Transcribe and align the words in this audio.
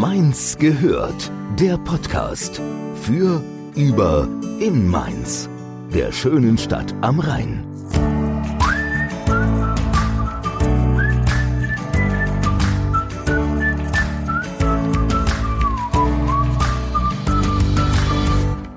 Mainz 0.00 0.58
gehört, 0.58 1.32
der 1.58 1.78
Podcast 1.78 2.60
für, 3.00 3.42
über, 3.74 4.28
in 4.60 4.86
Mainz, 4.86 5.48
der 5.94 6.12
schönen 6.12 6.58
Stadt 6.58 6.94
am 7.00 7.18
Rhein. 7.18 7.64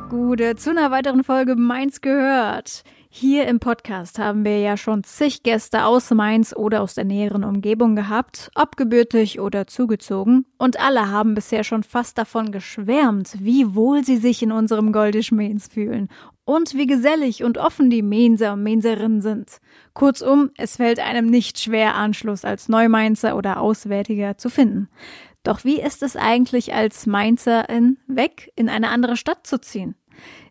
Gute 0.07 0.55
zu 0.55 0.69
einer 0.69 0.89
weiteren 0.89 1.25
Folge 1.25 1.57
Mainz 1.57 1.99
gehört. 1.99 2.83
Hier 3.11 3.47
im 3.47 3.59
Podcast 3.59 4.19
haben 4.19 4.45
wir 4.45 4.59
ja 4.59 4.77
schon 4.77 5.03
zig 5.03 5.41
Gäste 5.41 5.85
aus 5.85 6.11
Mainz 6.11 6.55
oder 6.55 6.83
aus 6.83 6.93
der 6.93 7.05
näheren 7.05 7.43
Umgebung 7.43 7.95
gehabt, 7.95 8.51
ob 8.53 8.77
gebürtig 8.77 9.39
oder 9.39 9.65
zugezogen, 9.65 10.45
und 10.59 10.79
alle 10.79 11.09
haben 11.09 11.33
bisher 11.33 11.63
schon 11.63 11.81
fast 11.81 12.19
davon 12.19 12.51
geschwärmt, 12.51 13.33
wie 13.39 13.73
wohl 13.73 14.05
sie 14.05 14.17
sich 14.17 14.43
in 14.43 14.51
unserem 14.51 14.93
Goldisch 14.93 15.31
Mainz 15.31 15.67
fühlen 15.67 16.07
und 16.45 16.75
wie 16.75 16.85
gesellig 16.85 17.43
und 17.43 17.57
offen 17.57 17.89
die 17.89 18.03
Mainzer 18.03 18.53
und 18.53 18.61
Mainzerinnen 18.61 19.21
sind. 19.21 19.57
Kurzum, 19.95 20.51
es 20.55 20.75
fällt 20.75 20.99
einem 20.99 21.25
nicht 21.25 21.59
schwer, 21.59 21.95
Anschluss 21.95 22.45
als 22.45 22.69
Neumainzer 22.69 23.35
oder 23.35 23.59
Auswärtiger 23.59 24.37
zu 24.37 24.51
finden. 24.51 24.87
Doch 25.41 25.63
wie 25.63 25.81
ist 25.81 26.03
es 26.03 26.15
eigentlich 26.15 26.75
als 26.75 27.07
Mainzerin 27.07 27.97
weg 28.05 28.51
in 28.55 28.69
eine 28.69 28.89
andere 28.89 29.17
Stadt 29.17 29.47
zu 29.47 29.59
ziehen? 29.59 29.95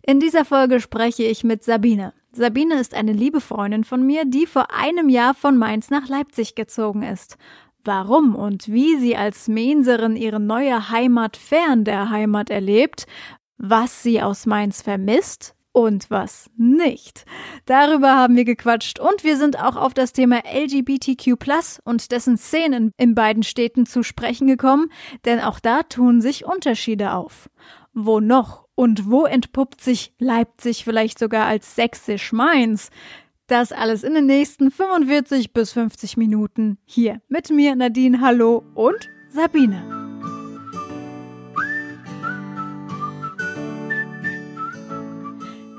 In 0.09 0.21
dieser 0.21 0.47
Folge 0.47 0.81
spreche 0.81 1.25
ich 1.25 1.45
mit 1.45 1.63
Sabine. 1.63 2.15
Sabine 2.33 2.81
ist 2.81 2.95
eine 2.95 3.13
liebe 3.13 3.43
Freundin 3.43 3.85
von 3.85 4.07
mir, 4.07 4.25
die 4.25 4.47
vor 4.47 4.73
einem 4.73 5.11
Jahr 5.11 5.35
von 5.35 5.59
Mainz 5.59 5.91
nach 5.91 6.09
Leipzig 6.09 6.55
gezogen 6.55 7.03
ist. 7.03 7.37
Warum 7.85 8.35
und 8.35 8.69
wie 8.69 8.97
sie 8.97 9.17
als 9.17 9.49
Mainzerin 9.49 10.17
ihre 10.17 10.41
neue 10.41 10.89
Heimat 10.89 11.37
fern 11.37 11.85
der 11.85 12.09
Heimat 12.09 12.49
erlebt, 12.49 13.05
was 13.59 14.03
sie 14.03 14.23
aus 14.23 14.47
Mainz 14.47 14.81
vermisst 14.81 15.55
und 15.73 16.11
was 16.11 16.49
nicht. 16.57 17.27
Darüber 17.67 18.17
haben 18.17 18.35
wir 18.35 18.47
gequatscht 18.47 18.99
und 18.99 19.25
wir 19.25 19.37
sind 19.37 19.63
auch 19.63 19.77
auf 19.77 19.93
das 19.93 20.15
Thema 20.15 20.41
LGBTQ 20.51 21.37
und 21.85 22.13
dessen 22.13 22.39
Szenen 22.39 22.93
in 22.97 23.15
beiden 23.15 23.43
Städten 23.43 23.85
zu 23.85 24.03
sprechen 24.03 24.47
gekommen, 24.47 24.91
denn 25.27 25.41
auch 25.41 25.61
da 25.61 25.83
tun 25.83 26.23
sich 26.23 26.47
Unterschiede 26.47 27.13
auf. 27.13 27.51
Wo 27.93 28.21
noch 28.21 28.68
und 28.79 29.11
wo 29.11 29.25
entpuppt 29.25 29.81
sich 29.81 30.15
Leipzig 30.21 30.85
vielleicht 30.85 31.19
sogar 31.19 31.47
als 31.47 31.75
sächsisch 31.75 32.33
Mainz? 32.33 32.91
Das 33.49 33.73
alles 33.73 34.05
in 34.05 34.15
den 34.15 34.27
nächsten 34.27 34.71
45 34.71 35.53
bis 35.53 35.73
50 35.73 36.17
Minuten 36.17 36.79
hier 36.85 37.21
mit 37.27 37.51
mir, 37.51 37.75
Nadine, 37.75 38.21
hallo 38.21 38.63
und 38.77 39.09
Sabine. 39.31 39.83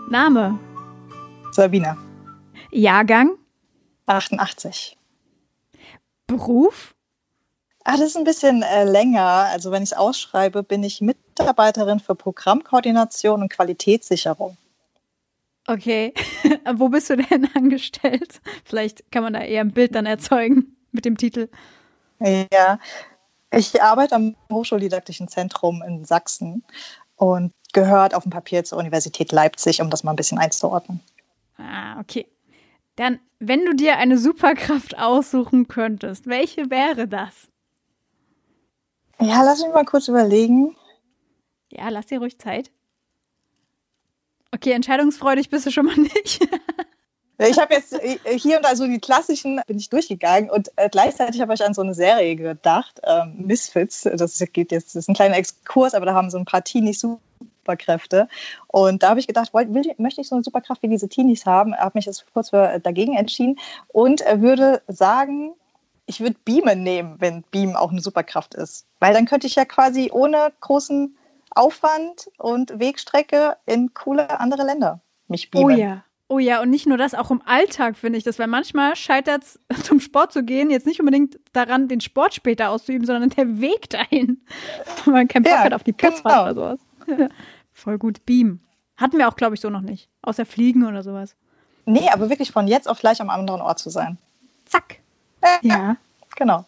Name? 0.09 0.59
Sabine. 1.53 1.95
Jahrgang? 2.69 3.37
88. 4.07 4.97
Beruf? 6.27 6.95
Ah, 7.85 7.93
das 7.93 8.07
ist 8.07 8.17
ein 8.17 8.25
bisschen 8.25 8.61
äh, 8.61 8.83
länger. 8.83 9.23
Also 9.23 9.71
wenn 9.71 9.83
ich 9.83 9.91
es 9.91 9.97
ausschreibe, 9.97 10.63
bin 10.63 10.83
ich 10.83 10.99
Mitarbeiterin 11.39 11.99
für 11.99 12.15
Programmkoordination 12.15 13.41
und 13.41 13.49
Qualitätssicherung. 13.49 14.57
Okay. 15.67 16.13
Wo 16.75 16.89
bist 16.89 17.09
du 17.09 17.17
denn 17.17 17.47
angestellt? 17.55 18.41
Vielleicht 18.65 19.11
kann 19.11 19.23
man 19.23 19.33
da 19.33 19.41
eher 19.41 19.61
ein 19.61 19.71
Bild 19.71 19.95
dann 19.95 20.05
erzeugen 20.05 20.75
mit 20.91 21.05
dem 21.05 21.17
Titel. 21.17 21.49
Ja, 22.19 22.79
ich 23.51 23.81
arbeite 23.81 24.15
am 24.15 24.35
Hochschuldidaktischen 24.51 25.27
Zentrum 25.29 25.81
in 25.81 26.05
Sachsen 26.05 26.63
und 27.15 27.53
gehört 27.71 28.13
auf 28.13 28.23
dem 28.23 28.31
Papier 28.31 28.63
zur 28.63 28.77
Universität 28.77 29.31
Leipzig, 29.31 29.81
um 29.81 29.89
das 29.89 30.03
mal 30.03 30.11
ein 30.11 30.17
bisschen 30.17 30.37
einzuordnen. 30.37 30.99
Ah, 31.57 31.99
okay. 31.99 32.27
Dann, 32.95 33.19
wenn 33.39 33.65
du 33.65 33.73
dir 33.73 33.97
eine 33.97 34.17
Superkraft 34.17 34.97
aussuchen 34.97 35.67
könntest, 35.67 36.27
welche 36.27 36.69
wäre 36.69 37.07
das? 37.07 37.47
Ja, 39.21 39.43
lass 39.43 39.61
mich 39.61 39.73
mal 39.73 39.85
kurz 39.85 40.07
überlegen. 40.07 40.75
Ja, 41.69 41.89
lass 41.89 42.07
dir 42.07 42.19
ruhig 42.19 42.39
Zeit. 42.39 42.71
Okay, 44.51 44.71
entscheidungsfreudig 44.71 45.49
bist 45.49 45.65
du 45.65 45.71
schon 45.71 45.85
mal 45.85 45.95
nicht. 45.97 46.47
ich 47.37 47.59
habe 47.59 47.73
jetzt 47.73 47.93
äh, 47.93 48.17
hier 48.37 48.57
und 48.57 48.65
da 48.65 48.75
so 48.75 48.87
die 48.87 48.99
klassischen 48.99 49.61
bin 49.67 49.77
ich 49.77 49.89
durchgegangen 49.89 50.49
und 50.49 50.71
äh, 50.75 50.89
gleichzeitig 50.89 51.41
habe 51.41 51.53
ich 51.53 51.63
an 51.63 51.73
so 51.73 51.81
eine 51.81 51.93
Serie 51.93 52.35
gedacht, 52.35 52.99
ähm, 53.03 53.35
Misfits. 53.37 54.01
Das 54.01 54.39
geht 54.53 54.71
jetzt, 54.71 54.95
das 54.95 55.03
ist 55.03 55.09
ein 55.09 55.15
kleiner 55.15 55.37
Exkurs, 55.37 55.93
aber 55.93 56.05
da 56.05 56.13
haben 56.13 56.31
so 56.31 56.37
ein 56.37 56.45
paar 56.45 56.63
Teenies 56.63 56.99
Superkräfte. 56.99 58.27
Und 58.67 59.03
da 59.03 59.09
habe 59.09 59.19
ich 59.19 59.27
gedacht, 59.27 59.53
will, 59.53 59.93
möchte 59.97 60.21
ich 60.21 60.27
so 60.27 60.35
eine 60.35 60.43
Superkraft 60.43 60.81
wie 60.81 60.87
diese 60.87 61.07
Teenies 61.07 61.45
haben? 61.45 61.75
Habe 61.75 61.97
mich 61.97 62.05
jetzt 62.05 62.25
kurz 62.33 62.49
für, 62.49 62.71
äh, 62.71 62.79
dagegen 62.79 63.15
entschieden 63.15 63.59
und 63.89 64.21
würde 64.21 64.81
sagen, 64.87 65.53
ich 66.07 66.21
würde 66.21 66.37
Beamen 66.43 66.81
nehmen, 66.81 67.17
wenn 67.19 67.43
Beam 67.51 67.75
auch 67.75 67.91
eine 67.91 68.01
Superkraft 68.01 68.55
ist. 68.55 68.87
Weil 68.99 69.13
dann 69.13 69.25
könnte 69.27 69.45
ich 69.45 69.55
ja 69.55 69.65
quasi 69.65 70.09
ohne 70.11 70.51
großen 70.59 71.15
Aufwand 71.59 72.29
und 72.37 72.79
Wegstrecke 72.79 73.57
in 73.65 73.93
coole 73.93 74.39
andere 74.39 74.63
Länder 74.63 75.01
mich 75.27 75.51
beamen. 75.51 75.65
Oh 75.65 75.69
ja. 75.77 76.03
Oh 76.31 76.37
ja, 76.37 76.61
und 76.61 76.69
nicht 76.69 76.85
nur 76.85 76.97
das, 76.97 77.15
auch 77.15 77.31
im 77.31 77.41
Alltag 77.43 77.97
finde 77.97 78.19
ich 78.19 78.23
das, 78.23 78.37
weil 78.37 78.47
manchmal 78.47 78.95
scheitert 78.95 79.43
es, 79.43 79.59
zum 79.83 79.99
Sport 79.99 80.31
zu 80.31 80.43
gehen, 80.43 80.69
jetzt 80.69 80.85
nicht 80.85 80.99
unbedingt 80.99 81.39
daran, 81.53 81.87
den 81.87 82.01
Sport 82.01 82.35
später 82.35 82.69
auszuüben, 82.69 83.05
sondern 83.05 83.31
der 83.31 83.59
Weg 83.59 83.89
dahin. 83.89 84.41
Wenn 85.05 85.13
man 85.13 85.27
keinen 85.27 85.43
Bock 85.43 85.53
ja, 85.53 85.63
hat 85.63 85.73
auf 85.73 85.83
die 85.83 85.91
Putzfahrt 85.91 86.23
genau. 86.23 86.43
oder 86.43 86.77
sowas. 87.07 87.29
Voll 87.73 87.97
gut. 87.97 88.25
Beam. 88.25 88.59
Hatten 88.95 89.17
wir 89.17 89.27
auch, 89.27 89.35
glaube 89.35 89.55
ich, 89.55 89.61
so 89.61 89.69
noch 89.69 89.81
nicht. 89.81 90.07
Außer 90.21 90.45
Fliegen 90.45 90.85
oder 90.85 91.03
sowas. 91.03 91.35
Nee, 91.85 92.09
aber 92.09 92.29
wirklich 92.29 92.51
von 92.51 92.67
jetzt 92.67 92.87
auf 92.87 92.99
gleich 92.99 93.19
am 93.21 93.29
anderen 93.29 93.61
Ort 93.61 93.79
zu 93.79 93.89
sein. 93.89 94.17
Zack. 94.65 94.99
Ja. 95.61 95.97
Genau. 96.35 96.65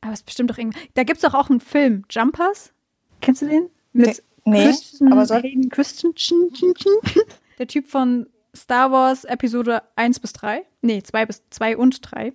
Aber 0.00 0.12
es 0.12 0.20
ist 0.20 0.26
bestimmt 0.26 0.50
doch 0.50 0.58
irgendwie. 0.58 0.78
Da 0.94 1.02
gibt 1.02 1.16
es 1.16 1.22
doch 1.22 1.34
auch 1.34 1.50
einen 1.50 1.60
Film, 1.60 2.04
Jumpers. 2.08 2.72
Kennst 3.20 3.42
du 3.42 3.46
den? 3.46 3.70
Mit 3.96 4.22
nee, 4.44 4.64
Christian, 4.64 5.12
aber 5.12 5.26
soll... 5.26 5.42
Christian, 5.70 6.12
Der 7.58 7.66
Typ 7.66 7.88
von 7.88 8.26
Star 8.54 8.90
Wars 8.90 9.24
Episode 9.24 9.82
1 9.96 10.20
bis 10.20 10.32
3. 10.34 10.64
Nee, 10.82 11.02
2 11.02 11.26
bis 11.26 11.42
2 11.50 11.76
und 11.76 12.00
3. 12.02 12.32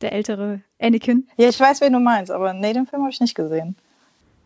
Der 0.00 0.12
ältere 0.12 0.62
Anakin. 0.80 1.28
Ja, 1.36 1.48
ich 1.48 1.58
weiß, 1.58 1.80
wen 1.80 1.92
du 1.92 2.00
meinst, 2.00 2.30
aber 2.30 2.52
nee, 2.52 2.72
den 2.72 2.86
Film 2.86 3.02
habe 3.02 3.10
ich 3.10 3.20
nicht 3.20 3.34
gesehen. 3.34 3.76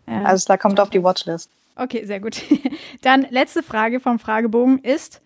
Ja. 0.07 0.23
Also 0.23 0.47
da 0.47 0.57
kommt 0.57 0.81
auf 0.81 0.91
die 0.91 1.03
Watchlist. 1.03 1.51
Okay, 1.77 2.05
sehr 2.05 2.21
gut. 2.21 2.43
Dann 3.03 3.27
letzte 3.31 3.63
Frage 3.63 4.01
vom 4.01 4.19
Fragebogen 4.19 4.79
ist, 4.79 5.21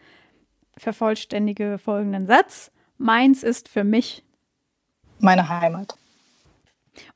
vervollständige 0.77 1.79
folgenden 1.79 2.27
Satz. 2.27 2.71
Meins 2.99 3.43
ist 3.43 3.69
für 3.69 3.85
mich 3.85 4.23
meine 5.19 5.49
Heimat. 5.49 5.97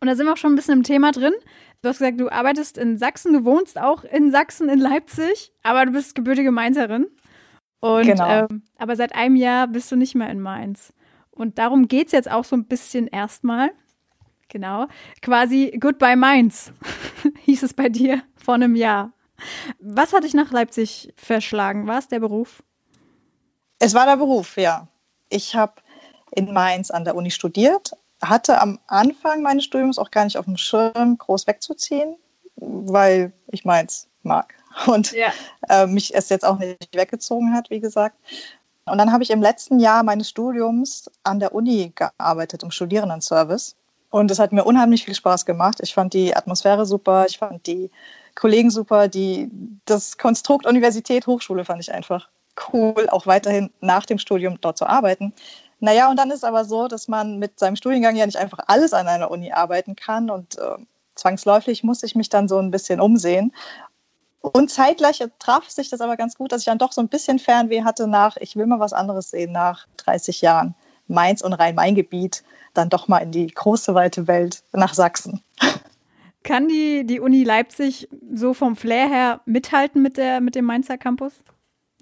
Und 0.01 0.09
da 0.09 0.15
sind 0.15 0.27
wir 0.27 0.33
auch 0.33 0.39
schon 0.39 0.53
ein 0.53 0.57
bisschen 0.57 0.79
im 0.79 0.83
Thema 0.83 1.13
drin. 1.13 1.33
Du 1.83 1.89
hast 1.89 1.99
gesagt, 1.99 2.21
du 2.21 2.31
arbeitest 2.31 2.77
in 2.77 2.99
Sachsen, 2.99 3.33
du 3.33 3.45
wohnst 3.45 3.81
auch 3.81 4.05
in 4.05 4.31
Sachsen, 4.31 4.69
in 4.69 4.79
Leipzig, 4.79 5.53
aber 5.63 5.87
du 5.87 5.93
bist 5.93 6.15
gebürtige 6.15 6.51
Mainzerin. 6.51 7.07
Und, 7.81 8.05
genau. 8.05 8.29
Ähm, 8.29 8.63
aber 8.79 8.97
seit 8.97 9.15
einem 9.15 9.37
Jahr 9.37 9.67
bist 9.67 9.91
du 9.91 9.97
nicht 9.97 10.15
mehr 10.15 10.29
in 10.29 10.41
Mainz. 10.41 10.93
Und 11.31 11.59
darum 11.59 11.89
geht 11.89 12.09
es 12.09 12.13
jetzt 12.13 12.31
auch 12.31 12.45
so 12.45 12.55
ein 12.55 12.67
bisschen 12.67 13.07
erstmal. 13.07 13.71
Genau. 14.49 14.89
Quasi 15.23 15.75
Goodbye 15.81 16.17
Mainz, 16.17 16.73
hieß 17.45 17.63
es 17.63 17.73
bei 17.73 17.89
dir 17.89 18.23
vor 18.37 18.55
einem 18.55 18.77
Jahr. 18.77 19.13
Was 19.79 20.13
hat 20.13 20.25
dich 20.25 20.35
nach 20.35 20.53
Leipzig 20.53 21.13
verschlagen? 21.17 21.87
War 21.87 21.99
es 21.99 22.09
der 22.09 22.21
Beruf? 22.21 22.63
Es 23.79 23.95
war 23.95 24.05
der 24.05 24.19
Beruf, 24.19 24.59
ja. 24.59 24.89
Ich 25.31 25.57
habe 25.57 25.75
in 26.33 26.53
Mainz 26.53 26.91
an 26.91 27.05
der 27.05 27.15
Uni 27.15 27.31
studiert, 27.31 27.93
hatte 28.23 28.61
am 28.61 28.79
Anfang 28.87 29.43
meines 29.43 29.65
Studiums 29.65 29.99
auch 29.99 30.11
gar 30.11 30.25
nicht 30.25 30.37
auf 30.37 30.45
dem 30.45 30.57
Schirm, 30.57 31.19
groß 31.19 31.47
wegzuziehen, 31.47 32.17
weil 32.57 33.33
ich 33.49 33.65
Mainz 33.65 34.09
mag 34.23 34.55
und 34.87 35.13
ja. 35.13 35.33
äh, 35.69 35.87
mich 35.87 36.15
es 36.15 36.29
jetzt 36.29 36.45
auch 36.45 36.59
nicht 36.59 36.95
weggezogen 36.95 37.55
hat, 37.55 37.71
wie 37.71 37.81
gesagt. 37.81 38.17
Und 38.87 38.99
dann 38.99 39.13
habe 39.13 39.23
ich 39.23 39.31
im 39.31 39.43
letzten 39.43 39.79
Jahr 39.79 40.03
meines 40.03 40.29
Studiums 40.29 41.11
an 41.23 41.39
der 41.39 41.55
Uni 41.55 41.93
gearbeitet, 41.95 42.63
im 42.63 42.71
Studierendenservice. 42.71 43.77
Und 44.11 44.31
es 44.31 44.41
hat 44.41 44.53
mir 44.53 44.65
unheimlich 44.65 45.05
viel 45.05 45.15
Spaß 45.15 45.47
gemacht. 45.47 45.79
Ich 45.81 45.95
fand 45.95 46.13
die 46.15 46.35
Atmosphäre 46.35 46.85
super, 46.85 47.27
ich 47.29 47.39
fand 47.39 47.67
die 47.67 47.91
Kollegen 48.35 48.71
super, 48.71 49.07
die, 49.07 49.49
das 49.85 50.19
Konstrukt 50.19 50.67
Universität, 50.67 51.27
Hochschule 51.27 51.65
fand 51.65 51.81
ich 51.81 51.93
einfach 51.93 52.29
cool, 52.73 53.09
auch 53.11 53.27
weiterhin 53.27 53.71
nach 53.81 54.07
dem 54.07 54.19
Studium 54.19 54.61
dort 54.61 54.79
zu 54.79 54.87
arbeiten. 54.87 55.33
Naja, 55.81 56.11
und 56.11 56.17
dann 56.17 56.31
ist 56.31 56.45
aber 56.45 56.65
so, 56.65 56.89
dass 56.89 57.09
man 57.09 57.39
mit 57.39 57.59
seinem 57.59 57.77
Studiengang 57.77 58.17
ja 58.17 58.27
nicht 58.27 58.37
einfach 58.37 58.61
alles 58.67 58.93
an 58.93 59.09
einer 59.09 59.31
Uni 59.31 59.53
arbeiten 59.53 59.97
kann 59.97 60.31
und 60.31 60.59
äh, 60.59 60.77
zwangsläufig 61.15 61.83
muss 61.85 62.03
ich 62.03 62.15
mich 62.15 62.29
dann 62.29 62.49
so 62.49 62.59
ein 62.59 62.71
bisschen 62.71 63.01
umsehen. 63.01 63.53
Und 64.41 64.71
zeitgleich 64.71 65.23
traf 65.39 65.69
sich 65.69 65.91
das 65.91 66.01
aber 66.01 66.17
ganz 66.17 66.37
gut, 66.37 66.53
dass 66.53 66.63
ich 66.63 66.67
dann 66.67 66.79
doch 66.79 66.93
so 66.93 67.01
ein 67.01 67.09
bisschen 67.09 67.39
Fernweh 67.39 67.83
hatte 67.83 68.07
nach, 68.07 68.37
ich 68.39 68.57
will 68.57 68.67
mal 68.67 68.81
was 68.81 68.93
anderes 68.93 69.31
sehen 69.31 69.53
nach 69.53 69.87
30 69.99 70.41
Jahren. 70.41 70.75
Mainz 71.09 71.43
und 71.43 71.53
Rhein-Main-Gebiet, 71.53 72.45
dann 72.73 72.89
doch 72.89 73.09
mal 73.09 73.19
in 73.19 73.33
die 73.33 73.49
große, 73.49 73.95
weite 73.95 74.29
Welt 74.29 74.63
nach 74.73 74.95
Sachsen. 74.95 75.43
Kann 76.43 76.69
die, 76.69 77.05
die 77.05 77.21
Uni 77.21 77.45
Leipzig 77.45 78.09
so 78.33 78.55
vom 78.55 78.77
Flair 78.77 79.09
her 79.09 79.41
mithalten 79.45 80.01
mit, 80.01 80.17
der, 80.17 80.41
mit 80.41 80.55
dem 80.55 80.65
Mainzer 80.65 80.97
Campus? 80.97 81.33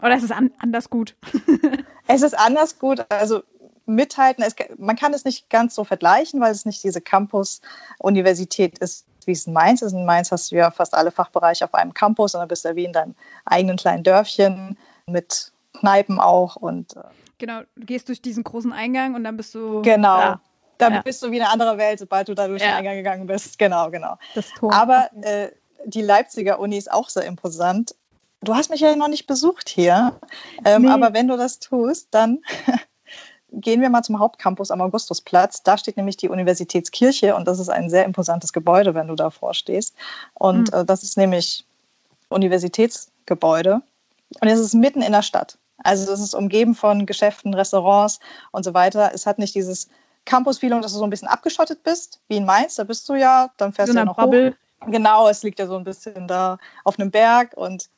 Oder 0.01 0.17
ist 0.17 0.23
es 0.23 0.31
an, 0.31 0.53
anders 0.59 0.91
gut? 0.91 1.17
es 2.07 2.23
ist 2.23 2.39
anders 2.39 2.79
gut. 2.79 3.05
Also 3.09 3.43
mithalten, 3.89 4.45
es, 4.45 4.55
man 4.79 4.97
kann 4.97 5.15
es 5.15 5.25
nicht 5.25 5.51
ganz 5.51 5.75
so 5.75 5.85
vergleichen, 5.85 6.41
weil 6.41 6.53
es 6.53 6.65
nicht 6.65 6.85
diese 6.85 7.01
Campus-Universität 7.01 8.79
ist, 8.79 9.07
wie 9.25 9.33
es 9.33 9.47
in 9.47 9.53
Mainz 9.53 9.83
ist. 9.83 9.93
In 9.93 10.05
Mainz 10.05 10.31
hast 10.31 10.53
du 10.53 10.57
ja 10.57 10.71
fast 10.71 10.95
alle 10.95 11.11
Fachbereiche 11.11 11.65
auf 11.65 11.75
einem 11.75 11.95
Campus 11.95 12.35
und 12.35 12.41
dann 12.41 12.49
bist 12.49 12.65
du 12.65 12.77
wie 12.77 12.85
in 12.85 12.93
deinem 12.93 13.15
eigenen 13.45 13.77
kleinen 13.77 14.05
Dörfchen 14.05 14.79
mit 15.07 15.53
Kneipen 15.75 16.19
auch 16.19 16.57
und 16.57 16.97
äh, 16.97 17.03
Genau, 17.39 17.61
du 17.77 17.87
gehst 17.87 18.09
durch 18.09 18.21
diesen 18.21 18.43
großen 18.43 18.73
Eingang 18.73 19.15
und 19.15 19.23
dann 19.23 19.37
bist 19.37 19.55
du 19.55 19.81
genau. 19.83 20.19
Da. 20.19 20.41
Da 20.79 20.91
ja. 20.91 21.03
bist 21.03 21.23
du 21.23 21.31
wie 21.31 21.41
eine 21.41 21.51
andere 21.51 21.77
Welt, 21.77 21.99
sobald 21.99 22.29
du 22.29 22.35
da 22.35 22.47
durch 22.47 22.63
ja. 22.63 22.69
den 22.69 22.77
Eingang 22.77 22.97
gegangen 22.97 23.27
bist. 23.27 23.59
Genau, 23.59 23.91
genau. 23.91 24.17
Aber 24.71 25.11
äh, 25.23 25.49
die 25.85 26.03
Leipziger 26.03 26.61
Uni 26.61 26.77
ist 26.77 26.91
auch 26.91 27.09
sehr 27.09 27.25
imposant. 27.25 27.95
Du 28.43 28.55
hast 28.55 28.71
mich 28.71 28.81
ja 28.81 28.95
noch 28.95 29.09
nicht 29.09 29.27
besucht 29.27 29.69
hier, 29.69 30.21
ähm, 30.65 30.83
nee. 30.83 30.89
aber 30.89 31.13
wenn 31.15 31.27
du 31.27 31.37
das 31.37 31.59
tust, 31.59 32.09
dann 32.13 32.39
gehen 33.53 33.81
wir 33.81 33.91
mal 33.91 34.03
zum 34.03 34.19
Hauptcampus 34.19 34.71
am 34.71 34.81
Augustusplatz. 34.81 35.63
Da 35.63 35.79
steht 35.79 35.97
nämlich 35.97 36.17
die 36.17 36.29
Universitätskirche 36.29 37.35
und 37.35 37.47
das 37.49 37.59
ist 37.59 37.69
ein 37.69 37.91
sehr 37.91 38.05
imposantes 38.05 38.53
Gebäude, 38.53 38.95
wenn 38.95 39.09
du 39.09 39.15
davor 39.15 39.55
stehst. 39.55 39.95
Und 40.35 40.73
mhm. 40.73 40.81
äh, 40.81 40.85
das 40.85 41.03
ist 41.03 41.17
nämlich 41.17 41.65
Universitätsgebäude 42.29 43.81
und 44.41 44.49
es 44.49 44.61
ist 44.61 44.75
mitten 44.75 45.03
in 45.03 45.13
der 45.13 45.23
Stadt. 45.23 45.59
Also 45.85 46.13
es 46.13 46.21
ist 46.21 46.35
umgeben 46.35 46.75
von 46.75 47.07
Geschäften, 47.07 47.55
Restaurants 47.55 48.21
und 48.51 48.65
so 48.65 48.75
weiter. 48.75 49.13
Es 49.15 49.27
hat 49.27 49.39
nicht 49.39 49.55
dieses 49.55 49.89
Campus-Feeling, 50.25 50.83
dass 50.83 50.93
du 50.93 50.99
so 50.99 51.05
ein 51.05 51.11
bisschen 51.11 51.29
abgeschottet 51.29 51.83
bist, 51.83 52.21
wie 52.29 52.37
in 52.37 52.45
Mainz. 52.45 52.75
Da 52.75 52.85
bist 52.85 53.09
du 53.09 53.15
ja, 53.15 53.51
dann 53.57 53.73
fährst 53.73 53.89
so 53.89 53.93
du 53.95 53.99
ja 54.01 54.05
noch 54.05 54.17
Bubble. 54.17 54.51
hoch. 54.51 54.91
Genau, 54.91 55.29
es 55.29 55.43
liegt 55.43 55.59
ja 55.59 55.67
so 55.67 55.77
ein 55.77 55.85
bisschen 55.85 56.29
da 56.29 56.59
auf 56.85 56.99
einem 56.99 57.11
Berg 57.11 57.57
und 57.57 57.89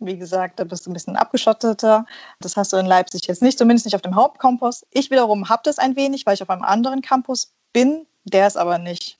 wie 0.00 0.16
gesagt, 0.16 0.58
da 0.58 0.64
bist 0.64 0.86
du 0.86 0.90
ein 0.90 0.94
bisschen 0.94 1.16
abgeschotteter. 1.16 2.06
Das 2.40 2.56
hast 2.56 2.72
du 2.72 2.78
in 2.78 2.86
Leipzig 2.86 3.26
jetzt 3.26 3.42
nicht, 3.42 3.58
zumindest 3.58 3.86
nicht 3.86 3.94
auf 3.94 4.02
dem 4.02 4.14
Hauptcampus. 4.14 4.86
Ich 4.90 5.10
wiederum 5.10 5.48
habe 5.48 5.62
das 5.64 5.78
ein 5.78 5.94
wenig, 5.94 6.26
weil 6.26 6.34
ich 6.34 6.42
auf 6.42 6.50
einem 6.50 6.62
anderen 6.62 7.02
Campus 7.02 7.52
bin. 7.72 8.06
Der 8.24 8.46
ist 8.46 8.56
aber 8.56 8.78
nicht 8.78 9.18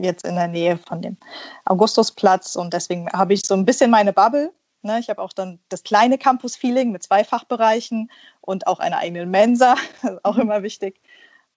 jetzt 0.00 0.24
in 0.24 0.36
der 0.36 0.48
Nähe 0.48 0.78
von 0.78 1.02
dem 1.02 1.16
Augustusplatz 1.64 2.56
und 2.56 2.72
deswegen 2.72 3.08
habe 3.12 3.34
ich 3.34 3.46
so 3.46 3.54
ein 3.54 3.64
bisschen 3.64 3.90
meine 3.90 4.12
Bubble. 4.12 4.52
Ne, 4.82 4.98
ich 4.98 5.10
habe 5.10 5.20
auch 5.20 5.34
dann 5.34 5.58
das 5.68 5.82
kleine 5.82 6.16
Campus-Feeling 6.16 6.90
mit 6.90 7.02
zwei 7.02 7.22
Fachbereichen 7.22 8.10
und 8.40 8.66
auch 8.66 8.78
einer 8.78 8.96
eigenen 8.96 9.30
Mensa, 9.30 9.74
auch 10.22 10.36
mhm. 10.36 10.42
immer 10.42 10.62
wichtig. 10.62 11.00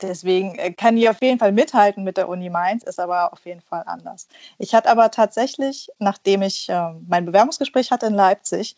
Deswegen 0.08 0.56
äh, 0.56 0.74
kann 0.74 0.96
die 0.96 1.10
auf 1.10 1.22
jeden 1.22 1.40
Fall 1.40 1.52
mithalten 1.52 2.04
mit 2.04 2.18
der 2.18 2.30
Uni 2.30 2.50
Mainz, 2.50 2.84
ist 2.84 3.00
aber 3.00 3.34
auf 3.34 3.46
jeden 3.46 3.62
Fall 3.62 3.84
anders. 3.86 4.28
Ich 4.58 4.76
hatte 4.76 4.90
aber 4.90 5.12
tatsächlich, 5.12 5.90
nachdem 6.00 6.42
ich 6.42 6.70
äh, 6.70 6.94
mein 7.08 7.26
Bewerbungsgespräch 7.26 7.92
hatte 7.92 8.08
in 8.08 8.14
Leipzig, 8.14 8.76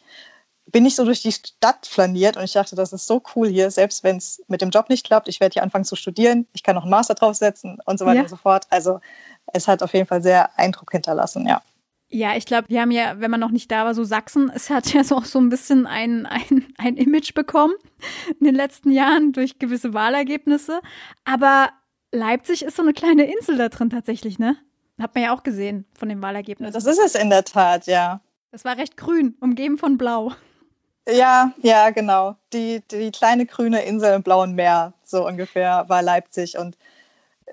bin 0.72 0.86
ich 0.86 0.95
so 0.95 1.06
durch 1.06 1.22
die 1.22 1.31
Stadt 1.31 1.86
flaniert 1.86 2.38
und 2.38 2.44
ich 2.44 2.54
dachte, 2.54 2.75
das 2.75 2.92
ist 2.92 3.07
so 3.07 3.22
cool 3.36 3.48
hier, 3.48 3.69
selbst 3.69 4.04
wenn 4.04 4.18
es 4.18 4.44
mit 4.48 4.62
dem 4.62 4.72
Job 4.72 4.89
nicht 4.89 5.06
klappt. 5.06 5.27
Ich 5.27 5.39
werde 5.39 5.54
hier 5.54 5.63
anfangen 5.63 5.86
zu 5.86 5.95
studieren, 5.95 6.48
ich 6.54 6.63
kann 6.63 6.75
noch 6.75 6.83
einen 6.83 6.92
Master 6.92 7.13
draufsetzen 7.13 7.80
und 7.86 8.00
so 8.00 8.06
weiter 8.06 8.18
ja. 8.18 8.22
und 8.24 8.30
so 8.30 8.36
fort. 8.36 8.66
Also 8.69 9.00
es 9.54 9.68
hat 9.68 9.83
auf 9.83 9.94
jeden 9.94 10.07
Fall 10.07 10.22
sehr 10.22 10.57
Eindruck 10.57 10.92
hinterlassen, 10.92 11.48
ja. 11.48 11.62
Ja, 12.16 12.38
ich 12.38 12.46
glaube, 12.46 12.70
wir 12.70 12.80
haben 12.80 12.92
ja, 12.92 13.20
wenn 13.20 13.30
man 13.30 13.42
noch 13.42 13.52
nicht 13.52 13.70
da 13.70 13.84
war, 13.84 13.94
so 13.94 14.06
Sachsen, 14.06 14.50
es 14.56 14.70
hat 14.70 14.94
ja 14.94 15.04
so 15.04 15.18
auch 15.18 15.26
so 15.26 15.38
ein 15.38 15.50
bisschen 15.50 15.86
ein, 15.86 16.26
ein, 16.26 16.74
ein 16.78 16.96
Image 16.96 17.34
bekommen 17.34 17.74
in 18.40 18.46
den 18.46 18.56
letzten 18.56 18.90
Jahren 18.92 19.34
durch 19.34 19.60
gewisse 19.60 19.94
Wahlergebnisse. 19.94 20.80
Aber 21.26 21.72
Leipzig 22.14 22.64
ist 22.64 22.78
so 22.78 22.84
eine 22.84 22.94
kleine 22.94 23.30
Insel 23.30 23.58
da 23.58 23.68
drin 23.68 23.90
tatsächlich, 23.90 24.40
ne? 24.40 24.56
Hat 24.98 25.14
man 25.14 25.26
ja 25.26 25.36
auch 25.36 25.44
gesehen 25.44 25.86
von 25.94 26.08
den 26.08 26.22
Wahlergebnissen. 26.22 26.74
Das 26.74 26.86
ist 26.86 27.04
es 27.04 27.16
in 27.16 27.30
der 27.30 27.44
Tat, 27.44 27.86
ja. 27.86 28.22
Das 28.52 28.64
war 28.64 28.78
recht 28.78 28.96
grün, 28.96 29.36
umgeben 29.42 29.78
von 29.78 29.98
Blau. 29.98 30.32
Ja, 31.10 31.52
ja, 31.64 31.90
genau. 31.90 32.38
Die, 32.54 32.82
die 32.92 33.12
kleine 33.12 33.46
grüne 33.46 33.82
Insel 33.82 34.14
im 34.14 34.24
blauen 34.24 34.56
Meer, 34.56 34.94
so 35.04 35.28
ungefähr, 35.28 35.84
war 35.90 36.02
Leipzig. 36.02 36.58
Und 36.58 36.78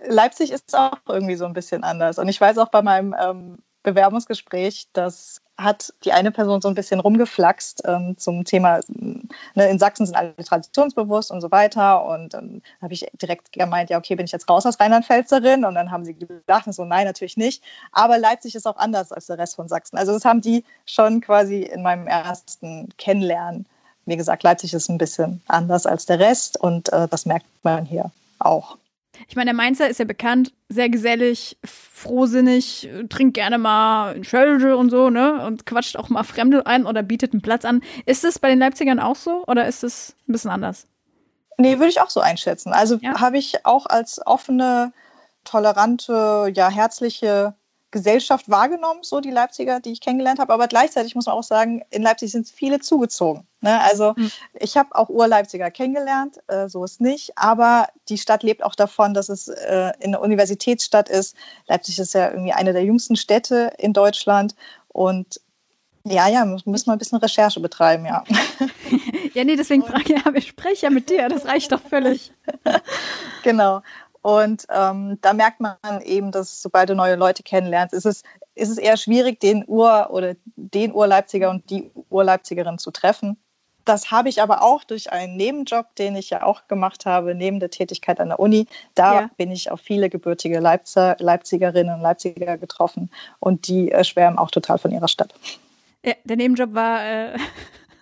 Leipzig 0.06 0.52
ist 0.52 0.72
auch 0.78 0.98
irgendwie 1.08 1.34
so 1.34 1.46
ein 1.46 1.52
bisschen 1.52 1.82
anders. 1.82 2.20
Und 2.20 2.28
ich 2.28 2.40
weiß 2.40 2.58
auch 2.58 2.68
bei 2.68 2.82
meinem 2.82 3.12
ähm, 3.20 3.58
Bewerbungsgespräch, 3.82 4.88
das 4.92 5.40
hat 5.58 5.92
die 6.04 6.12
eine 6.12 6.30
Person 6.30 6.60
so 6.60 6.68
ein 6.68 6.74
bisschen 6.74 7.00
rumgeflaxt 7.00 7.82
ähm, 7.84 8.16
zum 8.16 8.44
Thema, 8.44 8.80
ne, 8.88 9.68
in 9.68 9.78
Sachsen 9.78 10.06
sind 10.06 10.16
alle 10.16 10.34
traditionsbewusst 10.36 11.30
und 11.30 11.40
so 11.40 11.50
weiter. 11.50 12.04
Und 12.04 12.34
dann 12.34 12.62
habe 12.80 12.94
ich 12.94 13.06
direkt 13.20 13.52
gemeint, 13.52 13.90
ja, 13.90 13.98
okay, 13.98 14.14
bin 14.14 14.26
ich 14.26 14.32
jetzt 14.32 14.48
raus 14.48 14.66
als 14.66 14.80
Rheinland-Pfälzerin? 14.80 15.64
Und 15.64 15.74
dann 15.74 15.90
haben 15.90 16.04
sie 16.04 16.14
gedacht, 16.14 16.72
so, 16.72 16.84
nein, 16.84 17.06
natürlich 17.06 17.36
nicht. 17.36 17.62
Aber 17.92 18.18
Leipzig 18.18 18.54
ist 18.54 18.66
auch 18.66 18.76
anders 18.76 19.12
als 19.12 19.26
der 19.26 19.38
Rest 19.38 19.56
von 19.56 19.68
Sachsen. 19.68 19.98
Also 19.98 20.12
das 20.12 20.24
haben 20.24 20.40
die 20.40 20.64
schon 20.86 21.20
quasi 21.20 21.62
in 21.62 21.82
meinem 21.82 22.06
ersten 22.06 22.88
Kennenlernen. 22.96 23.66
Wie 24.06 24.16
gesagt, 24.16 24.42
Leipzig 24.42 24.74
ist 24.74 24.88
ein 24.88 24.98
bisschen 24.98 25.42
anders 25.46 25.86
als 25.86 26.06
der 26.06 26.18
Rest 26.18 26.58
und 26.58 26.92
äh, 26.92 27.06
das 27.08 27.24
merkt 27.24 27.46
man 27.62 27.84
hier 27.84 28.10
auch. 28.40 28.76
Ich 29.28 29.36
meine, 29.36 29.46
der 29.46 29.54
Mainzer 29.54 29.88
ist 29.88 29.98
ja 29.98 30.04
bekannt, 30.04 30.52
sehr 30.68 30.88
gesellig, 30.88 31.58
frohsinnig, 31.64 32.88
trinkt 33.08 33.34
gerne 33.34 33.58
mal 33.58 34.14
ein 34.14 34.24
Schölge 34.24 34.76
und 34.76 34.90
so, 34.90 35.10
ne? 35.10 35.44
Und 35.46 35.66
quatscht 35.66 35.96
auch 35.96 36.08
mal 36.08 36.24
Fremde 36.24 36.66
ein 36.66 36.86
oder 36.86 37.02
bietet 37.02 37.32
einen 37.32 37.42
Platz 37.42 37.64
an. 37.64 37.82
Ist 38.06 38.24
es 38.24 38.38
bei 38.38 38.48
den 38.48 38.58
Leipzigern 38.58 39.00
auch 39.00 39.16
so 39.16 39.44
oder 39.46 39.66
ist 39.66 39.84
es 39.84 40.16
ein 40.28 40.32
bisschen 40.32 40.50
anders? 40.50 40.86
Nee, 41.58 41.78
würde 41.78 41.90
ich 41.90 42.00
auch 42.00 42.10
so 42.10 42.20
einschätzen. 42.20 42.72
Also 42.72 42.96
ja. 43.00 43.20
habe 43.20 43.38
ich 43.38 43.64
auch 43.64 43.86
als 43.86 44.24
offene, 44.26 44.92
tolerante, 45.44 46.50
ja, 46.54 46.68
herzliche 46.70 47.54
Gesellschaft 47.92 48.50
wahrgenommen, 48.50 49.00
so 49.02 49.20
die 49.20 49.30
Leipziger, 49.30 49.78
die 49.78 49.92
ich 49.92 50.00
kennengelernt 50.00 50.40
habe. 50.40 50.52
Aber 50.52 50.66
gleichzeitig 50.66 51.14
muss 51.14 51.26
man 51.26 51.36
auch 51.36 51.44
sagen, 51.44 51.82
in 51.90 52.02
Leipzig 52.02 52.32
sind 52.32 52.48
viele 52.48 52.80
zugezogen. 52.80 53.46
Ne? 53.60 53.80
Also 53.82 54.14
mhm. 54.16 54.32
ich 54.58 54.76
habe 54.76 54.94
auch 54.96 55.08
Ur-Leipziger 55.08 55.70
kennengelernt, 55.70 56.38
äh, 56.48 56.68
so 56.68 56.82
ist 56.84 57.00
nicht. 57.00 57.38
Aber 57.38 57.86
die 58.08 58.18
Stadt 58.18 58.42
lebt 58.42 58.64
auch 58.64 58.74
davon, 58.74 59.14
dass 59.14 59.28
es 59.28 59.46
äh, 59.46 59.92
eine 60.02 60.18
Universitätsstadt 60.18 61.08
ist. 61.08 61.36
Leipzig 61.68 61.98
ist 61.98 62.14
ja 62.14 62.30
irgendwie 62.30 62.52
eine 62.52 62.72
der 62.72 62.84
jüngsten 62.84 63.14
Städte 63.14 63.72
in 63.78 63.92
Deutschland. 63.92 64.56
Und 64.88 65.40
ja, 66.04 66.28
ja, 66.28 66.44
müssen 66.44 66.86
wir 66.86 66.92
ein 66.92 66.98
bisschen 66.98 67.18
Recherche 67.18 67.60
betreiben, 67.60 68.06
ja. 68.06 68.24
ja, 69.34 69.44
nee, 69.44 69.54
deswegen 69.54 69.84
frage 69.84 70.02
ich, 70.02 70.08
ja, 70.08 70.32
ich 70.34 70.48
spreche 70.48 70.86
ja 70.86 70.90
mit 70.90 71.10
dir, 71.10 71.28
das 71.28 71.46
reicht 71.46 71.70
doch 71.70 71.80
völlig. 71.80 72.32
genau. 73.44 73.82
Und 74.22 74.66
ähm, 74.70 75.18
da 75.20 75.32
merkt 75.32 75.60
man 75.60 75.76
eben, 76.04 76.30
dass 76.30 76.62
sobald 76.62 76.88
du 76.88 76.94
neue 76.94 77.16
Leute 77.16 77.42
kennenlernst, 77.42 77.92
ist 77.92 78.06
es, 78.06 78.22
ist 78.54 78.70
es 78.70 78.78
eher 78.78 78.96
schwierig, 78.96 79.40
den 79.40 79.64
Ur- 79.66 80.10
oder 80.10 80.34
den 80.56 80.94
Urleipziger 80.94 81.50
und 81.50 81.68
die 81.70 81.90
Urleipzigerin 82.08 82.78
zu 82.78 82.92
treffen. 82.92 83.36
Das 83.84 84.12
habe 84.12 84.28
ich 84.28 84.40
aber 84.40 84.62
auch 84.62 84.84
durch 84.84 85.10
einen 85.10 85.36
Nebenjob, 85.36 85.94
den 85.96 86.14
ich 86.14 86.30
ja 86.30 86.44
auch 86.44 86.68
gemacht 86.68 87.04
habe, 87.04 87.34
neben 87.34 87.58
der 87.58 87.70
Tätigkeit 87.70 88.20
an 88.20 88.28
der 88.28 88.38
Uni. 88.38 88.66
Da 88.94 89.22
ja. 89.22 89.30
bin 89.36 89.50
ich 89.50 89.72
auf 89.72 89.80
viele 89.80 90.08
gebürtige 90.08 90.60
Leipziger, 90.60 91.16
Leipzigerinnen 91.18 91.94
und 91.94 92.00
Leipziger 92.00 92.58
getroffen 92.58 93.10
und 93.40 93.66
die 93.66 93.90
äh, 93.90 94.04
schwärmen 94.04 94.38
auch 94.38 94.52
total 94.52 94.78
von 94.78 94.92
ihrer 94.92 95.08
Stadt. 95.08 95.34
Ja, 96.04 96.14
der 96.24 96.36
Nebenjob 96.36 96.74
war 96.74 97.04
äh, 97.04 97.36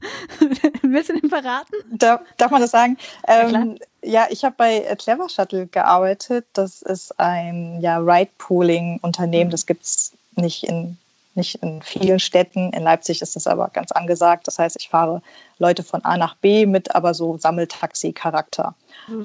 Willst 0.83 1.11
du 1.11 1.21
den 1.21 1.29
verraten? 1.29 1.75
Darf, 1.91 2.23
darf 2.37 2.51
man 2.51 2.61
das 2.61 2.71
sagen? 2.71 2.97
Ähm, 3.27 3.79
ja, 4.03 4.27
ich 4.31 4.45
habe 4.45 4.55
bei 4.57 4.81
Clever 4.97 5.29
Shuttle 5.29 5.67
gearbeitet. 5.67 6.47
Das 6.53 6.83
ist 6.83 7.19
ein 7.19 7.81
ja, 7.81 7.99
Ride-Pooling-Unternehmen. 7.99 9.49
Mhm. 9.49 9.53
Das 9.53 9.67
gibt 9.67 9.85
es 9.85 10.13
nicht 10.37 10.65
in, 10.65 10.97
nicht 11.35 11.57
in 11.63 11.83
vielen 11.83 12.19
Städten. 12.19 12.73
In 12.73 12.83
Leipzig 12.83 13.21
ist 13.21 13.37
das 13.37 13.47
aber 13.47 13.69
ganz 13.69 13.93
angesagt. 13.93 14.47
Das 14.47 14.59
heißt, 14.59 14.77
ich 14.79 14.89
fahre 14.89 15.23
Leute 15.59 15.83
von 15.83 16.05
A 16.05 16.17
nach 16.17 16.35
B 16.37 16.67
mit 16.67 16.95
aber 16.95 17.15
so 17.15 17.37
Sammeltaxi-Charakter. 17.37 18.75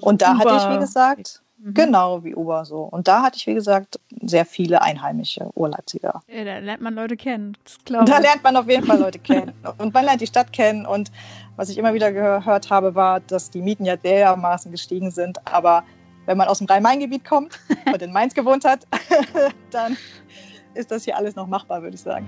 Und 0.01 0.21
da 0.21 0.33
Uber. 0.33 0.39
hatte 0.39 0.55
ich, 0.57 0.75
wie 0.75 0.79
gesagt, 0.79 1.41
Mhm. 1.57 1.73
Genau, 1.73 2.23
wie 2.23 2.35
Uber 2.35 2.65
so. 2.65 2.83
Und 2.83 3.07
da 3.07 3.21
hatte 3.21 3.37
ich, 3.37 3.47
wie 3.47 3.53
gesagt, 3.53 3.99
sehr 4.21 4.45
viele 4.45 4.81
einheimische 4.81 5.49
Urleipziger. 5.55 6.21
Ja, 6.27 6.43
da 6.43 6.57
lernt 6.59 6.81
man 6.81 6.93
Leute 6.95 7.15
kennen. 7.15 7.57
Da 7.85 8.19
lernt 8.19 8.43
man 8.43 8.55
auf 8.55 8.67
jeden 8.69 8.85
Fall 8.85 8.99
Leute 8.99 9.19
kennen. 9.19 9.53
Und 9.77 9.93
man 9.93 10.05
lernt 10.05 10.21
die 10.21 10.27
Stadt 10.27 10.51
kennen. 10.53 10.85
Und 10.85 11.11
was 11.55 11.69
ich 11.69 11.77
immer 11.77 11.93
wieder 11.93 12.11
gehört 12.11 12.69
habe, 12.69 12.95
war, 12.95 13.19
dass 13.21 13.49
die 13.49 13.61
Mieten 13.61 13.85
ja 13.85 13.95
dermaßen 13.95 14.71
gestiegen 14.71 15.11
sind. 15.11 15.45
Aber 15.47 15.83
wenn 16.25 16.37
man 16.37 16.47
aus 16.47 16.57
dem 16.57 16.67
Rhein-Main-Gebiet 16.67 17.23
kommt 17.25 17.59
und 17.93 18.01
in 18.01 18.11
Mainz 18.11 18.33
gewohnt 18.33 18.65
hat, 18.65 18.85
dann 19.71 19.97
ist 20.73 20.91
das 20.91 21.05
hier 21.05 21.15
alles 21.15 21.35
noch 21.35 21.47
machbar, 21.47 21.81
würde 21.81 21.95
ich 21.95 22.01
sagen. 22.01 22.27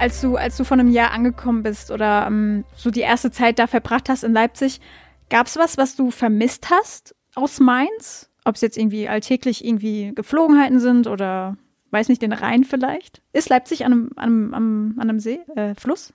Als 0.00 0.20
du, 0.20 0.36
als 0.36 0.56
du 0.56 0.64
vor 0.64 0.78
einem 0.78 0.90
Jahr 0.90 1.10
angekommen 1.10 1.62
bist 1.62 1.90
oder 1.90 2.26
ähm, 2.26 2.64
so 2.74 2.90
die 2.90 3.00
erste 3.00 3.30
Zeit 3.30 3.58
da 3.58 3.66
verbracht 3.66 4.08
hast 4.08 4.24
in 4.24 4.32
Leipzig, 4.32 4.80
gab 5.28 5.46
es 5.46 5.56
was, 5.56 5.76
was 5.76 5.94
du 5.94 6.10
vermisst 6.10 6.70
hast 6.70 7.14
aus 7.34 7.60
Mainz? 7.60 8.30
Ob 8.44 8.54
es 8.54 8.62
jetzt 8.62 8.78
irgendwie 8.78 9.08
alltäglich 9.08 9.64
irgendwie 9.64 10.12
Geflogenheiten 10.14 10.80
sind 10.80 11.06
oder 11.06 11.56
weiß 11.90 12.08
nicht, 12.08 12.22
den 12.22 12.32
Rhein 12.32 12.64
vielleicht? 12.64 13.20
Ist 13.34 13.50
Leipzig 13.50 13.84
an 13.84 13.92
einem, 13.92 14.10
an 14.16 14.54
einem, 14.54 14.94
an 14.98 15.10
einem 15.10 15.20
See, 15.20 15.40
äh, 15.54 15.74
Fluss? 15.74 16.14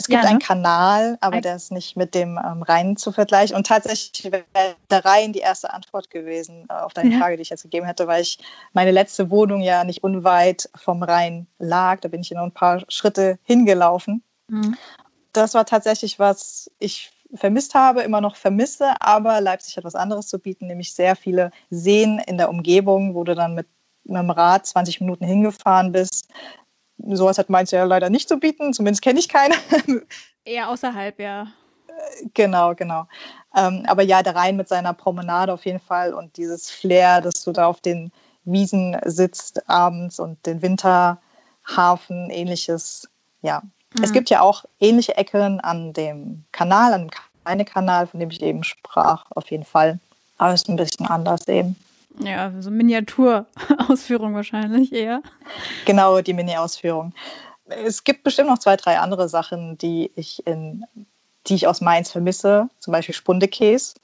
Es 0.00 0.06
gibt 0.06 0.16
Ja, 0.16 0.22
ne? 0.22 0.28
einen 0.30 0.38
Kanal, 0.38 1.18
aber 1.20 1.36
Ein- 1.36 1.42
der 1.42 1.56
ist 1.56 1.72
nicht 1.72 1.94
mit 1.94 2.14
dem 2.14 2.38
ähm, 2.42 2.62
Rhein 2.62 2.96
zu 2.96 3.12
vergleichen. 3.12 3.54
Und 3.54 3.66
tatsächlich 3.66 4.32
wäre 4.32 4.44
der 4.90 5.04
Rhein 5.04 5.34
die 5.34 5.40
erste 5.40 5.74
Antwort 5.74 6.08
gewesen 6.08 6.66
äh, 6.70 6.72
auf 6.72 6.94
deine 6.94 7.12
Ja. 7.12 7.18
Frage, 7.18 7.36
die 7.36 7.42
ich 7.42 7.50
jetzt 7.50 7.64
gegeben 7.64 7.84
hätte, 7.84 8.06
weil 8.06 8.22
ich 8.22 8.38
meine 8.72 8.92
letzte 8.92 9.30
Wohnung 9.30 9.60
ja 9.60 9.84
nicht 9.84 10.02
unweit 10.02 10.70
vom 10.74 11.02
Rhein 11.02 11.48
lag. 11.58 12.00
Da 12.00 12.08
bin 12.08 12.22
ich 12.22 12.30
nur 12.30 12.42
ein 12.44 12.50
paar 12.52 12.82
Schritte 12.88 13.38
hingelaufen. 13.42 14.22
Mhm. 14.48 14.74
Das 15.34 15.52
war 15.52 15.66
tatsächlich, 15.66 16.18
was 16.18 16.70
ich 16.78 17.12
vermisst 17.34 17.74
habe, 17.74 18.00
immer 18.00 18.22
noch 18.22 18.36
vermisse, 18.36 18.94
aber 19.00 19.42
Leipzig 19.42 19.76
hat 19.76 19.84
was 19.84 19.94
anderes 19.94 20.28
zu 20.28 20.38
bieten, 20.38 20.66
nämlich 20.66 20.94
sehr 20.94 21.14
viele 21.14 21.50
Seen 21.68 22.20
in 22.26 22.38
der 22.38 22.48
Umgebung, 22.48 23.14
wo 23.14 23.22
du 23.22 23.34
dann 23.34 23.54
mit 23.54 23.66
einem 24.08 24.30
Rad 24.30 24.66
20 24.66 25.02
Minuten 25.02 25.26
hingefahren 25.26 25.92
bist. 25.92 26.26
Sowas 27.08 27.38
hat 27.38 27.50
Mainz 27.50 27.70
ja 27.70 27.84
leider 27.84 28.10
nicht 28.10 28.28
zu 28.28 28.38
bieten, 28.38 28.72
zumindest 28.72 29.02
kenne 29.02 29.18
ich 29.18 29.28
keine. 29.28 29.54
Eher 30.44 30.68
außerhalb, 30.68 31.18
ja. 31.18 31.46
Genau, 32.34 32.74
genau. 32.74 33.06
Ähm, 33.56 33.84
aber 33.86 34.02
ja, 34.02 34.22
der 34.22 34.34
Rhein 34.34 34.56
mit 34.56 34.68
seiner 34.68 34.94
Promenade 34.94 35.52
auf 35.52 35.64
jeden 35.66 35.80
Fall 35.80 36.14
und 36.14 36.36
dieses 36.36 36.70
Flair, 36.70 37.20
dass 37.20 37.44
du 37.44 37.52
da 37.52 37.66
auf 37.66 37.80
den 37.80 38.12
Wiesen 38.44 38.96
sitzt 39.04 39.68
abends 39.68 40.18
und 40.18 40.44
den 40.46 40.62
Winterhafen, 40.62 42.30
ähnliches. 42.30 43.08
Ja, 43.42 43.62
es 44.02 44.10
Mhm. 44.10 44.14
gibt 44.14 44.30
ja 44.30 44.40
auch 44.40 44.64
ähnliche 44.78 45.16
Ecken 45.16 45.60
an 45.60 45.92
dem 45.92 46.44
Kanal, 46.52 46.92
an 46.92 47.02
dem 47.02 47.10
kleinen 47.44 47.64
Kanal, 47.64 48.06
von 48.06 48.20
dem 48.20 48.30
ich 48.30 48.40
eben 48.42 48.64
sprach, 48.64 49.26
auf 49.34 49.50
jeden 49.50 49.64
Fall. 49.64 49.98
Aber 50.38 50.52
es 50.54 50.62
ist 50.62 50.68
ein 50.68 50.76
bisschen 50.76 51.06
anders 51.06 51.46
eben. 51.48 51.76
Ja, 52.22 52.52
so 52.60 52.70
Miniaturausführung 52.70 54.34
wahrscheinlich 54.34 54.92
eher. 54.92 55.22
Genau, 55.86 56.20
die 56.20 56.34
Mini-Ausführung. 56.34 57.14
Es 57.66 58.04
gibt 58.04 58.24
bestimmt 58.24 58.48
noch 58.48 58.58
zwei, 58.58 58.76
drei 58.76 58.98
andere 58.98 59.28
Sachen, 59.28 59.78
die 59.78 60.10
ich 60.16 60.46
in 60.46 60.84
die 61.46 61.54
ich 61.54 61.66
aus 61.66 61.80
Mainz 61.80 62.10
vermisse, 62.10 62.68
zum 62.78 62.92
Beispiel 62.92 63.14
Spundekäse. 63.14 63.94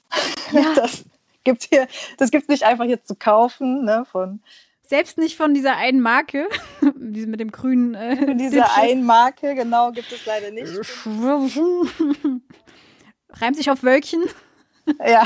Ja. 0.51 0.73
Das 1.47 1.53
gibt's 1.53 1.67
hier, 1.69 1.87
das 2.17 2.29
gibt 2.29 2.43
es 2.43 2.49
nicht 2.49 2.63
einfach 2.63 2.83
hier 2.83 3.01
zu 3.01 3.15
kaufen, 3.15 3.85
ne, 3.85 4.05
von 4.11 4.41
Selbst 4.81 5.17
nicht 5.17 5.37
von 5.37 5.53
dieser 5.53 5.77
einen 5.77 6.01
Marke, 6.01 6.49
diese 6.95 7.27
mit 7.27 7.39
dem 7.39 7.51
grünen 7.51 7.95
äh, 7.95 8.35
dieser 8.37 8.75
einen 8.75 9.05
Marke, 9.05 9.55
genau, 9.55 9.93
gibt 9.93 10.11
es 10.11 10.25
leider 10.25 10.51
nicht. 10.51 10.67
Reimt 13.29 13.55
sich 13.55 13.71
auf 13.71 13.81
Wölkchen. 13.83 14.23
Ja, 15.05 15.23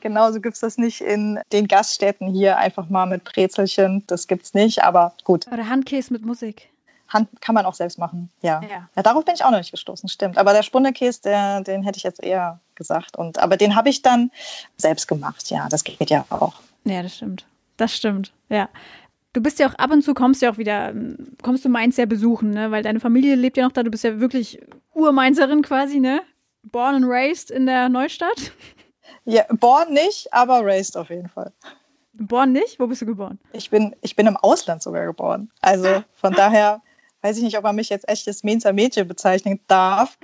genauso 0.00 0.40
gibt 0.40 0.54
es 0.54 0.60
das 0.60 0.78
nicht 0.78 1.00
in 1.00 1.38
den 1.52 1.68
Gaststätten 1.68 2.28
hier, 2.28 2.58
einfach 2.58 2.88
mal 2.88 3.06
mit 3.06 3.24
Brezelchen, 3.24 4.04
das 4.06 4.26
gibt's 4.26 4.54
nicht, 4.54 4.82
aber 4.82 5.14
gut, 5.24 5.46
Oder 5.52 5.68
Handkäse 5.68 6.12
mit 6.12 6.24
Musik. 6.24 6.70
Hand 7.08 7.28
kann 7.40 7.54
man 7.54 7.66
auch 7.66 7.74
selbst 7.74 7.98
machen, 7.98 8.30
ja. 8.40 8.60
Ja. 8.62 8.88
Ja, 8.94 9.02
darauf 9.02 9.24
bin 9.24 9.34
ich 9.34 9.44
auch 9.44 9.50
noch 9.50 9.58
nicht 9.58 9.72
gestoßen, 9.72 10.08
stimmt. 10.08 10.38
Aber 10.38 10.52
der 10.52 10.62
Spundekäse, 10.62 11.22
der, 11.22 11.60
den 11.62 11.82
hätte 11.82 11.96
ich 11.96 12.04
jetzt 12.04 12.22
eher 12.22 12.60
gesagt. 12.76 13.16
Und, 13.16 13.38
aber 13.38 13.56
den 13.56 13.74
habe 13.74 13.88
ich 13.88 14.02
dann 14.02 14.30
selbst 14.76 15.08
gemacht, 15.08 15.50
ja, 15.50 15.68
das 15.68 15.82
geht 15.82 16.10
ja 16.10 16.24
auch. 16.30 16.54
Ja, 16.84 17.02
das 17.02 17.16
stimmt. 17.16 17.46
Das 17.76 17.94
stimmt, 17.94 18.32
ja. 18.48 18.68
Du 19.32 19.40
bist 19.40 19.58
ja 19.60 19.68
auch 19.68 19.74
ab 19.74 19.92
und 19.92 20.02
zu 20.02 20.12
kommst 20.12 20.42
ja 20.42 20.50
auch 20.50 20.58
wieder, 20.58 20.90
ähm, 20.90 21.36
kommst 21.42 21.64
du 21.64 21.68
Mainz 21.68 21.96
ja 21.96 22.06
besuchen, 22.06 22.50
ne? 22.50 22.70
Weil 22.72 22.82
deine 22.82 22.98
Familie 22.98 23.36
lebt 23.36 23.56
ja 23.56 23.64
noch 23.64 23.72
da. 23.72 23.84
Du 23.84 23.90
bist 23.90 24.02
ja 24.02 24.18
wirklich 24.18 24.60
Urmainzerin 24.92 25.62
quasi, 25.62 26.00
ne? 26.00 26.22
Born 26.64 26.96
and 26.96 27.04
raised 27.08 27.50
in 27.50 27.66
der 27.66 27.88
Neustadt. 27.88 28.52
Ja, 29.24 29.44
born 29.48 29.92
nicht, 29.92 30.32
aber 30.32 30.64
raised 30.64 30.96
auf 30.96 31.10
jeden 31.10 31.28
Fall. 31.28 31.52
Born 32.12 32.52
nicht? 32.52 32.78
Wo 32.78 32.86
bist 32.86 33.02
du 33.02 33.06
geboren? 33.06 33.38
Ich 33.52 33.70
bin, 33.70 33.94
ich 34.02 34.16
bin 34.16 34.26
im 34.26 34.36
Ausland 34.36 34.82
sogar 34.82 35.06
geboren. 35.06 35.50
Also 35.60 36.02
von 36.14 36.32
daher 36.32 36.82
weiß 37.22 37.36
ich 37.36 37.42
nicht, 37.42 37.56
ob 37.56 37.64
man 37.64 37.76
mich 37.76 37.88
jetzt 37.88 38.08
echtes 38.08 38.42
Mainzer 38.44 38.72
Mädchen 38.72 39.06
bezeichnen 39.06 39.60
darf. 39.68 40.18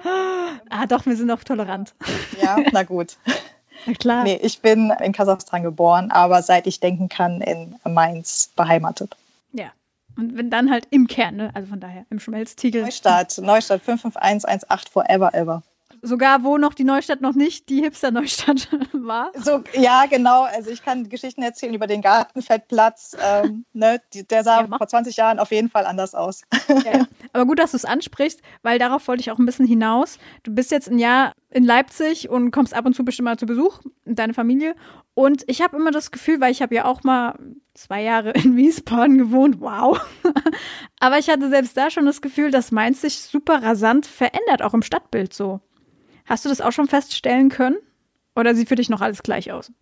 Ah, 0.68 0.86
doch, 0.86 1.06
wir 1.06 1.16
sind 1.16 1.30
auch 1.30 1.44
tolerant. 1.44 1.94
Ja, 2.40 2.56
na 2.72 2.82
gut. 2.82 3.16
Na 3.86 3.92
klar. 3.92 4.24
Nee, 4.24 4.40
ich 4.42 4.60
bin 4.60 4.92
in 5.00 5.12
Kasachstan 5.12 5.62
geboren, 5.62 6.10
aber 6.10 6.42
seit 6.42 6.66
ich 6.66 6.80
denken 6.80 7.08
kann, 7.08 7.40
in 7.40 7.76
Mainz 7.84 8.50
beheimatet. 8.56 9.16
Ja. 9.52 9.70
Und 10.16 10.36
wenn 10.36 10.50
dann 10.50 10.70
halt 10.70 10.88
im 10.90 11.06
Kern, 11.06 11.36
ne? 11.36 11.50
Also 11.54 11.68
von 11.68 11.78
daher, 11.78 12.04
im 12.10 12.18
Schmelztiegel. 12.18 12.82
Neustadt, 12.82 13.38
Neustadt 13.38 13.82
55118 13.82 14.90
forever 14.90 15.34
ever. 15.34 15.62
Sogar 16.02 16.44
wo 16.44 16.58
noch 16.58 16.74
die 16.74 16.84
Neustadt 16.84 17.20
noch 17.20 17.34
nicht 17.34 17.68
die 17.68 17.82
Hipster-Neustadt 17.82 18.68
war. 18.92 19.32
So, 19.34 19.62
ja, 19.74 20.06
genau. 20.06 20.42
Also 20.42 20.70
ich 20.70 20.82
kann 20.82 21.08
Geschichten 21.08 21.42
erzählen 21.42 21.74
über 21.74 21.86
den 21.86 22.02
Gartenfeldplatz. 22.02 23.16
Ähm, 23.22 23.64
ne, 23.72 24.00
der 24.30 24.44
sah 24.44 24.62
Ja, 24.62 24.78
vor 24.78 24.88
20 24.88 25.16
Jahren 25.16 25.38
auf 25.38 25.50
jeden 25.50 25.70
Fall 25.70 25.86
anders 25.86 26.14
aus. 26.14 26.42
Ja. 26.68 27.06
Aber 27.32 27.46
gut, 27.46 27.58
dass 27.58 27.72
du 27.72 27.76
es 27.76 27.84
ansprichst, 27.84 28.40
weil 28.62 28.78
darauf 28.78 29.06
wollte 29.08 29.20
ich 29.20 29.30
auch 29.30 29.38
ein 29.38 29.46
bisschen 29.46 29.66
hinaus. 29.66 30.18
Du 30.42 30.54
bist 30.54 30.70
jetzt 30.70 30.90
ein 30.90 30.98
Jahr 30.98 31.32
in 31.50 31.64
Leipzig 31.64 32.28
und 32.28 32.50
kommst 32.50 32.74
ab 32.74 32.86
und 32.86 32.94
zu 32.94 33.04
bestimmt 33.04 33.24
mal 33.26 33.38
zu 33.38 33.46
Besuch 33.46 33.80
mit 34.04 34.18
deiner 34.18 34.34
Familie. 34.34 34.74
Und 35.14 35.44
ich 35.46 35.62
habe 35.62 35.76
immer 35.76 35.90
das 35.90 36.10
Gefühl, 36.10 36.40
weil 36.40 36.52
ich 36.52 36.60
habe 36.60 36.74
ja 36.74 36.84
auch 36.84 37.02
mal 37.02 37.38
zwei 37.72 38.02
Jahre 38.02 38.32
in 38.32 38.56
Wiesbaden 38.56 39.18
gewohnt, 39.18 39.60
wow. 39.60 39.98
Aber 41.00 41.18
ich 41.18 41.28
hatte 41.28 41.48
selbst 41.48 41.76
da 41.76 41.90
schon 41.90 42.06
das 42.06 42.20
Gefühl, 42.20 42.50
dass 42.50 42.72
Mainz 42.72 43.00
sich 43.00 43.20
super 43.20 43.62
rasant 43.62 44.06
verändert, 44.06 44.62
auch 44.62 44.74
im 44.74 44.82
Stadtbild 44.82 45.32
so. 45.32 45.60
Hast 46.26 46.44
du 46.44 46.48
das 46.48 46.60
auch 46.60 46.72
schon 46.72 46.88
feststellen 46.88 47.48
können? 47.48 47.76
Oder 48.34 48.54
sieht 48.54 48.68
für 48.68 48.74
dich 48.74 48.88
noch 48.90 49.00
alles 49.00 49.22
gleich 49.22 49.50
aus? 49.52 49.72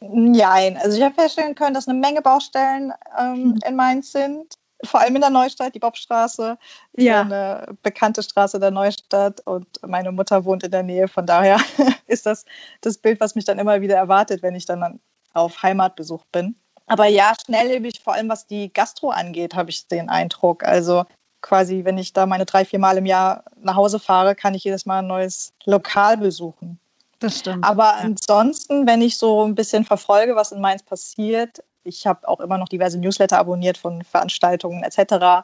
Nein, 0.00 0.76
also 0.76 0.96
ich 0.96 1.02
habe 1.02 1.14
feststellen 1.14 1.54
können, 1.54 1.74
dass 1.74 1.88
eine 1.88 1.98
Menge 1.98 2.22
Baustellen 2.22 2.92
ähm, 3.18 3.58
in 3.66 3.74
Mainz 3.76 4.12
sind. 4.12 4.54
Vor 4.84 5.00
allem 5.00 5.16
in 5.16 5.20
der 5.22 5.30
Neustadt, 5.30 5.74
die 5.74 5.80
Bobstraße, 5.80 6.56
ist 6.92 7.04
Ja. 7.04 7.22
eine 7.22 7.66
bekannte 7.82 8.22
Straße 8.22 8.60
der 8.60 8.70
Neustadt 8.70 9.40
und 9.44 9.66
meine 9.84 10.12
Mutter 10.12 10.44
wohnt 10.44 10.62
in 10.62 10.70
der 10.70 10.84
Nähe. 10.84 11.08
Von 11.08 11.26
daher 11.26 11.58
ist 12.06 12.26
das 12.26 12.44
das 12.80 12.98
Bild, 12.98 13.18
was 13.20 13.34
mich 13.34 13.44
dann 13.44 13.58
immer 13.58 13.80
wieder 13.80 13.96
erwartet, 13.96 14.42
wenn 14.42 14.54
ich 14.54 14.66
dann 14.66 14.82
an- 14.84 15.00
auf 15.34 15.62
Heimatbesuch 15.64 16.24
bin. 16.26 16.54
Aber 16.86 17.06
ja, 17.06 17.32
schnelllebig, 17.44 18.00
vor 18.02 18.14
allem 18.14 18.28
was 18.28 18.46
die 18.46 18.72
Gastro 18.72 19.10
angeht, 19.10 19.54
habe 19.56 19.70
ich 19.70 19.88
den 19.88 20.08
Eindruck. 20.08 20.62
Also 20.62 21.04
quasi, 21.40 21.84
wenn 21.84 21.98
ich 21.98 22.12
da 22.12 22.26
meine 22.26 22.44
drei, 22.44 22.64
vier 22.64 22.78
Mal 22.78 22.98
im 22.98 23.06
Jahr 23.06 23.44
nach 23.62 23.76
Hause 23.76 23.98
fahre, 23.98 24.34
kann 24.34 24.54
ich 24.54 24.64
jedes 24.64 24.86
Mal 24.86 25.00
ein 25.00 25.06
neues 25.06 25.52
Lokal 25.64 26.16
besuchen. 26.16 26.78
Das 27.20 27.38
stimmt. 27.38 27.64
Aber 27.64 27.94
ansonsten, 27.96 28.86
wenn 28.86 29.02
ich 29.02 29.16
so 29.18 29.44
ein 29.44 29.54
bisschen 29.54 29.84
verfolge, 29.84 30.36
was 30.36 30.52
in 30.52 30.60
Mainz 30.60 30.82
passiert, 30.82 31.62
ich 31.84 32.06
habe 32.06 32.28
auch 32.28 32.40
immer 32.40 32.58
noch 32.58 32.68
diverse 32.68 32.98
Newsletter 32.98 33.38
abonniert 33.38 33.78
von 33.78 34.02
Veranstaltungen 34.02 34.82
etc., 34.82 35.42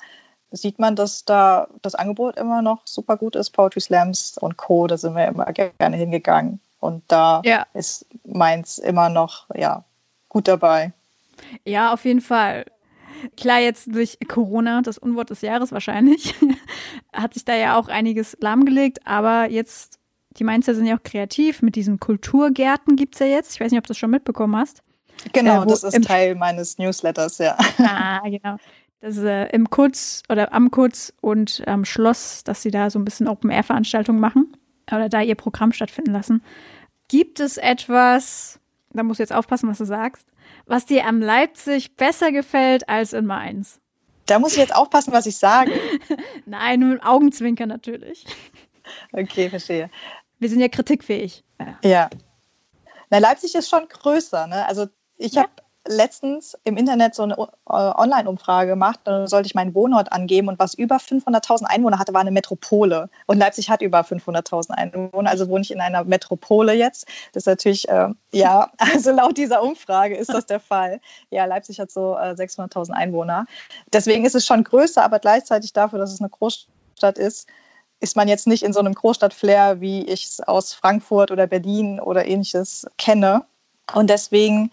sieht 0.51 0.79
man, 0.79 0.95
dass 0.95 1.25
da 1.25 1.67
das 1.83 1.97
Angebot 1.97 2.37
immer 2.37 2.63
noch 2.63 2.83
super 2.85 3.17
gut 3.17 3.35
ist. 3.35 3.51
Poetry 3.51 3.81
Slams 3.81 4.39
und 4.39 4.57
Co., 4.57 4.87
da 4.87 4.97
sind 4.97 5.17
wir 5.17 5.27
immer 5.27 5.53
gerne 5.53 5.97
hingegangen. 5.97 6.61
Und 6.79 7.03
da 7.09 7.41
Ja. 7.45 7.67
ist 7.73 8.07
Mainz 8.25 8.79
immer 8.79 9.09
noch 9.09 9.47
ja, 9.55 9.83
gut 10.29 10.47
dabei. 10.47 10.93
Ja, 11.65 11.93
auf 11.93 12.05
jeden 12.05 12.21
Fall. 12.21 12.67
Klar, 13.37 13.61
jetzt 13.61 13.95
durch 13.95 14.19
Corona, 14.29 14.83
das 14.83 14.99
Unwort 14.99 15.31
des 15.31 15.41
Jahres 15.41 15.73
wahrscheinlich, 15.73 16.35
hat 17.13 17.35
sich 17.35 17.45
da 17.45 17.55
ja 17.55 17.77
auch 17.77 17.89
einiges 17.89 18.37
lahmgelegt, 18.41 18.99
aber 19.07 19.51
jetzt, 19.51 19.99
die 20.39 20.45
Mainzer 20.45 20.75
sind 20.75 20.87
ja 20.87 20.97
auch 20.97 21.03
kreativ, 21.03 21.63
mit 21.63 21.77
diesen 21.77 22.01
Kulturgärten 22.01 22.97
gibt's 22.97 23.19
ja 23.19 23.27
jetzt. 23.27 23.55
Ich 23.55 23.61
weiß 23.61 23.71
nicht, 23.71 23.79
ob 23.79 23.85
du 23.85 23.89
das 23.89 23.99
schon 23.99 24.11
mitbekommen 24.11 24.57
hast. 24.57 24.83
Genau, 25.33 25.63
Äh, 25.63 25.67
das 25.67 25.85
ist 25.85 26.05
Teil 26.05 26.35
meines 26.35 26.79
Newsletters, 26.79 27.39
ja. 27.39 27.57
Ah, 27.79 28.21
genau. 28.25 28.57
Das 29.01 29.17
ist 29.17 29.25
äh, 29.25 29.47
im 29.51 29.69
Kutz 29.69 30.23
oder 30.31 30.53
am 30.55 30.71
Kutz 30.71 31.13
und 31.21 31.63
am 31.67 31.85
Schloss, 31.85 32.43
dass 32.43 32.63
sie 32.63 32.71
da 32.71 32.89
so 32.89 32.99
ein 32.99 33.05
bisschen 33.05 33.29
Open-Air-Veranstaltungen 33.29 34.19
machen 34.19 34.57
oder 34.91 35.09
da 35.09 35.21
ihr 35.21 35.35
Programm 35.35 35.73
stattfinden 35.73 36.13
lassen. 36.13 36.43
Gibt 37.09 37.39
es 37.39 37.59
etwas, 37.59 38.61
da 38.99 39.03
musst 39.03 39.19
du 39.19 39.23
jetzt 39.23 39.33
aufpassen, 39.33 39.69
was 39.69 39.79
du 39.79 39.85
sagst, 39.85 40.27
was 40.67 40.87
dir 40.87 41.07
am 41.07 41.21
Leipzig 41.21 41.97
besser 41.97 42.33
gefällt 42.33 42.89
als 42.89 43.13
in 43.13 43.27
Mainz? 43.27 43.81
Da 44.27 44.39
muss 44.39 44.53
ich 44.53 44.59
jetzt 44.59 44.75
aufpassen, 44.75 45.13
was 45.13 45.27
ich 45.27 45.37
sage. 45.37 45.73
Nein, 46.47 46.81
nur 46.81 46.89
mit 46.95 47.05
Augenzwinkern 47.05 47.69
natürlich. 47.69 48.25
Okay, 49.13 49.51
verstehe. 49.51 49.91
Wir 50.39 50.49
sind 50.49 50.61
ja 50.61 50.69
kritikfähig. 50.69 51.45
Ja. 51.61 51.79
Ja. 51.85 52.11
Na, 53.11 53.19
Leipzig 53.19 53.55
ist 53.55 53.69
schon 53.69 53.87
größer. 53.89 54.47
Ne? 54.47 54.67
Also 54.67 54.87
ich 55.17 55.33
Ja. 55.35 55.43
habe 55.43 55.53
letztens 55.87 56.57
im 56.65 56.77
Internet 56.77 57.15
so 57.15 57.25
eine 57.25 57.35
äh, 57.35 57.47
Online-Umfrage 57.67 58.71
gemacht. 58.71 59.01
Da 59.05 59.27
sollte 59.27 59.47
ich 59.47 59.55
meinen 59.55 59.75
Wohnort 59.75 60.13
angeben 60.13 60.49
und 60.49 60.59
was 60.59 60.75
über 60.75 60.97
500.000 60.97 61.65
Einwohner 61.65 61.99
hatte, 61.99 62.15
war 62.15 62.21
eine 62.21 62.31
Metropole. 62.31 63.09
Und 63.27 63.39
Leipzig 63.39 63.71
hat 63.71 63.83
über 63.83 64.01
500.000 64.01 64.71
Einwohner, 64.71 65.31
also 65.31 65.49
wohne 65.49 65.63
ich 65.63 65.71
in 65.71 65.81
einer 65.81 66.05
Metropole 66.05 66.73
jetzt. 66.73 67.07
Das 67.33 67.43
ist 67.43 67.47
natürlich, 67.47 67.89
äh, 67.89 68.09
ja, 68.33 68.71
also 68.79 69.13
laut 69.13 69.37
dieser 69.37 69.63
Umfrage 69.63 70.17
ist 70.17 70.33
das 70.33 70.47
der 70.47 70.61
Fall. 70.61 71.01
Ja, 71.31 71.45
Leipzig 71.45 71.81
hat 71.81 71.91
so 71.91 72.17
äh, 72.17 72.33
600.000 72.33 72.93
Einwohner. 72.93 73.47
Deswegen 73.93 74.25
ist 74.25 74.35
es 74.35 74.47
schon 74.47 74.65
größer, 74.65 75.05
aber 75.05 75.19
gleichzeitig 75.19 75.73
dafür, 75.73 75.99
dass 75.99 76.13
es 76.13 76.21
eine 76.21 76.31
Großstadt 76.31 77.19
ist, 77.19 77.49
ist 78.01 78.17
man 78.17 78.29
jetzt 78.29 78.47
nicht 78.47 78.63
in 78.63 78.73
so 78.73 78.81
einem 78.81 78.95
Großstadt-Flair, 78.95 79.81
wie 79.81 80.05
ich 80.05 80.25
es 80.25 80.41
aus 80.41 80.75
Frankfurt 80.75 81.31
oder 81.31 81.47
Berlin 81.47 82.01
oder 82.01 82.27
ähnliches 82.27 82.87
kenne. 82.99 83.45
Und 83.93 84.09
deswegen 84.09 84.71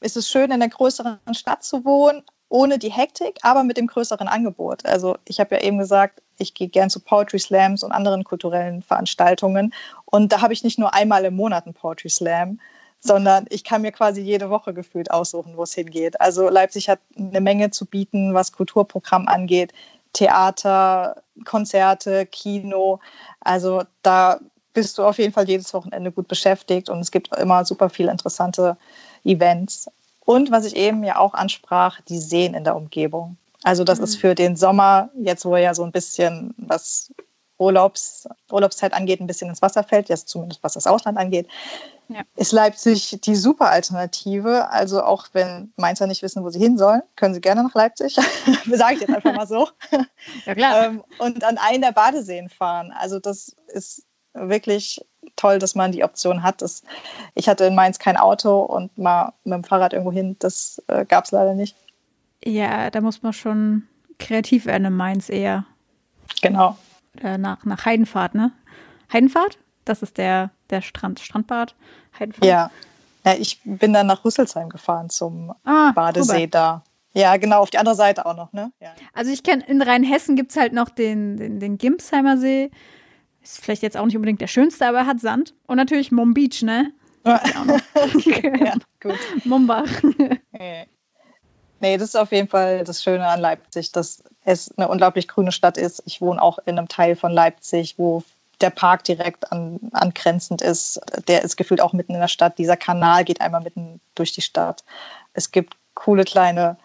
ist 0.00 0.16
es 0.16 0.28
schön, 0.28 0.46
in 0.46 0.52
einer 0.52 0.68
größeren 0.68 1.18
Stadt 1.32 1.62
zu 1.64 1.84
wohnen, 1.84 2.22
ohne 2.48 2.78
die 2.78 2.90
Hektik, 2.90 3.38
aber 3.42 3.62
mit 3.62 3.76
dem 3.76 3.86
größeren 3.86 4.28
Angebot. 4.28 4.84
Also 4.86 5.16
ich 5.24 5.40
habe 5.40 5.54
ja 5.56 5.62
eben 5.62 5.78
gesagt, 5.78 6.22
Ich 6.40 6.54
gehe 6.54 6.68
gern 6.68 6.90
zu 6.90 7.00
Poetry 7.00 7.38
Slams 7.38 7.84
und 7.84 7.92
anderen 7.92 8.24
kulturellen 8.24 8.82
Veranstaltungen. 8.82 9.72
Und 10.06 10.32
da 10.32 10.40
habe 10.40 10.52
ich 10.52 10.64
nicht 10.64 10.78
nur 10.78 10.94
einmal 10.94 11.24
im 11.24 11.36
Monat 11.36 11.66
einen 11.66 11.74
Poetry 11.74 12.08
Slam, 12.08 12.60
sondern 12.98 13.46
ich 13.50 13.62
kann 13.64 13.82
mir 13.82 13.92
quasi 13.92 14.20
jede 14.20 14.50
Woche 14.50 14.74
gefühlt 14.74 15.10
aussuchen, 15.10 15.56
wo 15.56 15.62
es 15.62 15.74
hingeht. 15.74 16.20
Also 16.20 16.48
Leipzig 16.48 16.88
hat 16.88 17.00
eine 17.16 17.40
Menge 17.40 17.70
zu 17.70 17.86
bieten, 17.86 18.34
was 18.34 18.52
Kulturprogramm 18.52 19.28
angeht. 19.28 19.72
Theater, 20.12 21.22
Konzerte, 21.44 22.26
Kino. 22.26 23.00
Also 23.40 23.84
da 24.02 24.40
bist 24.72 24.98
du 24.98 25.04
auf 25.04 25.18
jeden 25.18 25.32
Fall 25.32 25.48
jedes 25.48 25.72
Wochenende 25.74 26.12
gut 26.12 26.28
beschäftigt 26.28 26.88
und 26.88 27.00
es 27.00 27.10
gibt 27.10 27.36
immer 27.36 27.64
super 27.64 27.90
viele 27.90 28.10
interessante 28.10 28.76
Events. 29.24 29.90
Und 30.24 30.50
was 30.50 30.64
ich 30.64 30.76
eben 30.76 31.02
ja 31.04 31.18
auch 31.18 31.34
ansprach, 31.34 32.00
die 32.02 32.18
Seen 32.18 32.54
in 32.54 32.64
der 32.64 32.76
Umgebung. 32.76 33.36
Also 33.62 33.84
das 33.84 33.98
mhm. 33.98 34.04
ist 34.04 34.16
für 34.16 34.34
den 34.34 34.56
Sommer, 34.56 35.10
jetzt 35.20 35.44
wo 35.44 35.56
ja 35.56 35.74
so 35.74 35.82
ein 35.82 35.92
bisschen 35.92 36.54
was 36.56 37.12
Urlaubs, 37.58 38.26
Urlaubszeit 38.50 38.94
angeht, 38.94 39.20
ein 39.20 39.26
bisschen 39.26 39.50
ins 39.50 39.60
Wasser 39.60 39.84
fällt, 39.84 40.08
jetzt 40.08 40.28
zumindest 40.28 40.62
was 40.62 40.72
das 40.72 40.86
Ausland 40.86 41.18
angeht, 41.18 41.46
ja. 42.08 42.22
ist 42.36 42.52
Leipzig 42.52 43.20
die 43.20 43.36
super 43.36 43.70
Alternative. 43.70 44.70
Also 44.70 45.02
auch 45.02 45.26
wenn 45.32 45.70
Mainzer 45.76 46.06
nicht 46.06 46.22
wissen, 46.22 46.42
wo 46.42 46.48
sie 46.48 46.58
hin 46.58 46.78
sollen, 46.78 47.02
können 47.16 47.34
sie 47.34 47.40
gerne 47.40 47.62
nach 47.62 47.74
Leipzig. 47.74 48.14
Sage 48.70 48.94
ich 48.94 49.00
jetzt 49.02 49.14
einfach 49.14 49.34
mal 49.34 49.46
so. 49.46 49.68
ja, 50.46 50.54
klar. 50.54 50.86
Ähm, 50.86 51.04
und 51.18 51.44
an 51.44 51.58
einen 51.58 51.82
der 51.82 51.92
Badeseen 51.92 52.48
fahren. 52.48 52.94
Also 52.98 53.20
das 53.20 53.54
ist 53.68 54.04
wirklich 54.32 55.04
toll, 55.36 55.58
dass 55.58 55.74
man 55.74 55.92
die 55.92 56.04
Option 56.04 56.42
hat. 56.42 56.62
Das, 56.62 56.82
ich 57.34 57.48
hatte 57.48 57.64
in 57.64 57.74
Mainz 57.74 57.98
kein 57.98 58.16
Auto 58.16 58.60
und 58.60 58.96
mal 58.98 59.32
mit 59.44 59.54
dem 59.54 59.64
Fahrrad 59.64 59.92
irgendwo 59.92 60.12
hin, 60.12 60.36
das 60.38 60.82
äh, 60.88 61.04
gab 61.04 61.24
es 61.24 61.30
leider 61.30 61.54
nicht. 61.54 61.76
Ja, 62.44 62.90
da 62.90 63.00
muss 63.00 63.22
man 63.22 63.32
schon 63.32 63.84
kreativ 64.18 64.66
werden 64.66 64.86
in 64.86 64.96
Mainz 64.96 65.28
eher. 65.28 65.64
Genau. 66.42 66.76
Äh, 67.22 67.38
nach, 67.38 67.64
nach 67.64 67.84
Heidenfahrt, 67.84 68.34
ne? 68.34 68.52
Heidenfahrt? 69.12 69.58
Das 69.84 70.02
ist 70.02 70.18
der, 70.18 70.50
der 70.70 70.82
Strand, 70.82 71.20
Strandbad. 71.20 71.74
Heidenfahrt. 72.18 72.44
Ja. 72.44 72.70
ja. 73.24 73.34
Ich 73.34 73.60
bin 73.64 73.92
dann 73.92 74.06
nach 74.06 74.24
Rüsselsheim 74.24 74.68
gefahren 74.68 75.10
zum 75.10 75.52
ah, 75.64 75.92
Badesee 75.92 76.32
Robert. 76.34 76.54
da. 76.54 76.84
Ja, 77.12 77.36
genau, 77.38 77.60
auf 77.60 77.70
die 77.70 77.78
andere 77.78 77.96
Seite 77.96 78.24
auch 78.24 78.36
noch, 78.36 78.52
ne? 78.52 78.72
Ja. 78.80 78.90
Also 79.12 79.32
ich 79.32 79.42
kenne, 79.42 79.64
in 79.66 79.82
Rheinhessen 79.82 80.36
gibt 80.36 80.52
es 80.52 80.56
halt 80.56 80.72
noch 80.72 80.88
den, 80.90 81.36
den, 81.36 81.58
den 81.58 81.76
Gimpsheimer 81.76 82.36
See. 82.36 82.70
Ist 83.50 83.64
vielleicht 83.64 83.82
jetzt 83.82 83.96
auch 83.96 84.06
nicht 84.06 84.16
unbedingt 84.16 84.40
der 84.40 84.46
schönste, 84.46 84.86
aber 84.86 85.06
hat 85.06 85.20
Sand. 85.20 85.54
Und 85.66 85.76
natürlich 85.76 86.12
Mom 86.12 86.34
Beach, 86.34 86.62
ne? 86.62 86.92
ja, 87.24 88.74
gut. 89.00 89.18
Mombach. 89.44 89.88
Nee, 91.82 91.96
das 91.96 92.10
ist 92.10 92.16
auf 92.16 92.30
jeden 92.30 92.46
Fall 92.46 92.84
das 92.84 93.02
Schöne 93.02 93.26
an 93.26 93.40
Leipzig, 93.40 93.90
dass 93.90 94.22
es 94.44 94.70
eine 94.76 94.86
unglaublich 94.86 95.26
grüne 95.26 95.50
Stadt 95.50 95.78
ist. 95.78 96.02
Ich 96.04 96.20
wohne 96.20 96.42
auch 96.42 96.58
in 96.66 96.76
einem 96.76 96.88
Teil 96.88 97.16
von 97.16 97.32
Leipzig, 97.32 97.94
wo 97.96 98.22
der 98.60 98.68
Park 98.68 99.04
direkt 99.04 99.50
an, 99.50 99.80
angrenzend 99.92 100.60
ist. 100.60 101.00
Der 101.26 101.40
ist 101.40 101.56
gefühlt 101.56 101.80
auch 101.80 101.94
mitten 101.94 102.12
in 102.12 102.20
der 102.20 102.28
Stadt. 102.28 102.58
Dieser 102.58 102.76
Kanal 102.76 103.24
geht 103.24 103.40
einmal 103.40 103.62
mitten 103.62 103.98
durch 104.14 104.32
die 104.32 104.42
Stadt. 104.42 104.84
Es 105.32 105.52
gibt 105.52 105.74
coole 105.94 106.24
kleine 106.24 106.76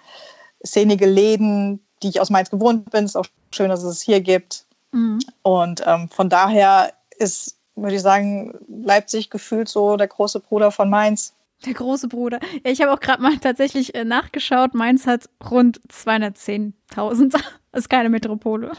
szenige 0.65 1.07
Läden, 1.07 1.86
die 2.01 2.07
ich 2.07 2.22
aus 2.22 2.29
Mainz 2.29 2.50
gewohnt 2.50 2.89
bin. 2.89 3.03
Es 3.03 3.12
ist 3.12 3.17
auch 3.17 3.27
schön, 3.53 3.67
dass 3.67 3.84
es 3.84 3.98
es 3.98 4.01
hier 4.01 4.22
gibt. 4.22 4.64
Mhm. 4.95 5.19
Und 5.41 5.83
ähm, 5.85 6.09
von 6.09 6.29
daher 6.29 6.93
ist, 7.17 7.57
würde 7.75 7.97
ich 7.97 8.01
sagen, 8.01 8.57
Leipzig 8.67 9.29
gefühlt 9.29 9.67
so 9.67 9.97
der 9.97 10.07
große 10.07 10.39
Bruder 10.39 10.71
von 10.71 10.89
Mainz. 10.89 11.33
Der 11.65 11.73
große 11.73 12.07
Bruder. 12.07 12.39
Ja, 12.63 12.71
ich 12.71 12.81
habe 12.81 12.93
auch 12.93 12.99
gerade 13.01 13.21
mal 13.21 13.37
tatsächlich 13.37 13.93
äh, 13.93 14.05
nachgeschaut. 14.05 14.73
Mainz 14.73 15.05
hat 15.05 15.29
rund 15.51 15.81
210.000. 15.89 17.41
ist 17.73 17.89
keine 17.89 18.09
Metropole. 18.09 18.71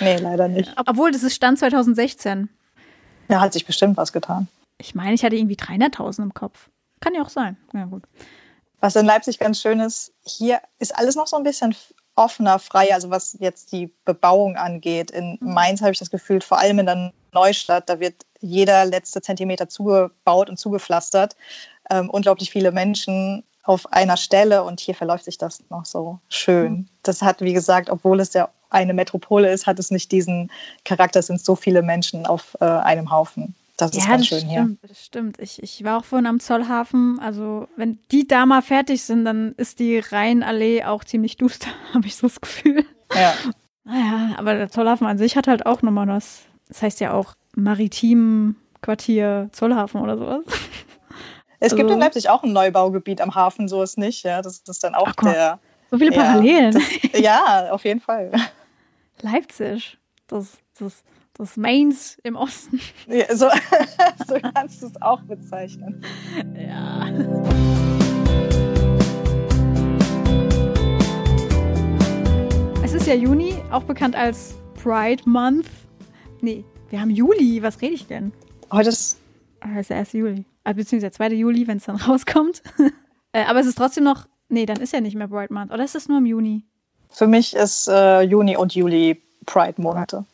Nee, 0.00 0.16
leider 0.16 0.48
nicht. 0.48 0.72
Obwohl, 0.86 1.12
das 1.12 1.22
ist 1.22 1.34
Stand 1.34 1.58
2016. 1.58 2.48
Ja, 3.28 3.40
hat 3.40 3.52
sich 3.52 3.64
bestimmt 3.64 3.96
was 3.96 4.12
getan. 4.12 4.48
Ich 4.78 4.94
meine, 4.94 5.14
ich 5.14 5.24
hatte 5.24 5.36
irgendwie 5.36 5.56
300.000 5.56 6.22
im 6.22 6.34
Kopf. 6.34 6.68
Kann 7.00 7.14
ja 7.14 7.22
auch 7.22 7.28
sein. 7.28 7.56
Ja, 7.72 7.84
gut. 7.84 8.02
Was 8.80 8.96
in 8.96 9.06
Leipzig 9.06 9.38
ganz 9.38 9.60
schön 9.60 9.80
ist, 9.80 10.12
hier 10.24 10.60
ist 10.78 10.96
alles 10.96 11.16
noch 11.16 11.26
so 11.26 11.36
ein 11.36 11.42
bisschen 11.42 11.74
offener, 12.18 12.58
freier, 12.58 12.94
also 12.94 13.10
was 13.10 13.36
jetzt 13.40 13.72
die 13.72 13.92
Bebauung 14.04 14.56
angeht. 14.56 15.10
In 15.10 15.38
mhm. 15.40 15.54
Mainz 15.54 15.80
habe 15.80 15.92
ich 15.92 15.98
das 15.98 16.10
Gefühl, 16.10 16.40
vor 16.40 16.58
allem 16.58 16.78
in 16.80 16.86
der 16.86 17.12
Neustadt, 17.32 17.88
da 17.88 18.00
wird 18.00 18.14
jeder 18.40 18.84
letzte 18.84 19.20
Zentimeter 19.20 19.68
zugebaut 19.68 20.50
und 20.50 20.58
zugepflastert. 20.58 21.36
Ähm, 21.90 22.10
unglaublich 22.10 22.50
viele 22.50 22.72
Menschen 22.72 23.44
auf 23.64 23.92
einer 23.92 24.16
Stelle 24.16 24.64
und 24.64 24.80
hier 24.80 24.94
verläuft 24.94 25.24
sich 25.24 25.38
das 25.38 25.62
noch 25.70 25.84
so 25.84 26.18
schön. 26.28 26.72
Mhm. 26.72 26.88
Das 27.02 27.22
hat, 27.22 27.40
wie 27.40 27.52
gesagt, 27.52 27.90
obwohl 27.90 28.20
es 28.20 28.32
ja 28.32 28.48
eine 28.70 28.94
Metropole 28.94 29.50
ist, 29.50 29.66
hat 29.66 29.78
es 29.78 29.90
nicht 29.90 30.12
diesen 30.12 30.50
Charakter, 30.84 31.20
es 31.20 31.26
sind 31.26 31.40
so 31.40 31.56
viele 31.56 31.82
Menschen 31.82 32.26
auf 32.26 32.56
äh, 32.60 32.64
einem 32.64 33.10
Haufen. 33.10 33.54
Das 33.78 33.92
ist 33.92 34.04
ja, 34.04 34.10
ganz 34.10 34.26
schön 34.26 34.40
stimmt, 34.40 34.52
hier. 34.52 34.76
Das 34.82 35.04
stimmt. 35.04 35.38
Ich, 35.40 35.62
ich 35.62 35.84
war 35.84 35.98
auch 35.98 36.04
vorhin 36.04 36.26
am 36.26 36.40
Zollhafen. 36.40 37.20
Also, 37.20 37.68
wenn 37.76 38.00
die 38.10 38.26
da 38.26 38.44
mal 38.44 38.60
fertig 38.60 39.02
sind, 39.02 39.24
dann 39.24 39.54
ist 39.56 39.78
die 39.78 40.00
Rheinallee 40.00 40.82
auch 40.82 41.04
ziemlich 41.04 41.36
duster, 41.36 41.70
habe 41.94 42.06
ich 42.06 42.16
so 42.16 42.26
das 42.26 42.40
Gefühl. 42.40 42.84
Ja. 43.14 43.34
Naja, 43.84 44.34
aber 44.36 44.54
der 44.54 44.68
Zollhafen 44.68 45.06
an 45.06 45.16
sich 45.16 45.36
hat 45.36 45.46
halt 45.46 45.64
auch 45.64 45.80
nochmal 45.82 46.08
was. 46.08 46.42
Das 46.66 46.82
heißt 46.82 47.00
ja 47.00 47.14
auch 47.14 47.34
Maritim 47.54 48.56
Quartier 48.82 49.48
Zollhafen 49.52 50.00
oder 50.00 50.18
sowas. 50.18 50.44
Es 51.60 51.72
also, 51.72 51.76
gibt 51.76 51.90
in 51.90 51.98
Leipzig 51.98 52.28
auch 52.28 52.42
ein 52.44 52.52
Neubaugebiet 52.52 53.20
am 53.20 53.34
Hafen, 53.34 53.68
so 53.68 53.82
ist 53.82 53.98
nicht. 53.98 54.24
Ja, 54.24 54.42
das 54.42 54.58
ist 54.58 54.84
dann 54.84 54.94
auch 54.94 55.08
Ach, 55.08 55.14
der. 55.16 55.58
So 55.90 55.98
viele 55.98 56.12
Parallelen. 56.12 56.72
Ja, 56.72 56.80
das, 57.12 57.20
ja, 57.20 57.70
auf 57.72 57.84
jeden 57.84 58.00
Fall. 58.00 58.30
Leipzig. 59.22 59.98
Das, 60.26 60.58
das, 60.78 61.02
das 61.38 61.56
Mainz 61.56 62.18
im 62.24 62.34
Osten. 62.34 62.80
Ja, 63.06 63.34
so, 63.34 63.48
so 64.26 64.34
kannst 64.54 64.82
du 64.82 64.86
es 64.86 65.00
auch 65.00 65.22
bezeichnen. 65.22 66.04
Ja. 66.54 67.08
Es 72.82 72.92
ist 72.92 73.06
ja 73.06 73.14
Juni, 73.14 73.54
auch 73.70 73.84
bekannt 73.84 74.16
als 74.16 74.56
Pride 74.82 75.22
Month. 75.26 75.68
Nee, 76.40 76.64
wir 76.90 77.00
haben 77.00 77.10
Juli. 77.10 77.62
Was 77.62 77.80
rede 77.80 77.94
ich 77.94 78.06
denn? 78.06 78.32
Heute 78.72 78.88
ist. 78.88 79.18
Heute 79.62 79.74
ah, 79.74 79.80
ist 79.80 79.90
der 79.90 79.98
1. 79.98 80.12
Juli. 80.12 80.44
Also, 80.64 80.76
beziehungsweise 80.76 81.18
der 81.18 81.28
2. 81.30 81.34
Juli, 81.34 81.66
wenn 81.68 81.78
es 81.78 81.84
dann 81.84 81.96
rauskommt. 82.08 82.62
Äh, 83.32 83.44
aber 83.44 83.60
es 83.60 83.66
ist 83.66 83.78
trotzdem 83.78 84.04
noch. 84.04 84.26
Nee, 84.48 84.66
dann 84.66 84.80
ist 84.80 84.92
ja 84.92 85.00
nicht 85.00 85.14
mehr 85.14 85.28
Pride 85.28 85.52
Month. 85.52 85.72
Oder 85.72 85.84
ist 85.84 85.94
es 85.94 86.08
nur 86.08 86.18
im 86.18 86.26
Juni? 86.26 86.64
Für 87.10 87.26
mich 87.26 87.54
ist 87.54 87.88
äh, 87.88 88.22
Juni 88.22 88.56
und 88.56 88.74
Juli 88.74 89.22
Pride-Monate 89.46 90.24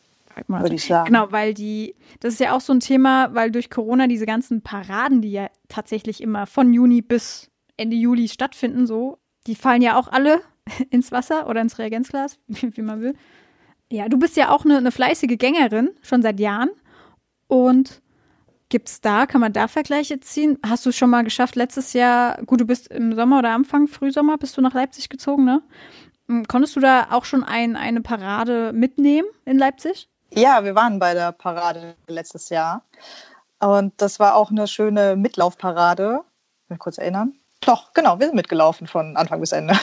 würde 0.48 0.74
ich 0.74 0.84
sagen. 0.84 1.06
Genau, 1.06 1.30
weil 1.32 1.54
die, 1.54 1.94
das 2.20 2.34
ist 2.34 2.40
ja 2.40 2.52
auch 2.52 2.60
so 2.60 2.72
ein 2.72 2.80
Thema, 2.80 3.34
weil 3.34 3.50
durch 3.50 3.70
Corona 3.70 4.06
diese 4.06 4.26
ganzen 4.26 4.62
Paraden, 4.62 5.22
die 5.22 5.32
ja 5.32 5.48
tatsächlich 5.68 6.22
immer 6.22 6.46
von 6.46 6.72
Juni 6.72 7.02
bis 7.02 7.50
Ende 7.76 7.96
Juli 7.96 8.28
stattfinden, 8.28 8.86
so, 8.86 9.18
die 9.46 9.54
fallen 9.54 9.82
ja 9.82 9.96
auch 9.96 10.08
alle 10.08 10.40
ins 10.90 11.12
Wasser 11.12 11.48
oder 11.48 11.60
ins 11.60 11.78
Reagenzglas, 11.78 12.38
wie, 12.46 12.76
wie 12.76 12.82
man 12.82 13.00
will. 13.00 13.14
Ja, 13.90 14.08
du 14.08 14.18
bist 14.18 14.36
ja 14.36 14.50
auch 14.50 14.64
eine, 14.64 14.78
eine 14.78 14.92
fleißige 14.92 15.36
Gängerin, 15.38 15.90
schon 16.02 16.22
seit 16.22 16.40
Jahren. 16.40 16.70
Und 17.46 18.02
gibt 18.68 18.88
es 18.88 19.00
da, 19.00 19.26
kann 19.26 19.40
man 19.40 19.52
da 19.52 19.68
Vergleiche 19.68 20.18
ziehen? 20.20 20.58
Hast 20.66 20.84
du 20.86 20.90
es 20.90 20.96
schon 20.96 21.10
mal 21.10 21.22
geschafft, 21.22 21.54
letztes 21.54 21.92
Jahr, 21.92 22.42
gut, 22.44 22.60
du 22.60 22.64
bist 22.64 22.88
im 22.88 23.14
Sommer 23.14 23.38
oder 23.38 23.50
Anfang, 23.50 23.86
Frühsommer, 23.86 24.38
bist 24.38 24.56
du 24.56 24.62
nach 24.62 24.74
Leipzig 24.74 25.08
gezogen, 25.08 25.44
ne? 25.44 25.62
Hm, 26.28 26.46
konntest 26.48 26.74
du 26.74 26.80
da 26.80 27.08
auch 27.10 27.24
schon 27.24 27.44
ein, 27.44 27.76
eine 27.76 28.00
Parade 28.00 28.72
mitnehmen 28.72 29.28
in 29.44 29.58
Leipzig? 29.58 30.08
Ja, 30.36 30.64
wir 30.64 30.74
waren 30.74 30.98
bei 30.98 31.14
der 31.14 31.32
Parade 31.32 31.94
letztes 32.08 32.48
Jahr. 32.48 32.82
Und 33.60 33.94
das 33.98 34.18
war 34.18 34.34
auch 34.34 34.50
eine 34.50 34.66
schöne 34.66 35.16
Mitlaufparade. 35.16 36.20
Ich 36.64 36.70
will 36.70 36.78
kurz 36.78 36.98
erinnern. 36.98 37.34
Doch, 37.60 37.92
genau, 37.92 38.18
wir 38.18 38.26
sind 38.26 38.34
mitgelaufen 38.34 38.86
von 38.86 39.16
Anfang 39.16 39.40
bis 39.40 39.52
Ende. 39.52 39.78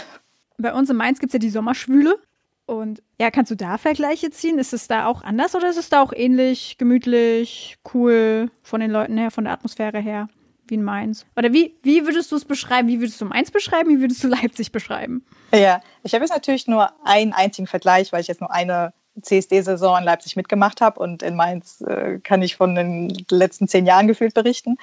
Bei 0.57 0.73
uns 0.73 0.89
in 0.89 0.97
Mainz 0.97 1.19
gibt 1.19 1.31
es 1.31 1.33
ja 1.33 1.39
die 1.39 1.49
Sommerschwüle. 1.49 2.17
Und 2.65 3.01
ja, 3.19 3.31
kannst 3.31 3.51
du 3.51 3.55
da 3.55 3.77
Vergleiche 3.77 4.29
ziehen? 4.29 4.59
Ist 4.59 4.73
es 4.73 4.87
da 4.87 5.07
auch 5.07 5.23
anders 5.23 5.55
oder 5.55 5.69
ist 5.69 5.77
es 5.77 5.89
da 5.89 6.01
auch 6.01 6.13
ähnlich, 6.13 6.77
gemütlich, 6.77 7.77
cool 7.93 8.51
von 8.61 8.81
den 8.81 8.91
Leuten 8.91 9.17
her, 9.17 9.31
von 9.31 9.45
der 9.45 9.53
Atmosphäre 9.53 9.99
her, 9.99 10.29
wie 10.67 10.75
in 10.75 10.83
Mainz? 10.83 11.25
Oder 11.35 11.51
wie, 11.53 11.75
wie 11.81 12.05
würdest 12.05 12.31
du 12.31 12.35
es 12.35 12.45
beschreiben? 12.45 12.87
Wie 12.87 12.99
würdest 12.99 13.19
du 13.19 13.25
Mainz 13.25 13.51
beschreiben? 13.51 13.89
Wie 13.89 13.99
würdest 13.99 14.23
du 14.23 14.27
Leipzig 14.27 14.71
beschreiben? 14.71 15.25
Ja, 15.53 15.81
ich 16.03 16.13
habe 16.13 16.23
jetzt 16.23 16.33
natürlich 16.33 16.67
nur 16.67 16.91
einen 17.05 17.33
einzigen 17.33 17.67
Vergleich, 17.67 18.13
weil 18.13 18.21
ich 18.21 18.27
jetzt 18.27 18.41
nur 18.41 18.51
eine 18.51 18.93
CSD-Saison 19.19 20.00
in 20.00 20.04
Leipzig 20.04 20.36
mitgemacht 20.36 20.82
habe 20.82 21.00
und 21.00 21.24
in 21.24 21.36
Mainz 21.36 21.82
äh, 21.82 22.19
kann 22.19 22.41
ich 22.41 22.56
von 22.56 22.76
den 22.76 23.26
letzten 23.30 23.67
zehn 23.67 23.86
Jahren 23.86 24.08
gefühlt 24.08 24.34
berichten. 24.34 24.78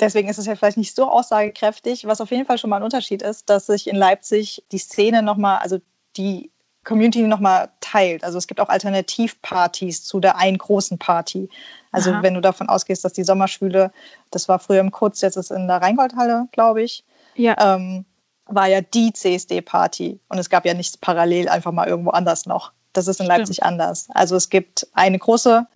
Deswegen 0.00 0.28
ist 0.28 0.38
es 0.38 0.46
ja 0.46 0.56
vielleicht 0.56 0.76
nicht 0.76 0.94
so 0.94 1.08
aussagekräftig. 1.08 2.06
Was 2.06 2.20
auf 2.20 2.30
jeden 2.30 2.46
Fall 2.46 2.58
schon 2.58 2.70
mal 2.70 2.76
ein 2.76 2.82
Unterschied 2.82 3.22
ist, 3.22 3.48
dass 3.48 3.66
sich 3.66 3.86
in 3.86 3.96
Leipzig 3.96 4.64
die 4.72 4.78
Szene 4.78 5.22
nochmal, 5.22 5.58
also 5.58 5.78
die 6.16 6.50
Community 6.84 7.22
nochmal 7.22 7.70
teilt. 7.80 8.24
Also 8.24 8.38
es 8.38 8.46
gibt 8.46 8.60
auch 8.60 8.68
Alternativpartys 8.68 10.04
zu 10.04 10.20
der 10.20 10.36
einen 10.36 10.58
großen 10.58 10.98
Party. 10.98 11.48
Also 11.92 12.12
Aha. 12.12 12.22
wenn 12.22 12.34
du 12.34 12.40
davon 12.40 12.68
ausgehst, 12.68 13.04
dass 13.04 13.12
die 13.12 13.24
Sommerschwüle, 13.24 13.90
das 14.30 14.48
war 14.48 14.58
früher 14.58 14.80
im 14.80 14.90
Kurz, 14.90 15.20
jetzt 15.20 15.36
ist 15.36 15.50
es 15.50 15.56
in 15.56 15.66
der 15.66 15.80
Rheingoldhalle, 15.80 16.48
glaube 16.52 16.82
ich, 16.82 17.04
ja. 17.36 17.56
ähm, 17.58 18.04
war 18.46 18.66
ja 18.66 18.80
die 18.82 19.12
CSD-Party. 19.12 20.20
Und 20.28 20.38
es 20.38 20.50
gab 20.50 20.66
ja 20.66 20.74
nichts 20.74 20.98
parallel 20.98 21.48
einfach 21.48 21.72
mal 21.72 21.88
irgendwo 21.88 22.10
anders 22.10 22.46
noch. 22.46 22.72
Das 22.94 23.08
ist 23.08 23.20
in 23.20 23.26
Leipzig 23.26 23.56
Stimmt. 23.56 23.68
anders. 23.68 24.08
Also 24.14 24.36
es 24.36 24.48
gibt 24.48 24.86
eine 24.94 25.18
große 25.18 25.66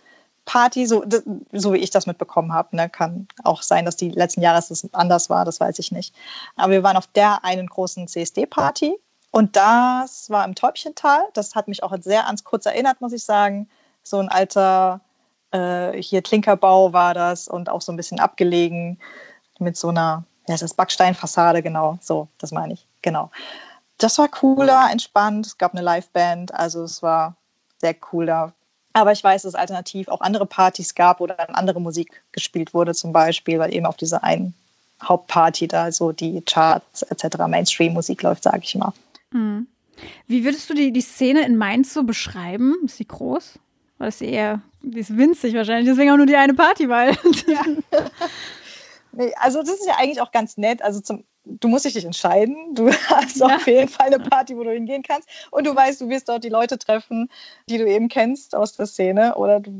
Party, 0.45 0.87
so, 0.87 1.03
so 1.51 1.73
wie 1.73 1.77
ich 1.77 1.91
das 1.91 2.07
mitbekommen 2.07 2.53
habe. 2.53 2.75
Ne? 2.75 2.89
Kann 2.89 3.27
auch 3.43 3.61
sein, 3.61 3.85
dass 3.85 3.95
die 3.95 4.09
letzten 4.09 4.41
Jahre 4.41 4.57
es 4.57 4.87
anders 4.93 5.29
war, 5.29 5.45
das 5.45 5.59
weiß 5.59 5.77
ich 5.77 5.91
nicht. 5.91 6.15
Aber 6.55 6.71
wir 6.71 6.83
waren 6.83 6.97
auf 6.97 7.05
der 7.07 7.45
einen 7.45 7.67
großen 7.67 8.07
CSD-Party 8.07 8.97
und 9.31 9.55
das 9.55 10.29
war 10.29 10.43
im 10.45 10.55
Täubchental. 10.55 11.21
Das 11.33 11.53
hat 11.53 11.67
mich 11.67 11.83
auch 11.83 11.95
sehr 12.01 12.25
ans 12.25 12.43
Kurz 12.43 12.65
erinnert, 12.65 12.99
muss 12.99 13.13
ich 13.13 13.23
sagen. 13.23 13.69
So 14.01 14.17
ein 14.17 14.29
alter, 14.29 15.01
äh, 15.51 16.01
hier 16.01 16.23
Klinkerbau 16.23 16.93
war 16.93 17.13
das 17.13 17.47
und 17.47 17.69
auch 17.69 17.81
so 17.81 17.91
ein 17.91 17.97
bisschen 17.97 18.19
abgelegen 18.19 18.97
mit 19.59 19.77
so 19.77 19.89
einer, 19.89 20.23
ja, 20.47 20.55
das 20.55 20.63
ist 20.63 20.77
Backsteinfassade, 20.77 21.61
genau. 21.61 21.99
So, 22.01 22.27
das 22.39 22.51
meine 22.51 22.73
ich, 22.73 22.87
genau. 23.03 23.29
Das 23.99 24.17
war 24.17 24.27
cooler, 24.29 24.89
entspannt. 24.91 25.45
Es 25.45 25.57
gab 25.57 25.73
eine 25.73 25.83
Liveband, 25.83 26.53
also 26.53 26.83
es 26.83 27.03
war 27.03 27.35
sehr 27.77 27.95
cool 28.11 28.25
da. 28.25 28.53
Aber 28.93 29.11
ich 29.11 29.23
weiß, 29.23 29.43
dass 29.43 29.53
es 29.53 29.59
alternativ 29.59 30.07
auch 30.07 30.21
andere 30.21 30.45
Partys 30.45 30.95
gab, 30.95 31.19
wo 31.19 31.27
dann 31.27 31.37
andere 31.53 31.79
Musik 31.79 32.23
gespielt 32.31 32.73
wurde, 32.73 32.95
zum 32.95 33.13
Beispiel, 33.13 33.59
weil 33.59 33.73
eben 33.73 33.85
auf 33.85 33.97
dieser 33.97 34.23
einen 34.23 34.55
Hauptparty 35.03 35.67
da 35.67 35.91
so 35.91 36.11
die 36.11 36.41
Charts 36.41 37.03
etc. 37.03 37.37
Mainstream-Musik 37.47 38.23
läuft, 38.23 38.43
sage 38.43 38.61
ich 38.63 38.75
mal. 38.75 38.93
Mhm. 39.31 39.67
Wie 40.27 40.43
würdest 40.43 40.69
du 40.69 40.73
die, 40.73 40.91
die 40.91 41.01
Szene 41.01 41.45
in 41.45 41.57
Mainz 41.57 41.93
so 41.93 42.03
beschreiben? 42.03 42.75
Ist 42.85 42.97
sie 42.97 43.07
groß? 43.07 43.59
Oder 43.99 44.07
ist 44.07 44.19
sie 44.19 44.29
eher, 44.29 44.61
die 44.81 44.99
ist 44.99 45.15
winzig 45.15 45.53
wahrscheinlich, 45.53 45.89
deswegen 45.89 46.11
auch 46.11 46.17
nur 46.17 46.25
die 46.25 46.37
eine 46.37 46.53
Party, 46.53 46.87
weil. 46.87 47.17
Ja. 47.47 47.65
nee, 49.11 49.33
also 49.35 49.59
das 49.59 49.71
ist 49.71 49.87
ja 49.87 49.95
eigentlich 49.97 50.21
auch 50.21 50.31
ganz 50.31 50.57
nett. 50.57 50.81
Also 50.81 51.01
zum, 51.01 51.25
du 51.59 51.67
musst 51.67 51.85
dich 51.85 52.03
entscheiden. 52.05 52.75
Du 52.75 52.89
hast 53.09 53.37
ja. 53.37 53.47
auf 53.47 53.67
jeden 53.67 53.87
Fall 53.87 54.07
eine 54.07 54.19
Party, 54.19 54.55
wo 54.55 54.63
du 54.63 54.71
hingehen 54.71 55.03
kannst. 55.03 55.27
Und 55.51 55.65
du 55.65 55.75
weißt, 55.75 56.01
du 56.01 56.09
wirst 56.09 56.29
dort 56.29 56.43
die 56.43 56.49
Leute 56.49 56.77
treffen, 56.77 57.29
die 57.69 57.77
du 57.77 57.87
eben 57.87 58.07
kennst 58.07 58.55
aus 58.55 58.73
der 58.73 58.85
Szene. 58.85 59.35
Oder 59.35 59.59
du, 59.59 59.71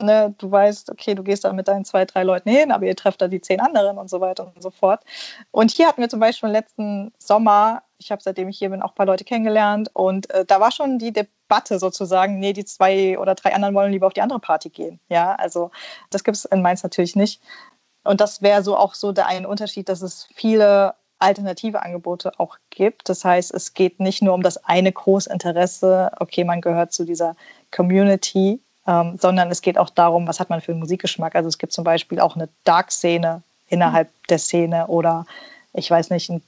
ne, 0.00 0.34
du 0.38 0.50
weißt, 0.50 0.90
okay, 0.90 1.14
du 1.14 1.22
gehst 1.22 1.44
da 1.44 1.52
mit 1.52 1.68
deinen 1.68 1.84
zwei, 1.84 2.04
drei 2.04 2.22
Leuten 2.22 2.50
hin, 2.50 2.70
aber 2.70 2.86
ihr 2.86 2.96
trefft 2.96 3.22
da 3.22 3.28
die 3.28 3.40
zehn 3.40 3.60
anderen 3.60 3.98
und 3.98 4.10
so 4.10 4.20
weiter 4.20 4.52
und 4.54 4.62
so 4.62 4.70
fort. 4.70 5.02
Und 5.50 5.70
hier 5.70 5.88
hatten 5.88 6.00
wir 6.00 6.08
zum 6.08 6.20
Beispiel 6.20 6.50
letzten 6.50 7.12
Sommer, 7.18 7.82
ich 7.98 8.10
habe 8.10 8.22
seitdem 8.22 8.48
ich 8.48 8.58
hier 8.58 8.70
bin 8.70 8.82
auch 8.82 8.90
ein 8.90 8.94
paar 8.94 9.06
Leute 9.06 9.24
kennengelernt. 9.24 9.90
Und 9.94 10.30
äh, 10.30 10.44
da 10.44 10.60
war 10.60 10.70
schon 10.70 10.98
die 10.98 11.12
Debatte 11.12 11.78
sozusagen, 11.78 12.38
nee, 12.38 12.52
die 12.52 12.64
zwei 12.64 13.18
oder 13.18 13.34
drei 13.34 13.54
anderen 13.54 13.74
wollen 13.74 13.92
lieber 13.92 14.06
auf 14.06 14.12
die 14.12 14.22
andere 14.22 14.40
Party 14.40 14.68
gehen. 14.68 15.00
Ja, 15.08 15.34
also 15.34 15.70
das 16.10 16.24
gibt 16.24 16.36
es 16.36 16.44
in 16.44 16.62
Mainz 16.62 16.82
natürlich 16.82 17.16
nicht. 17.16 17.40
Und 18.04 18.20
das 18.20 18.42
wäre 18.42 18.62
so 18.62 18.76
auch 18.76 18.94
so 18.94 19.12
der 19.12 19.26
eine 19.26 19.48
Unterschied, 19.48 19.88
dass 19.88 20.02
es 20.02 20.28
viele 20.34 20.94
alternative 21.18 21.82
Angebote 21.82 22.32
auch 22.38 22.56
gibt. 22.70 23.08
Das 23.08 23.24
heißt, 23.24 23.52
es 23.54 23.74
geht 23.74 24.00
nicht 24.00 24.22
nur 24.22 24.34
um 24.34 24.42
das 24.42 24.64
eine 24.64 24.92
Großinteresse, 24.92 26.12
okay, 26.18 26.44
man 26.44 26.60
gehört 26.60 26.92
zu 26.92 27.04
dieser 27.04 27.36
Community, 27.70 28.60
ähm, 28.86 29.18
sondern 29.20 29.50
es 29.50 29.62
geht 29.62 29.78
auch 29.78 29.90
darum, 29.90 30.26
was 30.28 30.40
hat 30.40 30.50
man 30.50 30.60
für 30.60 30.72
einen 30.72 30.80
Musikgeschmack. 30.80 31.34
Also 31.34 31.48
es 31.48 31.58
gibt 31.58 31.72
zum 31.72 31.84
Beispiel 31.84 32.20
auch 32.20 32.36
eine 32.36 32.48
Dark-Szene 32.64 33.42
innerhalb 33.68 34.08
mhm. 34.08 34.26
der 34.28 34.38
Szene 34.38 34.86
oder 34.88 35.26
ich 35.72 35.90
weiß 35.90 36.10
nicht, 36.10 36.30
ein, 36.30 36.42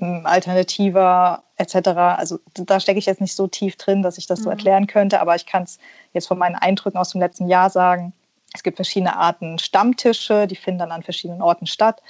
ein 0.00 0.26
alternativer 0.26 1.42
etc. 1.56 1.88
Also 1.88 2.38
da 2.54 2.78
stecke 2.80 2.98
ich 2.98 3.06
jetzt 3.06 3.20
nicht 3.20 3.34
so 3.34 3.46
tief 3.46 3.76
drin, 3.76 4.02
dass 4.02 4.18
ich 4.18 4.26
das 4.26 4.40
mhm. 4.40 4.44
so 4.44 4.50
erklären 4.50 4.86
könnte, 4.86 5.20
aber 5.20 5.34
ich 5.34 5.46
kann 5.46 5.64
es 5.64 5.78
jetzt 6.12 6.28
von 6.28 6.38
meinen 6.38 6.54
Eindrücken 6.54 6.98
aus 6.98 7.10
dem 7.10 7.20
letzten 7.20 7.48
Jahr 7.48 7.70
sagen. 7.70 8.12
Es 8.54 8.62
gibt 8.62 8.76
verschiedene 8.76 9.16
Arten 9.16 9.58
Stammtische, 9.58 10.46
die 10.46 10.56
finden 10.56 10.80
dann 10.80 10.92
an 10.92 11.02
verschiedenen 11.02 11.42
Orten 11.42 11.66
statt. 11.66 12.02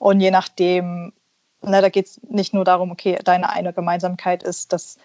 Und 0.00 0.20
je 0.20 0.30
nachdem, 0.30 1.12
na, 1.60 1.82
da 1.82 1.90
geht 1.90 2.06
es 2.06 2.20
nicht 2.22 2.54
nur 2.54 2.64
darum, 2.64 2.90
okay, 2.90 3.18
deine 3.22 3.50
eine 3.50 3.74
Gemeinsamkeit 3.74 4.42
ist, 4.42 4.72
dass 4.72 4.96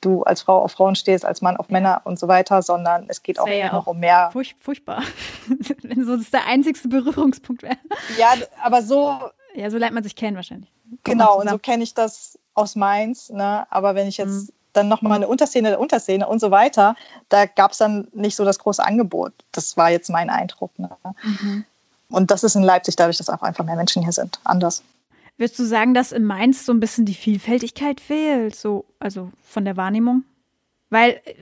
du 0.00 0.22
als 0.22 0.40
Frau 0.40 0.62
auf 0.62 0.72
Frauen 0.72 0.96
stehst, 0.96 1.26
als 1.26 1.42
Mann 1.42 1.58
auf 1.58 1.68
Männer 1.68 2.00
und 2.04 2.18
so 2.18 2.28
weiter, 2.28 2.62
sondern 2.62 3.04
es 3.08 3.22
geht 3.22 3.38
auch 3.38 3.46
ja 3.46 3.70
noch 3.70 3.86
um 3.86 4.00
mehr. 4.00 4.30
Furch 4.32 4.56
furchtbar, 4.58 5.02
wenn 5.82 6.06
so 6.06 6.16
das 6.16 6.30
der 6.30 6.46
einzigste 6.46 6.88
Berührungspunkt 6.88 7.62
wäre. 7.62 7.76
Ja, 8.18 8.32
aber 8.62 8.82
so. 8.82 9.18
Ja, 9.54 9.70
so 9.70 9.76
lernt 9.76 9.94
man 9.94 10.02
sich 10.02 10.16
kennen 10.16 10.36
wahrscheinlich. 10.36 10.72
Kommt 10.88 11.04
genau, 11.04 11.40
und 11.40 11.50
so 11.50 11.58
kenne 11.58 11.82
ich 11.82 11.92
das 11.92 12.38
aus 12.54 12.74
Mainz. 12.74 13.28
Ne? 13.28 13.66
Aber 13.68 13.94
wenn 13.94 14.08
ich 14.08 14.16
jetzt 14.16 14.48
mhm. 14.48 14.54
dann 14.72 14.88
nochmal 14.88 15.16
eine 15.16 15.28
Unterszene 15.28 15.68
der 15.68 15.80
Unterszene 15.80 16.26
und 16.26 16.38
so 16.38 16.50
weiter, 16.50 16.96
da 17.28 17.44
gab 17.44 17.72
es 17.72 17.78
dann 17.78 18.08
nicht 18.12 18.36
so 18.36 18.46
das 18.46 18.58
große 18.58 18.82
Angebot. 18.82 19.34
Das 19.52 19.76
war 19.76 19.90
jetzt 19.90 20.08
mein 20.08 20.30
Eindruck. 20.30 20.78
Ne? 20.78 20.90
Mhm. 21.22 21.66
Und 22.10 22.30
das 22.30 22.44
ist 22.44 22.54
in 22.54 22.62
Leipzig 22.62 22.96
dadurch, 22.96 23.18
dass 23.18 23.30
auch 23.30 23.42
einfach 23.42 23.64
mehr 23.64 23.76
Menschen 23.76 24.02
hier 24.02 24.12
sind, 24.12 24.40
anders. 24.44 24.82
Würdest 25.36 25.58
du 25.58 25.64
sagen, 25.64 25.94
dass 25.94 26.12
in 26.12 26.24
Mainz 26.24 26.66
so 26.66 26.72
ein 26.72 26.80
bisschen 26.80 27.04
die 27.04 27.14
Vielfältigkeit 27.14 28.00
fehlt, 28.00 28.56
so, 28.56 28.86
also 28.98 29.30
von 29.42 29.64
der 29.64 29.76
Wahrnehmung? 29.76 30.24
Weil 30.90 31.20
äh, 31.24 31.34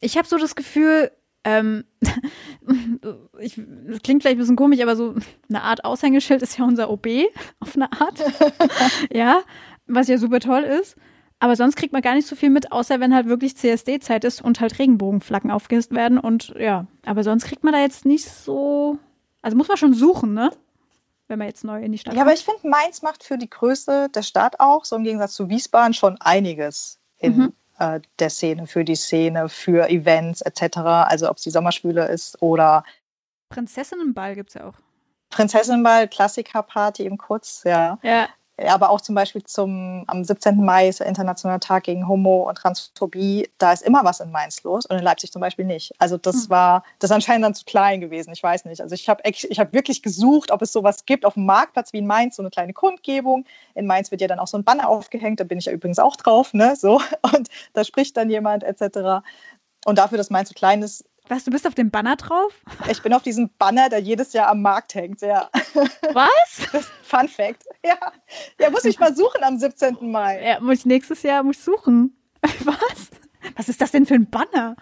ich 0.00 0.16
habe 0.16 0.26
so 0.26 0.38
das 0.38 0.54
Gefühl, 0.54 1.10
ähm, 1.44 1.84
ich, 3.40 3.60
das 3.86 4.00
klingt 4.02 4.22
vielleicht 4.22 4.36
ein 4.36 4.38
bisschen 4.38 4.56
komisch, 4.56 4.80
aber 4.80 4.96
so 4.96 5.14
eine 5.48 5.62
Art 5.62 5.84
Aushängeschild 5.84 6.40
ist 6.42 6.58
ja 6.58 6.64
unser 6.64 6.90
OB 6.90 7.06
auf 7.60 7.76
eine 7.76 7.92
Art. 7.92 8.22
ja, 9.12 9.42
was 9.86 10.08
ja 10.08 10.18
super 10.18 10.40
toll 10.40 10.62
ist. 10.62 10.96
Aber 11.38 11.56
sonst 11.56 11.74
kriegt 11.74 11.92
man 11.92 12.02
gar 12.02 12.14
nicht 12.14 12.28
so 12.28 12.36
viel 12.36 12.50
mit, 12.50 12.70
außer 12.70 13.00
wenn 13.00 13.12
halt 13.12 13.26
wirklich 13.26 13.56
CSD-Zeit 13.56 14.22
ist 14.22 14.40
und 14.40 14.60
halt 14.60 14.78
Regenbogenflaggen 14.78 15.50
aufgehisst 15.50 15.92
werden. 15.92 16.18
Und 16.18 16.54
ja, 16.56 16.86
aber 17.04 17.24
sonst 17.24 17.46
kriegt 17.46 17.64
man 17.64 17.72
da 17.72 17.80
jetzt 17.80 18.06
nicht 18.06 18.26
so 18.26 18.98
also 19.42 19.56
muss 19.56 19.68
man 19.68 19.76
schon 19.76 19.94
suchen, 19.94 20.34
ne? 20.34 20.50
Wenn 21.28 21.38
man 21.38 21.48
jetzt 21.48 21.64
neu 21.64 21.82
in 21.82 21.92
die 21.92 21.98
Stadt 21.98 22.14
Ja, 22.14 22.20
kommt. 22.20 22.30
aber 22.30 22.38
ich 22.38 22.44
finde, 22.44 22.68
Mainz 22.68 23.02
macht 23.02 23.24
für 23.24 23.38
die 23.38 23.48
Größe 23.48 24.08
der 24.08 24.22
Stadt 24.22 24.60
auch, 24.60 24.84
so 24.84 24.96
im 24.96 25.04
Gegensatz 25.04 25.34
zu 25.34 25.48
Wiesbaden, 25.48 25.94
schon 25.94 26.20
einiges 26.20 26.98
in 27.18 27.36
mhm. 27.36 27.52
äh, 27.78 28.00
der 28.18 28.30
Szene, 28.30 28.66
für 28.66 28.84
die 28.84 28.96
Szene, 28.96 29.48
für 29.48 29.88
Events 29.88 30.42
etc. 30.42 30.78
Also 30.78 31.28
ob 31.30 31.36
es 31.36 31.42
die 31.42 31.50
Sommerschwüle 31.50 32.06
ist 32.08 32.40
oder. 32.42 32.84
Prinzessinnenball 33.48 34.34
gibt 34.34 34.50
es 34.50 34.54
ja 34.54 34.66
auch. 34.66 34.74
Prinzessinnenball, 35.30 36.08
Klassikerparty 36.08 37.04
eben 37.04 37.18
kurz, 37.18 37.62
ja. 37.64 37.98
Ja, 38.02 38.28
aber 38.58 38.90
auch 38.90 39.00
zum 39.00 39.14
Beispiel 39.14 39.42
zum, 39.44 40.04
am 40.06 40.24
17. 40.24 40.62
Mai 40.62 40.88
ist 40.88 41.00
der 41.00 41.06
Internationale 41.06 41.60
Tag 41.60 41.84
gegen 41.84 42.06
Homo- 42.06 42.48
und 42.48 42.56
Transphobie. 42.56 43.48
Da 43.58 43.72
ist 43.72 43.82
immer 43.82 44.04
was 44.04 44.20
in 44.20 44.30
Mainz 44.30 44.62
los 44.62 44.84
und 44.86 44.98
in 44.98 45.02
Leipzig 45.02 45.32
zum 45.32 45.40
Beispiel 45.40 45.64
nicht. 45.64 45.92
Also 45.98 46.18
das 46.18 46.44
hm. 46.44 46.50
war, 46.50 46.84
das 46.98 47.10
ist 47.10 47.14
anscheinend 47.14 47.44
dann 47.44 47.54
zu 47.54 47.64
klein 47.64 48.00
gewesen. 48.00 48.32
Ich 48.32 48.42
weiß 48.42 48.66
nicht. 48.66 48.80
Also 48.82 48.94
ich 48.94 49.08
habe 49.08 49.22
ich 49.24 49.58
hab 49.58 49.72
wirklich 49.72 50.02
gesucht, 50.02 50.50
ob 50.50 50.62
es 50.62 50.72
sowas 50.72 51.06
gibt 51.06 51.24
auf 51.24 51.34
dem 51.34 51.46
Marktplatz 51.46 51.92
wie 51.92 51.98
in 51.98 52.06
Mainz, 52.06 52.36
so 52.36 52.42
eine 52.42 52.50
kleine 52.50 52.74
Kundgebung. 52.74 53.46
In 53.74 53.86
Mainz 53.86 54.10
wird 54.10 54.20
ja 54.20 54.28
dann 54.28 54.38
auch 54.38 54.48
so 54.48 54.58
ein 54.58 54.64
Banner 54.64 54.88
aufgehängt, 54.88 55.40
da 55.40 55.44
bin 55.44 55.58
ich 55.58 55.64
ja 55.64 55.72
übrigens 55.72 55.98
auch 55.98 56.16
drauf, 56.16 56.52
ne? 56.52 56.76
So. 56.76 57.00
Und 57.34 57.48
da 57.72 57.84
spricht 57.84 58.16
dann 58.16 58.28
jemand 58.28 58.64
etc. 58.64 59.24
Und 59.86 59.98
dafür, 59.98 60.18
dass 60.18 60.30
Mainz 60.30 60.50
so 60.50 60.54
klein 60.54 60.82
ist, 60.82 61.04
was, 61.28 61.44
du 61.44 61.50
bist 61.50 61.66
auf 61.66 61.74
dem 61.74 61.90
Banner 61.90 62.16
drauf? 62.16 62.52
Ich 62.90 63.02
bin 63.02 63.14
auf 63.14 63.22
diesem 63.22 63.50
Banner, 63.58 63.88
der 63.88 64.00
jedes 64.00 64.32
Jahr 64.32 64.48
am 64.48 64.62
Markt 64.62 64.94
hängt, 64.94 65.22
ja. 65.22 65.48
Was? 66.12 66.86
Fun 67.02 67.28
Fact. 67.28 67.64
Ja. 67.84 67.96
ja, 68.60 68.70
muss 68.70 68.84
ich 68.84 68.98
mal 68.98 69.14
suchen 69.14 69.42
am 69.42 69.58
17. 69.58 70.10
Mai. 70.10 70.44
Ja, 70.44 70.60
muss 70.60 70.80
ich 70.80 70.86
nächstes 70.86 71.22
Jahr 71.22 71.42
muss 71.42 71.56
ich 71.58 71.64
suchen. 71.64 72.16
Was? 72.42 73.10
Was 73.56 73.68
ist 73.68 73.80
das 73.80 73.92
denn 73.92 74.06
für 74.06 74.14
ein 74.14 74.28
Banner? 74.28 74.76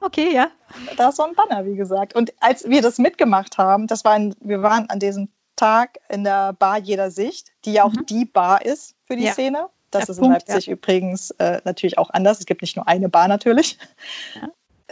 Okay, 0.00 0.32
ja. 0.32 0.50
Da 0.96 1.08
ist 1.08 1.16
so 1.16 1.22
ein 1.22 1.34
Banner, 1.34 1.64
wie 1.64 1.76
gesagt. 1.76 2.14
Und 2.14 2.32
als 2.40 2.68
wir 2.68 2.82
das 2.82 2.98
mitgemacht 2.98 3.56
haben, 3.58 3.86
das 3.86 4.04
war 4.04 4.12
ein, 4.12 4.34
wir 4.40 4.62
waren 4.62 4.88
an 4.90 4.98
diesem 4.98 5.28
Tag 5.56 5.98
in 6.08 6.24
der 6.24 6.52
Bar 6.52 6.78
Jeder 6.78 7.10
Sicht, 7.10 7.52
die 7.64 7.72
ja 7.72 7.84
auch 7.84 7.92
mhm. 7.92 8.06
die 8.06 8.24
Bar 8.24 8.64
ist 8.64 8.96
für 9.04 9.16
die 9.16 9.24
ja. 9.24 9.32
Szene. 9.32 9.68
Das 9.90 10.06
der 10.06 10.12
ist 10.12 10.18
Punkt, 10.18 10.42
in 10.42 10.48
Leipzig 10.48 10.66
ja. 10.66 10.72
übrigens 10.72 11.30
äh, 11.32 11.60
natürlich 11.64 11.98
auch 11.98 12.10
anders. 12.10 12.40
Es 12.40 12.46
gibt 12.46 12.62
nicht 12.62 12.76
nur 12.76 12.86
eine 12.88 13.08
Bar 13.08 13.28
natürlich. 13.28 13.78
Ja. 14.34 14.48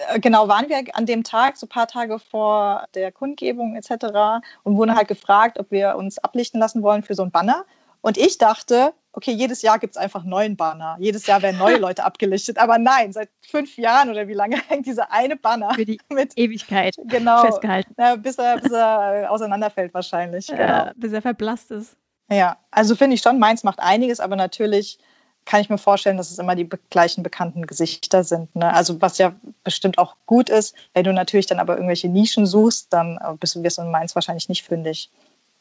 Äh, 0.08 0.20
genau, 0.20 0.48
waren 0.48 0.68
wir 0.68 0.82
an 0.94 1.06
dem 1.06 1.24
Tag, 1.24 1.56
so 1.56 1.66
ein 1.66 1.68
paar 1.68 1.86
Tage 1.86 2.18
vor 2.18 2.86
der 2.94 3.12
Kundgebung 3.12 3.76
etc. 3.76 4.42
und 4.62 4.76
wurden 4.76 4.94
halt 4.94 5.08
gefragt, 5.08 5.58
ob 5.58 5.70
wir 5.70 5.96
uns 5.96 6.18
ablichten 6.18 6.60
lassen 6.60 6.82
wollen 6.82 7.02
für 7.02 7.14
so 7.14 7.22
ein 7.22 7.30
Banner. 7.30 7.64
Und 8.00 8.18
ich 8.18 8.38
dachte, 8.38 8.92
okay, 9.12 9.32
jedes 9.32 9.62
Jahr 9.62 9.78
gibt 9.78 9.94
es 9.94 9.96
einfach 9.96 10.24
neuen 10.24 10.56
Banner. 10.56 10.96
Jedes 10.98 11.26
Jahr 11.26 11.42
werden 11.42 11.58
neue 11.58 11.76
Leute 11.78 12.04
abgelichtet. 12.04 12.58
Aber 12.58 12.78
nein, 12.78 13.12
seit 13.12 13.28
fünf 13.40 13.76
Jahren 13.76 14.10
oder 14.10 14.26
wie 14.28 14.34
lange 14.34 14.56
hängt 14.68 14.86
dieser 14.86 15.12
eine 15.12 15.36
Banner 15.36 15.74
für 15.74 15.84
die 15.84 16.00
mit 16.08 16.36
Ewigkeit 16.36 16.96
genau, 17.04 17.42
festgehalten. 17.42 17.94
Na, 17.96 18.16
bis, 18.16 18.38
er, 18.38 18.58
bis 18.58 18.72
er 18.72 19.30
auseinanderfällt 19.30 19.94
wahrscheinlich. 19.94 20.48
Genau. 20.48 20.86
Äh, 20.86 20.92
bis 20.96 21.12
er 21.12 21.22
verblasst 21.22 21.70
ist. 21.70 21.96
Ja, 22.30 22.56
also 22.70 22.96
finde 22.96 23.14
ich 23.14 23.20
schon, 23.20 23.38
Mainz 23.38 23.62
macht 23.62 23.80
einiges, 23.80 24.18
aber 24.18 24.36
natürlich 24.36 24.98
kann 25.44 25.60
ich 25.60 25.70
mir 25.70 25.78
vorstellen, 25.78 26.16
dass 26.16 26.30
es 26.30 26.38
immer 26.38 26.54
die 26.54 26.68
gleichen 26.90 27.22
bekannten 27.22 27.66
Gesichter 27.66 28.24
sind. 28.24 28.54
Ne? 28.54 28.72
Also 28.72 29.00
was 29.00 29.18
ja 29.18 29.34
bestimmt 29.64 29.98
auch 29.98 30.16
gut 30.26 30.48
ist, 30.48 30.74
wenn 30.94 31.04
du 31.04 31.12
natürlich 31.12 31.46
dann 31.46 31.58
aber 31.58 31.74
irgendwelche 31.74 32.08
Nischen 32.08 32.46
suchst, 32.46 32.92
dann 32.92 33.18
äh, 33.18 33.34
bist 33.38 33.54
du 33.54 33.62
wirst 33.62 33.78
in 33.78 33.90
Mainz 33.90 34.14
wahrscheinlich 34.14 34.48
nicht 34.48 34.62
fündig. 34.62 35.10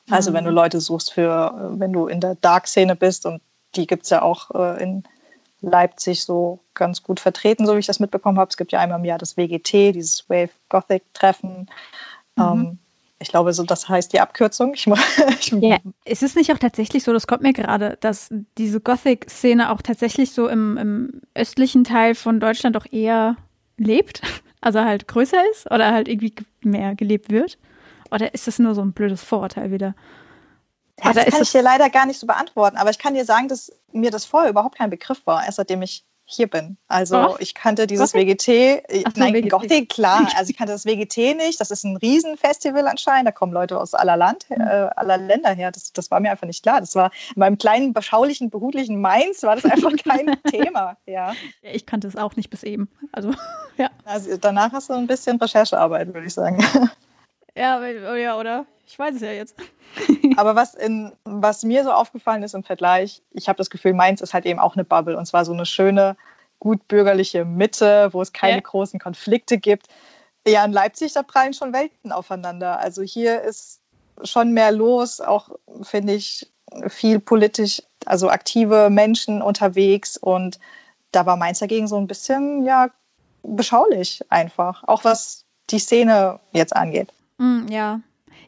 Also 0.10 0.32
mhm. 0.32 0.36
wenn 0.36 0.46
du 0.46 0.52
Leute 0.52 0.80
suchst 0.80 1.14
für, 1.14 1.54
äh, 1.56 1.80
wenn 1.80 1.94
du 1.94 2.08
in 2.08 2.20
der 2.20 2.36
Dark-Szene 2.36 2.96
bist 2.96 3.26
und 3.26 3.42
die 3.76 3.88
gibt 3.88 4.04
es 4.04 4.10
ja 4.10 4.22
auch 4.22 4.52
äh, 4.52 4.84
in 4.84 5.04
Leipzig 5.62 6.24
so 6.24 6.60
ganz 6.74 7.04
gut 7.04 7.20
vertreten, 7.20 7.66
so 7.66 7.76
wie 7.76 7.80
ich 7.80 7.86
das 7.86 8.00
mitbekommen 8.00 8.40
habe. 8.40 8.50
Es 8.50 8.58
gibt 8.58 8.72
ja 8.72 8.80
einmal 8.80 9.00
im 9.00 9.06
Jahr 9.06 9.20
das 9.20 9.38
WGT, 9.38 9.94
dieses 9.94 10.30
Wave 10.30 10.50
Gothic 10.70 11.04
Treffen. 11.14 11.70
Mhm. 12.36 12.44
Ähm, 12.44 12.80
ich 13.22 13.30
glaube, 13.30 13.54
so 13.54 13.64
das 13.64 13.88
heißt 13.88 14.14
die 14.14 14.20
Abkürzung. 14.20 14.74
Ich, 14.74 14.88
ich 15.40 15.52
ja, 15.52 15.78
ist 16.06 16.24
es 16.24 16.36
nicht 16.36 16.52
auch 16.52 16.58
tatsächlich 16.58 17.04
so, 17.04 17.14
das 17.14 17.28
kommt 17.28 17.44
mir 17.44 17.54
gerade, 17.54 17.98
dass 18.02 18.30
diese 18.58 18.82
Gothic-Szene 18.82 19.72
auch 19.72 19.82
tatsächlich 19.82 20.32
so 20.32 20.48
im, 20.48 20.78
im, 20.78 21.22
östlichen 21.36 21.84
Teil 21.84 22.16
von 22.16 22.40
Deutschland 22.40 22.76
auch 22.76 22.86
eher 22.92 23.38
lebt, 23.78 24.22
also 24.62 24.82
halt 24.82 25.08
größer 25.08 25.38
ist 25.52 25.70
oder 25.70 25.92
halt 25.92 26.08
irgendwie 26.08 26.34
mehr 26.62 26.96
gelebt 26.96 27.32
wird? 27.32 27.58
Oder 28.10 28.34
ist 28.34 28.48
das 28.48 28.60
nur 28.60 28.76
so 28.76 28.82
ein 28.82 28.92
blödes 28.92 29.24
Vorurteil 29.24 29.72
wieder? 29.72 29.96
Ja, 31.04 31.14
das 31.14 31.26
kann 31.26 31.42
ich 31.42 31.52
dir 31.52 31.62
leider 31.62 31.90
gar 31.90 32.06
nicht 32.06 32.20
so 32.20 32.28
beantworten, 32.28 32.78
aber 32.78 32.90
ich 32.90 33.00
kann 33.00 33.14
dir 33.14 33.26
sagen, 33.26 33.48
dass 33.48 33.72
mir 33.92 34.12
das 34.12 34.26
vorher 34.26 34.50
überhaupt 34.50 34.78
kein 34.78 34.90
Begriff 34.90 35.22
war, 35.26 35.46
erst 35.46 35.58
seitdem 35.58 35.82
ich 35.82 36.06
hier 36.32 36.50
bin. 36.50 36.78
Also 36.88 37.32
oh. 37.32 37.36
ich 37.40 37.54
kannte 37.54 37.88
dieses? 37.88 38.14
WGT, 38.14 38.48
äh, 38.48 39.04
Ach, 39.06 39.12
nein, 39.16 39.34
Gothic. 39.34 39.52
Gothic, 39.52 39.90
klar, 39.90 40.28
also 40.38 40.50
ich 40.50 40.58
kannte 40.58 40.74
das 40.74 40.86
WGT 40.86 41.36
nicht, 41.36 41.60
das 41.60 41.72
ist 41.72 41.84
ein 41.84 41.98
Riesenfestival 41.98 42.88
anscheinend, 42.88 43.28
da 43.28 43.32
kommen 43.32 43.54
Leute 43.54 43.80
aus 43.80 43.94
aller 43.94 44.18
Land, 44.18 44.46
äh, 44.50 44.56
aller 44.56 45.18
Länder 45.18 45.52
her, 45.52 45.72
das, 45.72 45.94
das 45.94 46.12
war 46.12 46.20
mir 46.20 46.32
einfach 46.32 46.48
nicht 46.48 46.64
klar. 46.64 46.80
Das 46.80 46.96
war 46.96 47.12
in 47.36 47.40
meinem 47.40 47.58
kleinen, 47.58 47.94
beschaulichen, 47.94 48.50
behutlichen 48.50 49.00
Mainz 49.00 49.44
war 49.44 49.56
das 49.56 49.66
einfach 49.66 49.92
kein 50.04 50.38
Thema, 50.50 50.98
ja. 51.06 51.34
Ich 51.62 51.86
kannte 51.86 52.08
es 52.08 52.16
auch 52.16 52.36
nicht 52.36 52.50
bis 52.50 52.64
eben, 52.64 52.90
also 53.12 53.32
ja. 53.78 53.90
Also 54.06 54.38
danach 54.38 54.72
hast 54.74 54.90
du 54.90 54.94
ein 54.94 55.08
bisschen 55.08 55.38
Recherchearbeit, 55.38 56.14
würde 56.14 56.28
ich 56.28 56.34
sagen. 56.34 56.64
Ja, 57.56 57.86
ja, 58.16 58.38
oder? 58.38 58.66
Ich 58.88 58.98
weiß 58.98 59.16
es 59.16 59.22
ja 59.22 59.32
jetzt. 59.32 59.56
Aber 60.38 60.56
was, 60.56 60.74
in, 60.76 61.12
was 61.24 61.64
mir 61.64 61.84
so 61.84 61.92
aufgefallen 61.92 62.44
ist 62.44 62.56
im 62.56 62.64
Vergleich, 62.64 63.22
ich 63.32 63.48
habe 63.48 63.58
das 63.58 63.70
Gefühl, 63.70 63.94
Mainz 63.94 64.22
ist 64.22 64.34
halt 64.34 64.46
eben 64.46 64.60
auch 64.60 64.76
eine 64.76 64.84
Bubble 64.84 65.18
und 65.18 65.26
zwar 65.26 65.46
so 65.46 65.54
eine 65.54 65.66
schöne, 65.66 66.16
gut 66.60 66.88
bürgerliche 66.88 67.44
Mitte, 67.44 68.10
wo 68.14 68.22
es 68.22 68.34
keine 68.34 68.58
ja. 68.58 68.62
großen 68.62 69.00
Konflikte 69.00 69.58
gibt. 69.58 69.88
Ja, 70.48 70.64
in 70.64 70.72
Leipzig, 70.72 71.14
da 71.14 71.24
prallen 71.24 71.54
schon 71.54 71.74
Welten 71.74 72.12
aufeinander. 72.12 72.80
Also 72.80 73.02
hier 73.02 73.42
ist 73.42 73.82
schon 74.24 74.52
mehr 74.52 74.72
los, 74.72 75.20
auch 75.20 75.50
finde 75.82 76.14
ich 76.14 76.52
viel 76.88 77.20
politisch, 77.20 77.82
also 78.06 78.30
aktive 78.30 78.90
Menschen 78.90 79.42
unterwegs 79.42 80.18
und 80.18 80.60
da 81.12 81.26
war 81.26 81.36
Mainz 81.36 81.60
dagegen 81.60 81.88
so 81.88 81.98
ein 81.98 82.08
bisschen, 82.08 82.64
ja, 82.64 82.90
beschaulich 83.44 84.22
einfach, 84.30 84.84
auch 84.88 85.04
was 85.04 85.46
die 85.70 85.80
Szene 85.80 86.40
jetzt 86.52 86.76
angeht. 86.76 87.12
Mm, 87.42 87.68
ja. 87.70 88.02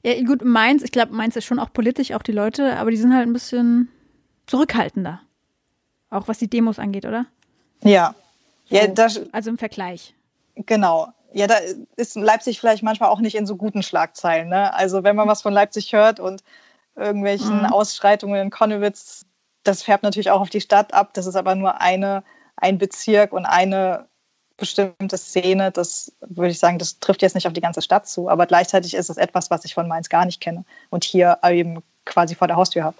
Ja, 0.03 0.21
gut, 0.23 0.43
Mainz, 0.43 0.83
ich 0.83 0.91
glaube, 0.91 1.13
Mainz 1.13 1.35
ist 1.35 1.45
schon 1.45 1.59
auch 1.59 1.73
politisch, 1.73 2.11
auch 2.11 2.21
die 2.21 2.31
Leute, 2.31 2.77
aber 2.77 2.91
die 2.91 2.97
sind 2.97 3.13
halt 3.13 3.25
ein 3.25 3.33
bisschen 3.33 3.89
zurückhaltender. 4.45 5.21
Auch 6.09 6.27
was 6.27 6.37
die 6.37 6.49
Demos 6.49 6.77
angeht, 6.77 7.05
oder? 7.05 7.25
Ja. 7.83 8.13
So, 8.65 8.75
ja 8.75 8.87
das, 8.87 9.21
also 9.31 9.49
im 9.49 9.57
Vergleich. 9.57 10.13
Genau. 10.55 11.07
Ja, 11.33 11.47
da 11.47 11.55
ist 11.95 12.15
Leipzig 12.15 12.59
vielleicht 12.59 12.83
manchmal 12.83 13.09
auch 13.09 13.19
nicht 13.19 13.35
in 13.35 13.47
so 13.47 13.55
guten 13.55 13.81
Schlagzeilen. 13.81 14.49
Ne? 14.49 14.71
Also 14.73 15.03
wenn 15.03 15.15
man 15.15 15.27
was 15.27 15.41
von 15.41 15.53
Leipzig 15.53 15.91
hört 15.93 16.19
und 16.19 16.43
irgendwelchen 16.95 17.59
mhm. 17.59 17.65
Ausschreitungen 17.65 18.39
in 18.39 18.49
Konnewitz, 18.51 19.25
das 19.63 19.81
färbt 19.81 20.03
natürlich 20.03 20.29
auch 20.29 20.41
auf 20.41 20.51
die 20.51 20.61
Stadt 20.61 20.93
ab. 20.93 21.13
Das 21.13 21.25
ist 21.25 21.35
aber 21.35 21.55
nur 21.55 21.81
eine, 21.81 22.23
ein 22.57 22.77
Bezirk 22.77 23.33
und 23.33 23.45
eine 23.45 24.07
bestimmte 24.57 25.17
Szene, 25.17 25.71
das 25.71 26.15
würde 26.21 26.51
ich 26.51 26.59
sagen, 26.59 26.77
das 26.77 26.99
trifft 26.99 27.21
jetzt 27.21 27.35
nicht 27.35 27.47
auf 27.47 27.53
die 27.53 27.61
ganze 27.61 27.81
Stadt 27.81 28.07
zu, 28.07 28.29
aber 28.29 28.45
gleichzeitig 28.45 28.93
ist 28.93 29.09
es 29.09 29.17
etwas, 29.17 29.49
was 29.49 29.65
ich 29.65 29.73
von 29.73 29.87
Mainz 29.87 30.09
gar 30.09 30.25
nicht 30.25 30.41
kenne 30.41 30.63
und 30.89 31.03
hier 31.03 31.39
eben 31.43 31.81
quasi 32.05 32.35
vor 32.35 32.47
der 32.47 32.57
Haustür 32.57 32.83
habe. 32.83 32.97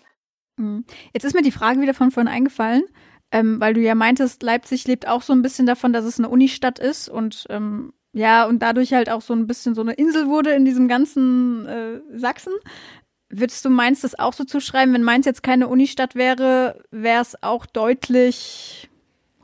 Mhm. 0.58 0.86
Jetzt 1.14 1.24
ist 1.26 1.36
mir 1.36 1.42
die 1.42 1.52
Frage 1.52 1.82
wieder 1.82 1.94
von 1.94 2.12
vorhin 2.12 2.32
eingefallen, 2.32 2.84
ähm, 3.32 3.60
weil 3.60 3.74
du 3.74 3.82
ja 3.82 3.96
meintest, 3.96 4.44
Leipzig 4.44 4.88
lebt 4.88 5.08
auch 5.08 5.22
so 5.22 5.34
ein 5.34 5.42
bisschen 5.42 5.66
davon, 5.66 5.94
dass 5.94 6.06
es 6.06 6.20
eine 6.20 6.30
Unistadt 6.30 6.80
ist 6.80 7.10
und 7.10 7.46
ähm, 7.50 7.94
ja, 8.14 8.46
und 8.46 8.60
dadurch 8.60 8.94
halt 8.94 9.10
auch 9.10 9.22
so 9.22 9.34
ein 9.34 9.48
bisschen 9.48 9.74
so 9.74 9.82
eine 9.82 9.94
Insel 9.94 10.28
wurde 10.28 10.52
in 10.52 10.66
diesem 10.66 10.88
ganzen 10.88 11.66
äh, 11.66 12.00
Sachsen. 12.16 12.54
Würdest 13.30 13.66
du 13.66 13.72
Mainz 13.72 14.02
das 14.02 14.18
auch 14.20 14.34
so 14.34 14.44
zuschreiben, 14.44 14.94
wenn 14.94 15.02
Mainz 15.02 15.26
jetzt 15.26 15.42
keine 15.42 15.68
Unistadt 15.68 16.14
wäre, 16.14 16.84
wäre 16.92 17.22
es 17.24 17.42
auch 17.42 17.66
deutlich 17.66 18.90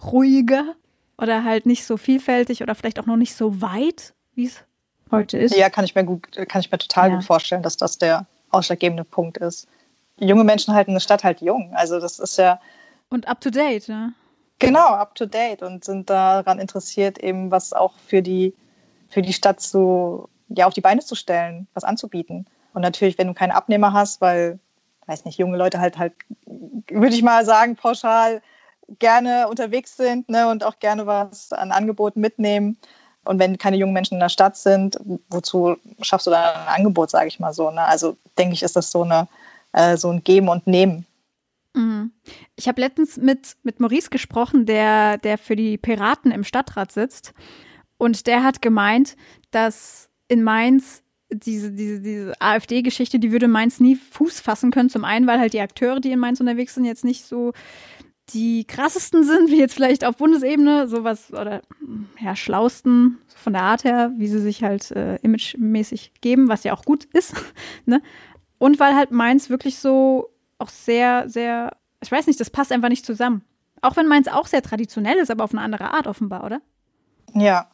ruhiger? 0.04 0.76
Oder 1.22 1.44
halt 1.44 1.66
nicht 1.66 1.86
so 1.86 1.98
vielfältig 1.98 2.64
oder 2.64 2.76
vielleicht 2.76 3.00
auch 3.00 3.06
noch 3.06 3.18
nicht 3.18 3.36
so 3.36 3.62
weit, 3.62 4.14
wie 4.36 4.46
es 4.46 4.64
heute 5.12 5.38
ist. 5.38 5.56
Ja, 5.56 5.70
kann 5.70 5.86
ich 5.86 5.96
mir 5.96 6.04
gut, 6.04 6.32
kann 6.48 6.62
ich 6.62 6.72
mir 6.72 6.78
total 6.78 7.10
ja. 7.10 7.16
gut 7.16 7.26
vorstellen, 7.26 7.64
dass 7.64 7.78
das 7.78 7.98
der 7.98 8.26
ausschlaggebende 8.52 9.04
Punkt 9.04 9.38
ist. 9.38 9.68
Junge 10.18 10.44
Menschen 10.44 10.74
halten 10.74 10.92
eine 10.92 11.00
Stadt 11.00 11.24
halt 11.24 11.42
jung. 11.42 11.74
Also 11.74 12.00
das 12.00 12.20
ist 12.20 12.38
ja. 12.38 12.60
Und 13.10 13.28
up 13.28 13.42
to 13.42 13.50
date, 13.50 13.88
ja. 13.88 14.12
Genau, 14.60 14.88
up 14.88 15.16
to 15.16 15.26
date 15.26 15.62
und 15.62 15.86
sind 15.86 16.10
daran 16.10 16.60
interessiert, 16.60 17.18
eben 17.18 17.50
was 17.50 17.72
auch 17.72 17.94
für 18.06 18.22
die, 18.22 18.54
für 19.10 19.22
die 19.22 19.32
Stadt 19.32 19.62
zu, 19.62 20.28
ja, 20.50 20.68
auf 20.68 20.74
die 20.74 20.82
Beine 20.82 21.02
zu 21.02 21.16
stellen, 21.16 21.68
was 21.74 21.86
anzubieten. 21.86 22.46
Und 22.74 22.82
natürlich, 22.82 23.18
wenn 23.18 23.28
du 23.28 23.34
keine 23.34 23.56
Abnehmer 23.56 23.94
hast, 23.94 24.20
weil, 24.20 24.60
weiß 25.06 25.24
nicht, 25.26 25.38
junge 25.38 25.58
Leute 25.58 25.80
halt 25.80 25.98
halt, 25.98 26.14
würde 26.46 27.16
ich 27.16 27.24
mal 27.24 27.46
sagen, 27.46 27.78
pauschal 27.78 28.42
gerne 28.98 29.48
unterwegs 29.48 29.98
sind 29.98 30.30
ne, 30.30 30.48
und 30.48 30.64
auch 30.64 30.80
gerne 30.80 31.06
was 31.06 31.52
an 31.52 31.72
Angeboten 31.72 32.20
mitnehmen. 32.22 32.78
Und 33.26 33.38
wenn 33.38 33.58
keine 33.58 33.78
jungen 33.78 33.94
Menschen 33.94 34.16
in 34.16 34.22
der 34.22 34.30
Stadt 34.30 34.58
sind, 34.58 35.00
wozu 35.30 35.76
schaffst 36.02 36.26
du 36.26 36.32
dann 36.32 36.56
ein 36.56 36.80
Angebot, 36.80 37.12
sage 37.12 37.28
ich 37.28 37.40
mal 37.40 37.54
so. 37.54 37.70
Ne? 37.70 37.82
Also 37.82 38.18
denke 38.38 38.54
ich, 38.54 38.64
ist 38.64 38.76
das 38.76 38.92
so, 38.92 39.04
eine, 39.04 39.28
äh, 39.74 39.98
so 39.98 40.10
ein 40.10 40.24
Geben 40.24 40.50
und 40.50 40.66
Nehmen. 40.66 41.06
Mhm. 41.74 42.12
Ich 42.56 42.68
habe 42.68 42.82
letztens 42.82 43.18
mit, 43.18 43.56
mit 43.64 43.80
Maurice 43.80 44.10
gesprochen, 44.10 44.66
der, 44.66 45.18
der 45.18 45.38
für 45.38 45.56
die 45.56 45.78
Piraten 45.78 46.32
im 46.32 46.44
Stadtrat 46.44 46.92
sitzt. 46.92 47.34
Und 47.98 48.28
der 48.28 48.44
hat 48.44 48.62
gemeint, 48.62 49.16
dass 49.52 50.10
in 50.28 50.44
Mainz 50.44 51.04
diese, 51.32 51.72
diese, 51.72 52.00
diese 52.00 52.42
AfD-Geschichte, 52.42 53.20
die 53.20 53.32
würde 53.32 53.48
Mainz 53.48 53.80
nie 53.80 53.96
Fuß 53.96 54.40
fassen 54.40 54.72
können. 54.72 54.90
Zum 54.90 55.06
einen, 55.06 55.28
weil 55.28 55.40
halt 55.40 55.54
die 55.54 55.62
Akteure, 55.62 56.00
die 56.00 56.12
in 56.12 56.20
Mainz 56.20 56.40
unterwegs 56.40 56.74
sind, 56.74 56.86
jetzt 56.86 57.04
nicht 57.04 57.26
so 57.26 57.54
die 58.34 58.66
krassesten 58.66 59.24
sind, 59.24 59.50
wie 59.50 59.60
jetzt 59.60 59.74
vielleicht 59.74 60.06
auf 60.06 60.18
Bundesebene, 60.18 60.88
sowas 60.88 61.32
oder 61.32 61.62
ja, 62.20 62.36
schlausten 62.36 63.20
von 63.36 63.54
der 63.54 63.64
Art 63.64 63.84
her, 63.84 64.12
wie 64.18 64.28
sie 64.28 64.40
sich 64.40 64.64
halt 64.64 64.92
äh, 64.92 65.16
imagemäßig 65.18 66.14
geben, 66.22 66.50
was 66.50 66.64
ja 66.64 66.74
auch 66.74 66.84
gut 66.84 67.06
ist. 67.06 67.34
ne? 67.86 68.02
Und 68.58 68.80
weil 68.80 68.96
halt 68.96 69.12
Mainz 69.12 69.50
wirklich 69.50 69.80
so 69.80 70.30
auch 70.58 70.70
sehr, 70.70 71.30
sehr, 71.30 71.78
ich 72.02 72.12
weiß 72.12 72.28
nicht, 72.28 72.40
das 72.40 72.50
passt 72.50 72.72
einfach 72.72 72.90
nicht 72.90 73.06
zusammen. 73.06 73.44
Auch 73.82 73.96
wenn 73.96 74.08
Mainz 74.08 74.28
auch 74.28 74.48
sehr 74.48 74.62
traditionell 74.62 75.18
ist, 75.18 75.32
aber 75.32 75.46
auf 75.46 75.52
eine 75.52 75.62
andere 75.62 75.94
Art 75.94 76.08
offenbar, 76.08 76.44
oder? 76.44 76.62
Ja. 77.34 77.70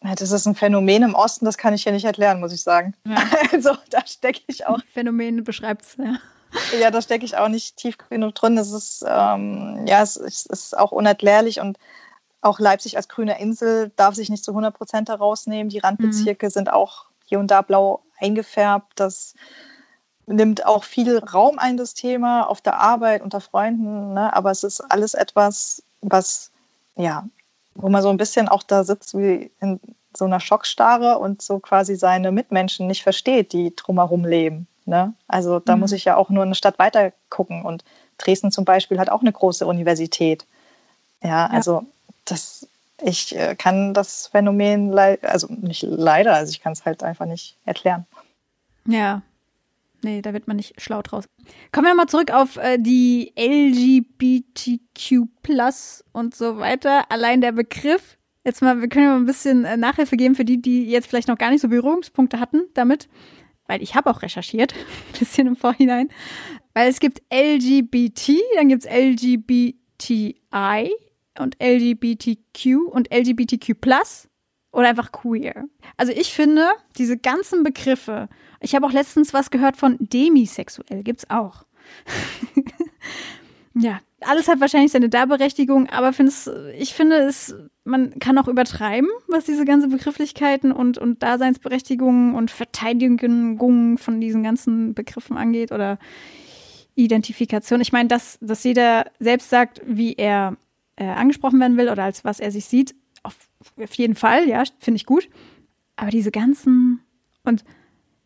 Das 0.00 0.30
ist 0.30 0.46
ein 0.46 0.54
Phänomen 0.54 1.02
im 1.02 1.14
Osten, 1.14 1.46
das 1.46 1.58
kann 1.58 1.74
ich 1.74 1.82
hier 1.82 1.92
nicht 1.92 2.04
erklären, 2.04 2.40
muss 2.40 2.52
ich 2.52 2.62
sagen. 2.62 2.94
Ja. 3.06 3.16
Also 3.52 3.76
da 3.90 4.06
stecke 4.06 4.40
ich 4.48 4.66
auch. 4.66 4.80
Phänomen 4.92 5.44
beschreibt 5.44 5.82
es, 5.82 5.96
ja. 5.96 6.16
Ja, 6.80 6.90
da 6.90 7.02
stecke 7.02 7.24
ich 7.24 7.36
auch 7.36 7.48
nicht 7.48 7.76
tief 7.76 7.96
genug 8.10 8.34
drin. 8.34 8.58
Es 8.58 8.72
ist, 8.72 9.04
ähm, 9.06 9.84
ja, 9.86 10.02
es, 10.02 10.16
es, 10.16 10.46
ist 10.46 10.76
auch 10.76 10.92
unerklärlich 10.92 11.60
und 11.60 11.78
auch 12.40 12.60
Leipzig 12.60 12.96
als 12.96 13.08
grüne 13.08 13.40
Insel 13.40 13.90
darf 13.96 14.14
sich 14.14 14.28
nicht 14.30 14.44
zu 14.44 14.52
100 14.52 14.74
Prozent 14.74 15.08
herausnehmen. 15.08 15.68
Die 15.68 15.78
Randbezirke 15.78 16.46
mhm. 16.46 16.50
sind 16.50 16.72
auch 16.72 17.06
hier 17.24 17.38
und 17.38 17.50
da 17.50 17.62
blau 17.62 18.02
eingefärbt. 18.18 18.92
Das 18.96 19.34
nimmt 20.26 20.66
auch 20.66 20.84
viel 20.84 21.18
Raum 21.18 21.58
ein, 21.58 21.76
das 21.76 21.94
Thema, 21.94 22.44
auf 22.44 22.60
der 22.60 22.78
Arbeit, 22.78 23.22
unter 23.22 23.40
Freunden. 23.40 24.14
Ne? 24.14 24.34
Aber 24.34 24.50
es 24.50 24.64
ist 24.64 24.80
alles 24.80 25.14
etwas, 25.14 25.82
was, 26.02 26.50
ja, 26.96 27.24
wo 27.74 27.88
man 27.88 28.02
so 28.02 28.10
ein 28.10 28.16
bisschen 28.16 28.48
auch 28.48 28.62
da 28.62 28.84
sitzt 28.84 29.16
wie 29.16 29.50
in 29.60 29.80
so 30.16 30.24
einer 30.24 30.40
Schockstarre 30.40 31.18
und 31.18 31.42
so 31.42 31.58
quasi 31.58 31.96
seine 31.96 32.32
Mitmenschen 32.32 32.86
nicht 32.86 33.02
versteht, 33.02 33.52
die 33.52 33.74
drumherum 33.74 34.24
leben. 34.24 34.66
Ne? 34.86 35.14
Also 35.26 35.58
da 35.58 35.74
mhm. 35.74 35.80
muss 35.80 35.92
ich 35.92 36.04
ja 36.04 36.16
auch 36.16 36.30
nur 36.30 36.44
eine 36.44 36.54
Stadt 36.54 36.78
weiter 36.78 37.12
gucken. 37.28 37.64
Und 37.64 37.84
Dresden 38.18 38.52
zum 38.52 38.64
Beispiel 38.64 38.98
hat 38.98 39.10
auch 39.10 39.20
eine 39.20 39.32
große 39.32 39.66
Universität. 39.66 40.46
Ja, 41.22 41.28
ja. 41.28 41.46
also 41.46 41.84
das, 42.24 42.68
ich 43.02 43.36
äh, 43.36 43.56
kann 43.56 43.94
das 43.94 44.28
Phänomen, 44.28 44.96
also 45.22 45.48
nicht 45.48 45.82
leider, 45.82 46.34
also 46.34 46.50
ich 46.50 46.60
kann 46.60 46.72
es 46.72 46.84
halt 46.84 47.02
einfach 47.02 47.26
nicht 47.26 47.56
erklären. 47.64 48.06
Ja, 48.86 49.22
nee, 50.02 50.22
da 50.22 50.32
wird 50.32 50.46
man 50.46 50.56
nicht 50.56 50.80
schlau 50.80 51.02
draus. 51.02 51.24
Kommen 51.72 51.88
wir 51.88 51.94
mal 51.96 52.06
zurück 52.06 52.32
auf 52.32 52.56
äh, 52.56 52.78
die 52.78 53.32
LGBTQ 53.36 55.26
und 56.12 56.34
so 56.34 56.58
weiter. 56.58 57.10
Allein 57.10 57.40
der 57.40 57.50
Begriff, 57.50 58.16
jetzt 58.44 58.62
mal, 58.62 58.80
wir 58.80 58.88
können 58.88 59.06
ja 59.06 59.10
mal 59.10 59.18
ein 59.18 59.26
bisschen 59.26 59.64
äh, 59.64 59.76
Nachhilfe 59.76 60.16
geben 60.16 60.36
für 60.36 60.44
die, 60.44 60.62
die 60.62 60.88
jetzt 60.88 61.08
vielleicht 61.08 61.26
noch 61.26 61.38
gar 61.38 61.50
nicht 61.50 61.62
so 61.62 61.68
Berührungspunkte 61.68 62.38
hatten 62.38 62.62
damit 62.74 63.08
weil 63.66 63.82
ich 63.82 63.94
habe 63.94 64.10
auch 64.10 64.22
recherchiert, 64.22 64.74
ein 65.12 65.18
bisschen 65.18 65.46
im 65.46 65.56
Vorhinein, 65.56 66.08
weil 66.74 66.88
es 66.90 67.00
gibt 67.00 67.22
LGBT, 67.32 68.32
dann 68.56 68.68
gibt 68.68 68.84
es 68.84 68.90
LGBTI 68.90 70.34
und 71.38 71.56
LGBTQ 71.62 72.76
und 72.90 73.12
LGBTQ 73.12 73.74
oder 74.72 74.88
einfach 74.88 75.10
queer. 75.10 75.64
Also 75.96 76.12
ich 76.12 76.32
finde, 76.32 76.68
diese 76.98 77.16
ganzen 77.16 77.62
Begriffe, 77.62 78.28
ich 78.60 78.74
habe 78.74 78.86
auch 78.86 78.92
letztens 78.92 79.32
was 79.32 79.50
gehört 79.50 79.76
von 79.76 79.96
demisexuell, 79.98 81.02
gibt 81.02 81.20
es 81.20 81.30
auch. 81.30 81.64
ja, 83.74 84.00
alles 84.20 84.48
hat 84.48 84.60
wahrscheinlich 84.60 84.92
seine 84.92 85.08
Darberechtigung, 85.08 85.88
aber 85.88 86.12
ich 86.78 86.94
finde 86.94 87.16
es, 87.18 87.54
man 87.84 88.18
kann 88.18 88.38
auch 88.38 88.48
übertreiben, 88.48 89.08
was 89.28 89.44
diese 89.44 89.64
ganzen 89.64 89.90
Begrifflichkeiten 89.90 90.72
und, 90.72 90.98
und 90.98 91.22
Daseinsberechtigungen 91.22 92.34
und 92.34 92.50
Verteidigungen 92.50 93.98
von 93.98 94.20
diesen 94.20 94.42
ganzen 94.42 94.94
Begriffen 94.94 95.36
angeht 95.36 95.70
oder 95.70 95.98
Identifikation. 96.94 97.80
Ich 97.80 97.92
meine, 97.92 98.08
dass, 98.08 98.38
dass 98.40 98.64
jeder 98.64 99.06
selbst 99.18 99.50
sagt, 99.50 99.82
wie 99.84 100.14
er 100.14 100.56
äh, 100.96 101.04
angesprochen 101.04 101.60
werden 101.60 101.76
will 101.76 101.90
oder 101.90 102.04
als 102.04 102.24
was 102.24 102.40
er 102.40 102.50
sich 102.50 102.64
sieht, 102.64 102.94
auf 103.22 103.36
auf 103.82 103.94
jeden 103.94 104.14
Fall, 104.14 104.48
ja, 104.48 104.62
finde 104.78 104.96
ich 104.96 105.06
gut. 105.06 105.28
Aber 105.96 106.10
diese 106.10 106.30
ganzen 106.30 107.00
und 107.42 107.64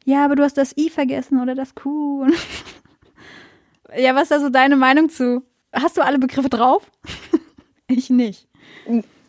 ja, 0.04 0.24
aber 0.24 0.36
du 0.36 0.42
hast 0.42 0.56
das 0.56 0.76
I 0.76 0.90
vergessen 0.90 1.40
oder 1.40 1.54
das 1.54 1.74
Q. 1.74 2.26
ja, 3.96 4.14
was 4.14 4.24
ist 4.24 4.30
da 4.30 4.40
so 4.40 4.48
deine 4.48 4.76
Meinung 4.76 5.08
zu? 5.08 5.42
Hast 5.72 5.96
du 5.96 6.02
alle 6.02 6.18
Begriffe 6.18 6.48
drauf? 6.48 6.90
ich 7.86 8.10
nicht. 8.10 8.46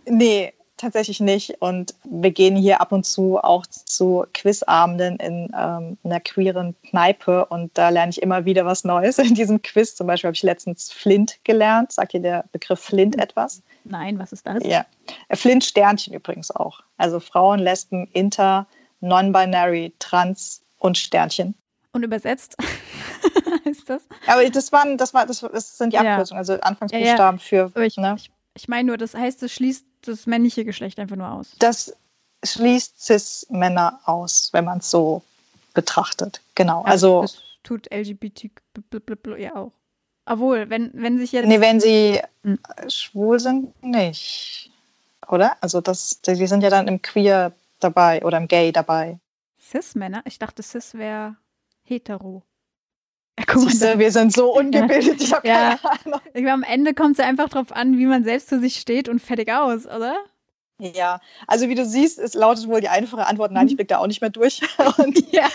Nee, 0.06 0.54
tatsächlich 0.82 1.20
nicht. 1.20 1.62
Und 1.62 1.94
wir 2.04 2.32
gehen 2.32 2.56
hier 2.56 2.82
ab 2.82 2.92
und 2.92 3.06
zu 3.06 3.38
auch 3.38 3.66
zu 3.68 4.26
Quizabenden 4.34 5.18
in 5.18 5.52
ähm, 5.58 5.98
einer 6.04 6.20
queeren 6.20 6.76
Kneipe 6.90 7.46
und 7.46 7.78
da 7.78 7.90
lerne 7.90 8.10
ich 8.10 8.22
immer 8.22 8.46
wieder 8.46 8.66
was 8.66 8.84
Neues. 8.84 9.20
In 9.20 9.36
diesem 9.36 9.62
Quiz 9.62 9.96
zum 9.96 10.08
Beispiel 10.08 10.28
habe 10.28 10.36
ich 10.36 10.44
letztens 10.44 10.92
Flint 10.92 11.38
gelernt. 11.44 11.92
Sagt 11.92 12.14
dir 12.14 12.22
der 12.22 12.46
Begriff 12.52 12.80
Flint 12.80 13.20
etwas? 13.20 13.62
Nein, 13.84 14.18
was 14.20 14.34
ist 14.34 14.46
das? 14.46 14.66
Ja, 14.66 14.86
Flint 15.32 15.64
Sternchen 15.64 16.14
übrigens 16.14 16.52
auch. 16.52 16.82
Also 16.98 17.20
Frauen, 17.20 17.60
Lesben, 17.60 18.08
Inter, 18.14 18.68
Non-Binary, 19.00 19.94
Trans 20.00 20.62
und 20.80 20.98
Sternchen. 20.98 21.56
Und 21.94 22.04
übersetzt 22.04 22.56
ist 23.66 23.90
das? 23.90 24.04
Aber 24.28 24.50
das 24.50 24.72
waren, 24.72 24.98
das 24.98 25.14
war, 25.14 25.26
das, 25.26 25.42
das 25.42 25.78
sind 25.78 25.94
die 25.94 25.98
Abkürzungen, 25.98 26.40
also 26.40 26.54
Anfangsbuchstaben 26.54 27.40
für. 27.40 27.72
Ich, 27.76 27.98
ne? 27.98 28.16
ich, 28.18 28.32
ich 28.56 28.68
meine 28.68 28.88
nur, 28.88 28.98
das 28.98 29.14
heißt, 29.14 29.44
es 29.44 29.52
schließt 29.54 29.86
das 30.04 30.26
männliche 30.26 30.64
Geschlecht 30.64 31.00
einfach 31.00 31.18
nur 31.18 31.32
aus. 31.32 31.56
Das 31.60 31.96
schließt 32.44 33.04
Cis-Männer 33.04 34.00
aus, 34.06 34.50
wenn 34.54 34.66
man 34.66 34.80
es 34.80 34.90
so 34.90 35.22
betrachtet. 35.74 36.42
Genau. 36.56 36.84
Also, 36.84 37.22
das 37.22 37.38
tut 37.64 37.92
LGBT 37.92 38.50
ja 39.38 39.56
auch. 39.56 39.74
Obwohl, 40.26 40.70
wenn, 40.70 40.92
wenn 40.94 41.18
sich 41.18 41.32
jetzt. 41.32 41.48
Nee, 41.48 41.60
wenn 41.60 41.80
sie 41.80 42.22
hm. 42.44 42.60
schwul 42.88 43.40
sind, 43.40 43.84
nicht. 43.84 44.72
Oder? 45.28 45.58
Also 45.62 45.82
das, 45.82 46.22
die 46.22 46.48
sind 46.48 46.62
ja 46.62 46.70
dann 46.70 46.88
im 46.88 47.02
Queer 47.02 47.54
dabei 47.80 48.24
oder 48.24 48.38
im 48.38 48.48
Gay 48.48 48.72
dabei. 48.72 49.20
Cis-Männer? 49.60 50.22
Ich 50.26 50.40
dachte, 50.40 50.62
Cis 50.62 50.94
wäre 50.94 51.38
hetero. 51.92 52.44
Ja, 53.40 53.60
Siehste, 53.60 54.00
wir 54.00 54.12
sind 54.12 54.34
so 54.34 54.56
ungebildet, 54.58 55.22
ich 55.22 55.34
habe 55.34 55.48
ja. 55.48 55.78
keine 55.78 56.02
Ahnung. 56.06 56.22
Ich 56.34 56.42
glaube, 56.42 56.52
am 56.52 56.64
Ende 56.64 56.94
kommt 56.94 57.14
es 57.14 57.18
ja 57.20 57.26
einfach 57.26 57.50
darauf 57.50 57.72
an, 57.72 57.98
wie 57.98 58.06
man 58.06 58.24
selbst 58.24 58.50
zu 58.50 58.60
sich 58.60 58.76
steht 58.76 59.10
und 59.10 59.20
fertig 59.20 59.52
aus, 59.52 59.86
oder? 59.86 60.16
Ja, 60.80 61.22
also 61.46 61.70
wie 61.70 61.76
du 61.76 61.86
siehst, 61.86 62.18
es 62.18 62.34
lautet 62.34 62.68
wohl 62.68 62.82
die 62.82 62.90
einfache 62.90 63.28
Antwort, 63.28 63.52
nein, 63.52 63.68
ich 63.68 63.74
mhm. 63.74 63.78
blicke 63.78 63.90
da 63.90 64.00
auch 64.00 64.08
nicht 64.08 64.22
mehr 64.22 64.32
durch. 64.32 64.62
Und 64.98 65.32
ja. 65.32 65.48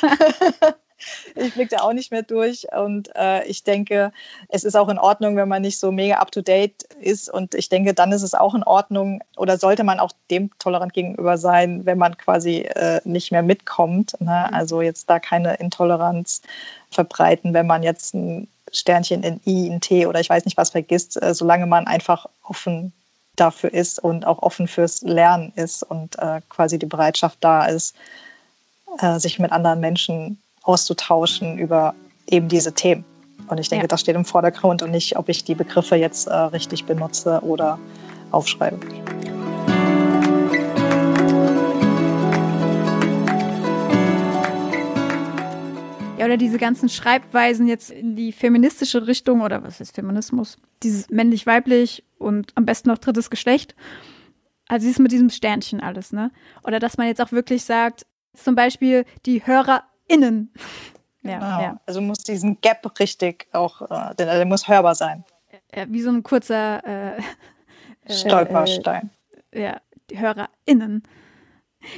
ich 1.35 1.55
blicke 1.55 1.77
da 1.77 1.83
auch 1.83 1.93
nicht 1.93 2.11
mehr 2.11 2.23
durch. 2.23 2.67
Und 2.73 3.15
äh, 3.15 3.45
ich 3.45 3.65
denke, 3.65 4.13
es 4.49 4.65
ist 4.65 4.77
auch 4.77 4.89
in 4.89 4.99
Ordnung, 4.99 5.37
wenn 5.37 5.49
man 5.49 5.63
nicht 5.63 5.79
so 5.79 5.93
mega 5.93 6.17
up-to-date 6.17 6.85
ist. 7.01 7.33
Und 7.33 7.55
ich 7.55 7.69
denke, 7.69 7.95
dann 7.95 8.13
ist 8.13 8.23
es 8.23 8.35
auch 8.35 8.55
in 8.55 8.63
Ordnung 8.63 9.23
oder 9.37 9.59
sollte 9.59 9.85
man 9.85 10.01
auch 10.01 10.13
dem 10.31 10.51
tolerant 10.59 10.93
gegenüber 10.93 11.39
sein, 11.39 11.85
wenn 11.87 11.99
man 11.99 12.17
quasi 12.17 12.61
äh, 12.61 13.01
nicht 13.05 13.33
mehr 13.33 13.43
mitkommt. 13.43 14.21
Ne? 14.21 14.53
Also 14.53 14.83
jetzt 14.83 15.09
da 15.11 15.19
keine 15.19 15.55
Intoleranz 15.55 16.43
verbreiten, 16.91 17.55
wenn 17.55 17.67
man 17.67 17.83
jetzt 17.83 18.15
ein 18.15 18.49
Sternchen 18.73 19.23
in 19.23 19.41
I, 19.47 19.69
in 19.69 19.81
T 19.81 20.07
oder 20.07 20.21
ich 20.21 20.29
weiß 20.29 20.45
nicht 20.45 20.57
was 20.57 20.71
vergisst, 20.71 21.21
äh, 21.23 21.35
solange 21.35 21.67
man 21.67 21.87
einfach 21.87 22.27
offen 22.43 22.93
dafür 23.37 23.73
ist 23.73 23.99
und 23.99 24.27
auch 24.27 24.43
offen 24.43 24.67
fürs 24.67 25.03
Lernen 25.03 25.53
ist 25.57 25.83
und 25.83 26.19
äh, 26.19 26.41
quasi 26.49 26.79
die 26.79 26.87
Bereitschaft 26.87 27.39
da 27.43 27.67
ist, 27.67 27.95
äh, 28.99 29.19
sich 29.19 29.39
mit 29.39 29.53
anderen 29.53 29.81
Menschen 29.81 30.41
auszutauschen 30.67 31.59
über 31.59 31.95
eben 32.29 32.49
diese 32.49 32.73
Themen. 32.73 33.05
Und 33.49 33.59
ich 33.59 33.69
denke, 33.69 33.85
ja. 33.85 33.89
das 33.89 34.01
steht 34.01 34.17
im 34.17 34.25
Vordergrund 34.25 34.83
und 34.83 34.91
nicht, 34.91 35.17
ob 35.17 35.29
ich 35.29 35.45
die 35.45 35.55
Begriffe 35.55 35.97
jetzt 35.97 36.27
äh, 36.27 36.35
richtig 36.35 36.85
benutze 36.85 37.41
oder 37.43 37.79
aufschreibe. 38.33 38.79
Ja, 46.19 46.25
oder 46.25 46.37
diese 46.39 46.59
ganzen 46.59 46.89
Schreibweisen 46.89 47.69
jetzt 47.69 47.91
in 47.91 48.17
die 48.17 48.33
feministische 48.33 49.07
Richtung 49.07 49.43
oder 49.43 49.63
was 49.63 49.81
ist 49.81 49.95
Feminismus? 49.95 50.57
Dieses 50.83 51.11
männlich-weiblich 51.11 52.05
und 52.19 52.53
am 52.57 52.65
besten 52.65 52.89
noch 52.89 52.99
drittes 52.99 53.31
Geschlecht. 53.31 53.77
Also 54.67 54.89
ist 54.89 54.99
mit 54.99 55.13
diesem 55.13 55.31
Sternchen 55.31 55.81
alles, 55.81 56.13
ne? 56.13 56.33
Oder 56.65 56.81
dass 56.81 56.97
man 56.97 57.07
jetzt 57.07 57.21
auch 57.21 57.31
wirklich 57.31 57.65
sagt, 57.65 58.07
zum 58.35 58.55
Beispiel 58.57 59.05
die 59.27 59.47
Hörer 59.47 59.85
innen. 60.09 60.53
Ja, 61.23 61.39
genau. 61.39 61.63
ja. 61.63 61.81
Also 61.87 62.01
muss 62.01 62.19
diesen 62.19 62.61
Gap 62.61 62.99
richtig 62.99 63.47
auch, 63.53 63.83
äh, 63.83 64.15
der, 64.15 64.37
der, 64.37 64.45
muss 64.45 64.69
hörbar 64.69 64.95
sein. 64.95 65.25
Ja, 65.75 65.87
wie 65.89 66.01
so 66.01 66.11
ein 66.11 66.23
kurzer 66.23 66.83
äh, 66.87 67.17
äh 67.17 68.13
Stolperstein. 68.13 69.11
Äh, 69.51 69.63
ja, 69.63 69.81
die 70.11 70.19
HörerInnen. 70.19 71.03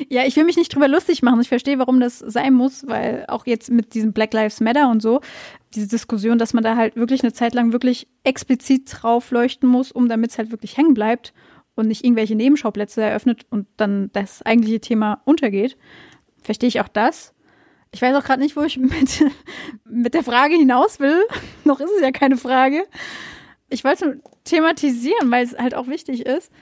Ja, 0.09 0.25
ich 0.25 0.37
will 0.37 0.45
mich 0.45 0.57
nicht 0.57 0.75
drüber 0.75 0.89
lustig 0.89 1.23
machen. 1.23 1.41
Ich 1.41 1.49
verstehe, 1.49 1.79
warum 1.79 2.01
das 2.01 2.19
sein 2.19 2.53
muss, 2.53 2.87
weil 2.87 3.25
auch 3.29 3.47
jetzt 3.47 3.71
mit 3.71 3.95
diesem 3.95 4.13
Black 4.13 4.35
Lives 4.35 4.61
Matter 4.61 4.91
und 4.91 5.01
so, 5.01 5.21
diese 5.75 5.89
Diskussion, 5.89 6.39
dass 6.39 6.53
man 6.53 6.65
da 6.65 6.77
halt 6.77 6.97
wirklich 6.97 7.23
eine 7.23 7.33
Zeit 7.33 7.55
lang 7.55 7.73
wirklich 7.73 8.09
explizit 8.25 8.91
drauf 8.91 9.31
leuchten 9.31 9.69
muss, 9.69 9.93
um 9.93 10.09
damit 10.09 10.31
es 10.31 10.39
halt 10.39 10.51
wirklich 10.51 10.77
hängen 10.77 10.95
bleibt 10.95 11.33
und 11.75 11.89
nicht 11.89 12.05
irgendwelche 12.05 12.35
Nebenschauplätze 12.35 13.03
eröffnet 13.03 13.47
und 13.51 13.67
dann 13.77 14.11
das 14.13 14.43
eigentliche 14.43 14.81
Thema 14.81 15.23
untergeht. 15.25 15.77
Verstehe 16.43 16.69
ich 16.69 16.81
auch 16.81 16.89
das. 16.89 17.35
Ich 17.91 18.03
weiß 18.03 18.15
auch 18.17 18.25
gerade 18.25 18.41
nicht, 18.41 18.57
wo 18.57 18.63
ich 18.63 18.77
mit, 18.77 19.25
mit 19.85 20.15
der 20.15 20.23
Frage 20.23 20.55
hinaus 20.55 21.01
will. 21.01 21.21
Noch 21.65 21.81
ist 21.81 21.91
es 21.97 22.03
ja 22.03 22.11
keine 22.11 22.37
Frage. 22.37 22.85
Ich 23.69 23.85
wollte 23.85 24.21
thematisieren, 24.45 25.31
weil 25.31 25.45
es 25.45 25.57
halt 25.57 25.75
auch 25.75 25.89
wichtig 25.89 26.27
ist. 26.27 26.53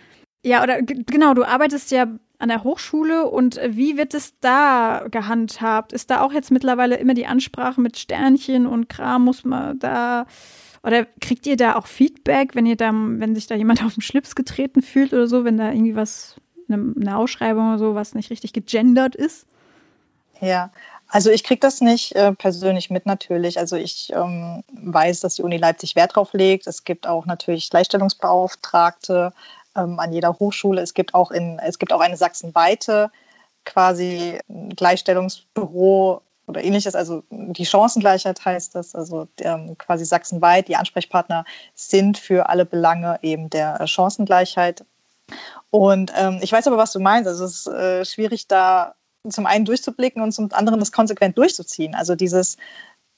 Ja, 0.45 0.63
oder 0.63 0.83
genau, 0.83 1.35
du 1.35 1.45
arbeitest 1.45 1.91
ja 1.91 2.07
an 2.39 2.49
der 2.49 2.65
Hochschule 2.65 3.29
und 3.29 3.59
wie 3.69 3.97
wird 3.97 4.15
es 4.15 4.39
da 4.41 5.07
gehandhabt? 5.11 5.93
Ist 5.93 6.11
da 6.11 6.21
auch 6.21 6.33
jetzt 6.33 6.51
mittlerweile 6.51 6.97
immer 6.97 7.15
die 7.15 7.27
Ansprache 7.27 7.81
mit 7.81 7.97
Sternchen 7.97 8.67
und 8.67 8.89
Kram? 8.89 9.25
Muss 9.25 9.45
man 9.45 9.79
da 9.79 10.27
oder 10.87 11.05
kriegt 11.21 11.49
ihr 11.49 11.57
da 11.57 11.75
auch 11.75 11.89
Feedback, 11.89 12.55
wenn 12.55 12.65
ihr 12.65 12.77
da, 12.77 12.93
wenn 12.93 13.35
sich 13.35 13.49
da 13.49 13.57
jemand 13.57 13.83
auf 13.85 13.95
den 13.95 14.03
Schlips 14.03 14.37
getreten 14.37 14.83
fühlt 14.83 15.13
oder 15.13 15.27
so, 15.27 15.45
wenn 15.45 15.57
da 15.57 15.73
irgendwie 15.73 15.97
was, 15.97 16.37
eine, 16.69 16.95
eine 16.99 17.17
Ausschreibung 17.17 17.71
oder 17.71 17.79
so, 17.79 17.95
was 17.97 18.15
nicht 18.15 18.31
richtig 18.31 18.53
gegendert 18.53 19.17
ist? 19.17 19.47
Ja, 20.41 20.71
also 21.09 21.31
ich 21.31 21.45
kriege 21.45 21.61
das 21.61 21.81
nicht 21.81 22.15
äh, 22.17 22.33
persönlich 22.33 22.91
mit 22.91 23.07
natürlich. 23.07 23.59
Also 23.59 23.77
ich 23.77 24.13
ähm, 24.13 24.65
weiß, 24.73 25.21
dass 25.21 25.37
die 25.37 25.43
Uni 25.43 25.57
Leipzig 25.57 25.95
Wert 25.97 26.17
drauf 26.17 26.33
legt. 26.33 26.67
Es 26.67 26.85
gibt 26.85 27.07
auch 27.07 27.27
natürlich 27.27 27.71
Gleichstellungsbeauftragte 27.71 29.33
ähm, 29.77 30.01
an 30.01 30.13
jeder 30.13 30.39
Hochschule. 30.39 30.81
Es 30.81 30.95
gibt 30.95 31.15
auch 31.15 31.31
in, 31.31 31.59
es 31.61 31.79
gibt 31.79 31.93
auch 31.93 32.01
eine 32.01 32.17
sachsenweite 32.17 33.11
quasi 33.65 34.39
Gleichstellungsbüro 34.49 36.23
oder 36.47 36.65
ähnliches. 36.65 36.95
Also 36.95 37.23
die 37.31 37.67
Chancengleichheit 37.67 38.45
heißt 38.45 38.75
das. 38.75 38.95
Also 38.95 39.29
ähm, 39.41 39.77
quasi 39.79 40.05
sachsenweit. 40.05 40.69
Die 40.69 40.77
Ansprechpartner 40.77 41.45
sind 41.75 42.19
für 42.19 42.49
alle 42.49 42.65
Belange 42.65 43.19
eben 43.23 43.49
der 43.51 43.87
Chancengleichheit. 43.87 44.85
Und 45.71 46.13
ähm, 46.17 46.39
ich 46.41 46.53
weiß 46.53 46.67
aber, 46.67 46.79
was 46.79 46.93
du 46.93 47.01
meinst. 47.01 47.29
Also 47.29 47.45
es 47.45 47.67
ist 47.67 47.67
äh, 47.69 48.05
schwierig 48.05 48.49
da 48.49 48.95
zum 49.31 49.47
einen 49.47 49.65
durchzublicken 49.65 50.23
und 50.23 50.33
zum 50.33 50.53
anderen 50.53 50.81
das 50.81 50.93
konsequent 50.93 51.37
durchzuziehen. 51.39 51.95
Also 51.95 52.15
dieses 52.15 52.57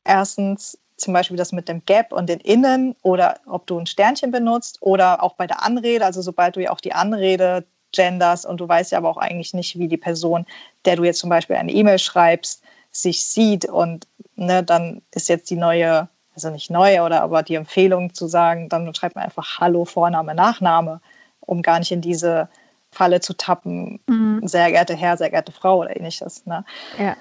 erstens 0.04 0.78
zum 0.96 1.14
Beispiel 1.14 1.36
das 1.36 1.52
mit 1.52 1.68
dem 1.68 1.84
Gap 1.86 2.12
und 2.12 2.28
den 2.28 2.40
Innen 2.40 2.96
oder 3.02 3.38
ob 3.46 3.66
du 3.66 3.78
ein 3.78 3.86
Sternchen 3.86 4.30
benutzt 4.30 4.78
oder 4.80 5.22
auch 5.22 5.34
bei 5.34 5.46
der 5.46 5.62
Anrede, 5.62 6.04
also 6.04 6.22
sobald 6.22 6.56
du 6.56 6.62
ja 6.62 6.70
auch 6.70 6.80
die 6.80 6.92
Anrede 6.92 7.64
genders 7.92 8.44
und 8.44 8.60
du 8.60 8.68
weißt 8.68 8.92
ja 8.92 8.98
aber 8.98 9.08
auch 9.08 9.16
eigentlich 9.16 9.54
nicht, 9.54 9.78
wie 9.78 9.88
die 9.88 9.96
Person, 9.96 10.44
der 10.84 10.96
du 10.96 11.04
jetzt 11.04 11.20
zum 11.20 11.30
Beispiel 11.30 11.56
eine 11.56 11.72
E-Mail 11.72 11.98
schreibst, 11.98 12.62
sich 12.90 13.24
sieht 13.24 13.64
und 13.64 14.06
ne, 14.34 14.62
dann 14.62 15.02
ist 15.12 15.28
jetzt 15.28 15.50
die 15.50 15.56
neue, 15.56 16.08
also 16.34 16.50
nicht 16.50 16.70
neue 16.70 17.02
oder 17.02 17.22
aber 17.22 17.42
die 17.42 17.54
Empfehlung 17.54 18.12
zu 18.12 18.26
sagen, 18.26 18.68
dann 18.68 18.92
schreibt 18.94 19.14
man 19.14 19.24
einfach 19.24 19.60
Hallo, 19.60 19.84
Vorname, 19.84 20.34
Nachname, 20.34 21.00
um 21.40 21.62
gar 21.62 21.78
nicht 21.78 21.92
in 21.92 22.00
diese 22.00 22.48
Falle 22.90 23.20
zu 23.20 23.36
tappen, 23.36 24.00
mhm. 24.06 24.46
sehr 24.46 24.70
geehrte 24.70 24.94
Herr, 24.94 25.16
sehr 25.16 25.30
geehrte 25.30 25.52
Frau 25.52 25.80
oder 25.80 25.96
ähnliches. 25.96 26.46
Ne? 26.46 26.64
Ja. 26.98 27.16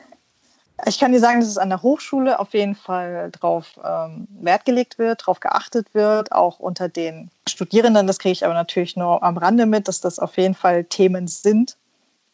Ich 0.86 1.00
kann 1.00 1.12
dir 1.12 1.20
sagen, 1.20 1.40
dass 1.40 1.50
es 1.50 1.58
an 1.58 1.70
der 1.70 1.82
Hochschule 1.82 2.40
auf 2.40 2.54
jeden 2.54 2.76
Fall 2.76 3.32
darauf 3.32 3.80
ähm, 3.84 4.28
Wert 4.30 4.64
gelegt 4.66 5.00
wird, 5.00 5.22
darauf 5.22 5.40
geachtet 5.40 5.94
wird, 5.94 6.32
auch 6.32 6.60
unter 6.60 6.88
den 6.88 7.32
Studierenden. 7.50 8.06
Das 8.06 8.20
kriege 8.20 8.34
ich 8.34 8.46
aber 8.46 8.54
natürlich 8.54 8.96
nur 8.96 9.24
am 9.24 9.38
Rande 9.38 9.66
mit, 9.66 9.88
dass 9.88 10.02
das 10.02 10.20
auf 10.20 10.38
jeden 10.38 10.54
Fall 10.54 10.84
Themen 10.84 11.28
sind, 11.28 11.78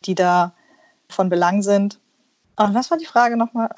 die 0.05 0.15
da 0.15 0.53
von 1.07 1.29
Belang 1.29 1.61
sind. 1.61 1.99
Und 2.57 2.73
was 2.73 2.91
war 2.91 2.97
die 2.97 3.05
Frage 3.05 3.38
nochmal? 3.38 3.69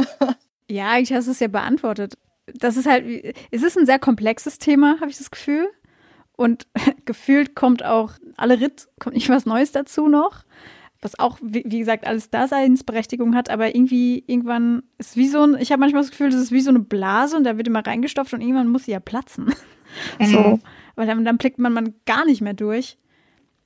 ja, 0.68 0.88
eigentlich 0.88 1.12
hast 1.12 1.26
es 1.26 1.40
ja 1.40 1.48
beantwortet. 1.48 2.16
Das 2.54 2.78
ist 2.78 2.86
halt, 2.86 3.04
es 3.50 3.62
ist 3.62 3.76
ein 3.76 3.84
sehr 3.84 3.98
komplexes 3.98 4.58
Thema, 4.58 4.96
habe 5.00 5.10
ich 5.10 5.18
das 5.18 5.30
Gefühl. 5.30 5.70
Und 6.38 6.68
gefühlt 7.04 7.56
kommt 7.56 7.84
auch 7.84 8.12
alle 8.36 8.60
Ritt, 8.60 8.86
kommt 9.00 9.16
nicht 9.16 9.28
was 9.28 9.44
Neues 9.44 9.72
dazu 9.72 10.08
noch. 10.08 10.44
Was 11.00 11.18
auch, 11.18 11.38
wie, 11.42 11.62
gesagt, 11.62 12.06
alles 12.06 12.30
Daseinsberechtigung 12.30 13.36
hat, 13.36 13.50
aber 13.50 13.74
irgendwie, 13.74 14.24
irgendwann 14.26 14.82
ist 14.98 15.16
wie 15.16 15.28
so 15.28 15.44
ein, 15.44 15.56
ich 15.60 15.70
habe 15.70 15.78
manchmal 15.78 16.02
das 16.02 16.10
Gefühl, 16.10 16.30
das 16.30 16.40
ist 16.40 16.50
wie 16.50 16.60
so 16.60 16.70
eine 16.70 16.80
Blase 16.80 17.36
und 17.36 17.44
da 17.44 17.56
wird 17.56 17.68
immer 17.68 17.86
reingestopft 17.86 18.34
und 18.34 18.40
irgendwann 18.40 18.68
muss 18.68 18.84
sie 18.84 18.92
ja 18.92 19.00
platzen. 19.00 19.52
Mhm. 20.18 20.26
So. 20.26 20.60
Weil 20.96 21.06
dann, 21.06 21.24
dann 21.24 21.38
blickt 21.38 21.58
man, 21.58 21.72
man 21.72 21.94
gar 22.04 22.26
nicht 22.26 22.42
mehr 22.42 22.52
durch. 22.52 22.98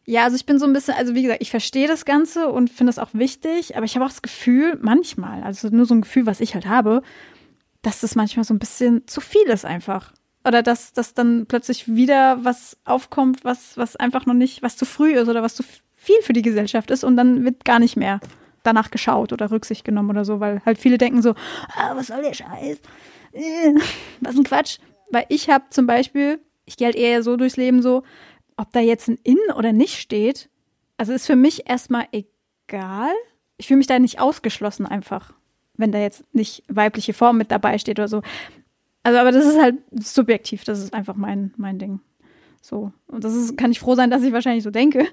Ja, 0.07 0.23
also 0.23 0.37
ich 0.37 0.47
bin 0.47 0.61
so 0.61 0.67
ein 0.67 0.73
bisschen, 0.73 0.95
also 0.95 1.17
wie 1.17 1.23
gesagt, 1.23 1.43
ich 1.43 1.51
verstehe 1.51 1.89
das 1.89 2.05
Ganze 2.05 2.49
und 2.49 2.71
finde 2.71 2.91
es 2.91 3.01
auch 3.01 3.11
wichtig, 3.13 3.77
aber 3.77 3.87
ich 3.87 3.97
habe 3.97 4.05
auch 4.05 4.11
das 4.11 4.23
Gefühl, 4.23 4.79
manchmal, 4.81 5.43
also 5.43 5.67
nur 5.69 5.85
so 5.85 5.95
ein 5.95 6.03
Gefühl, 6.03 6.27
was 6.27 6.41
ich 6.41 6.55
halt 6.55 6.67
habe, 6.67 7.03
dass 7.83 8.03
das 8.03 8.15
manchmal 8.15 8.45
so 8.45 8.55
ein 8.55 8.61
bisschen 8.61 9.09
zu 9.09 9.21
viel 9.21 9.49
ist 9.49 9.65
einfach. 9.65 10.13
Oder 10.45 10.63
dass, 10.63 10.93
dass 10.93 11.15
dann 11.15 11.47
plötzlich 11.47 11.95
wieder 11.95 12.45
was 12.45 12.77
aufkommt, 12.85 13.45
was, 13.45 13.77
was 13.77 13.97
einfach 13.97 14.27
noch 14.27 14.35
nicht, 14.35 14.63
was 14.63 14.77
zu 14.77 14.85
früh 14.85 15.15
ist 15.15 15.29
oder 15.29 15.43
was 15.43 15.55
zu 15.55 15.63
viel 15.97 16.21
für 16.23 16.33
die 16.33 16.43
Gesellschaft 16.43 16.91
ist 16.91 17.05
und 17.05 17.17
dann 17.17 17.45
wird 17.45 17.65
gar 17.65 17.79
nicht 17.79 17.97
mehr 17.97 18.21
danach 18.65 18.91
geschaut 18.91 19.33
oder 19.33 19.51
Rücksicht 19.51 19.85
genommen 19.85 20.11
oder 20.11 20.25
so, 20.25 20.41
weil 20.41 20.63
halt 20.65 20.79
viele 20.79 20.99
denken 20.99 21.23
so, 21.23 21.35
ah, 21.77 21.95
was 21.95 22.09
soll 22.09 22.23
der 22.23 22.35
Scheiß? 22.35 22.79
Äh, 23.33 23.75
was 24.21 24.37
ein 24.37 24.45
Quatsch. 24.45 24.79
Weil 25.11 25.27
ich 25.29 25.49
habe 25.49 25.65
zum 25.71 25.87
Beispiel, 25.87 26.41
ich 26.65 26.77
gehe 26.77 26.87
halt 26.87 26.97
eher 26.97 27.23
so 27.23 27.37
durchs 27.37 27.57
Leben 27.57 27.83
so, 27.83 28.03
ob 28.57 28.73
da 28.73 28.81
jetzt 28.81 29.09
ein 29.09 29.19
In 29.23 29.39
oder 29.57 29.73
nicht 29.73 29.99
steht, 29.99 30.49
also 30.97 31.13
ist 31.13 31.27
für 31.27 31.37
mich 31.37 31.69
erstmal 31.69 32.07
egal. 32.13 33.13
Ich 33.59 33.67
fühle 33.67 33.79
mich 33.79 33.87
da 33.87 33.99
nicht 33.99 34.21
ausgeschlossen 34.21 34.87
einfach, 34.87 35.35
wenn 35.77 35.93
da 35.93 35.99
jetzt 35.99 36.25
nicht 36.33 36.65
weibliche 36.69 37.13
Form 37.13 37.39
mit 37.39 37.51
dabei 37.51 37.79
steht 37.79 37.99
oder 37.99 38.09
so. 38.09 38.23
Also, 39.03 39.19
aber 39.19 39.33
das 39.33 39.47
ist 39.47 39.61
halt 39.61 39.77
subjektiv, 39.93 40.65
das 40.65 40.79
ist 40.79 40.95
einfach 40.95 41.17
mein, 41.17 41.53
mein 41.57 41.79
Ding. 41.79 42.01
So. 42.61 42.93
Und 43.09 43.25
das 43.25 43.35
ist, 43.35 43.57
kann 43.57 43.73
ich 43.73 43.81
froh 43.81 43.95
sein, 43.95 44.11
dass 44.11 44.23
ich 44.23 44.33
wahrscheinlich 44.33 44.65
so 44.65 44.71
denke. 44.71 45.07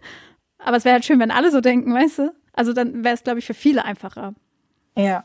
Aber 0.60 0.78
es 0.78 0.86
wäre 0.86 0.94
halt 0.94 1.06
schön, 1.06 1.20
wenn 1.20 1.32
alle 1.32 1.52
so 1.52 1.62
denken, 1.62 1.94
weißt 1.94 2.20
du? 2.20 2.34
Also 2.54 2.74
dann 2.74 3.04
wäre 3.04 3.16
es, 3.16 3.24
glaube 3.24 3.40
ich, 3.40 3.46
für 3.46 3.54
viele 3.54 3.86
einfacher. 3.86 4.34
Ja. 4.96 5.24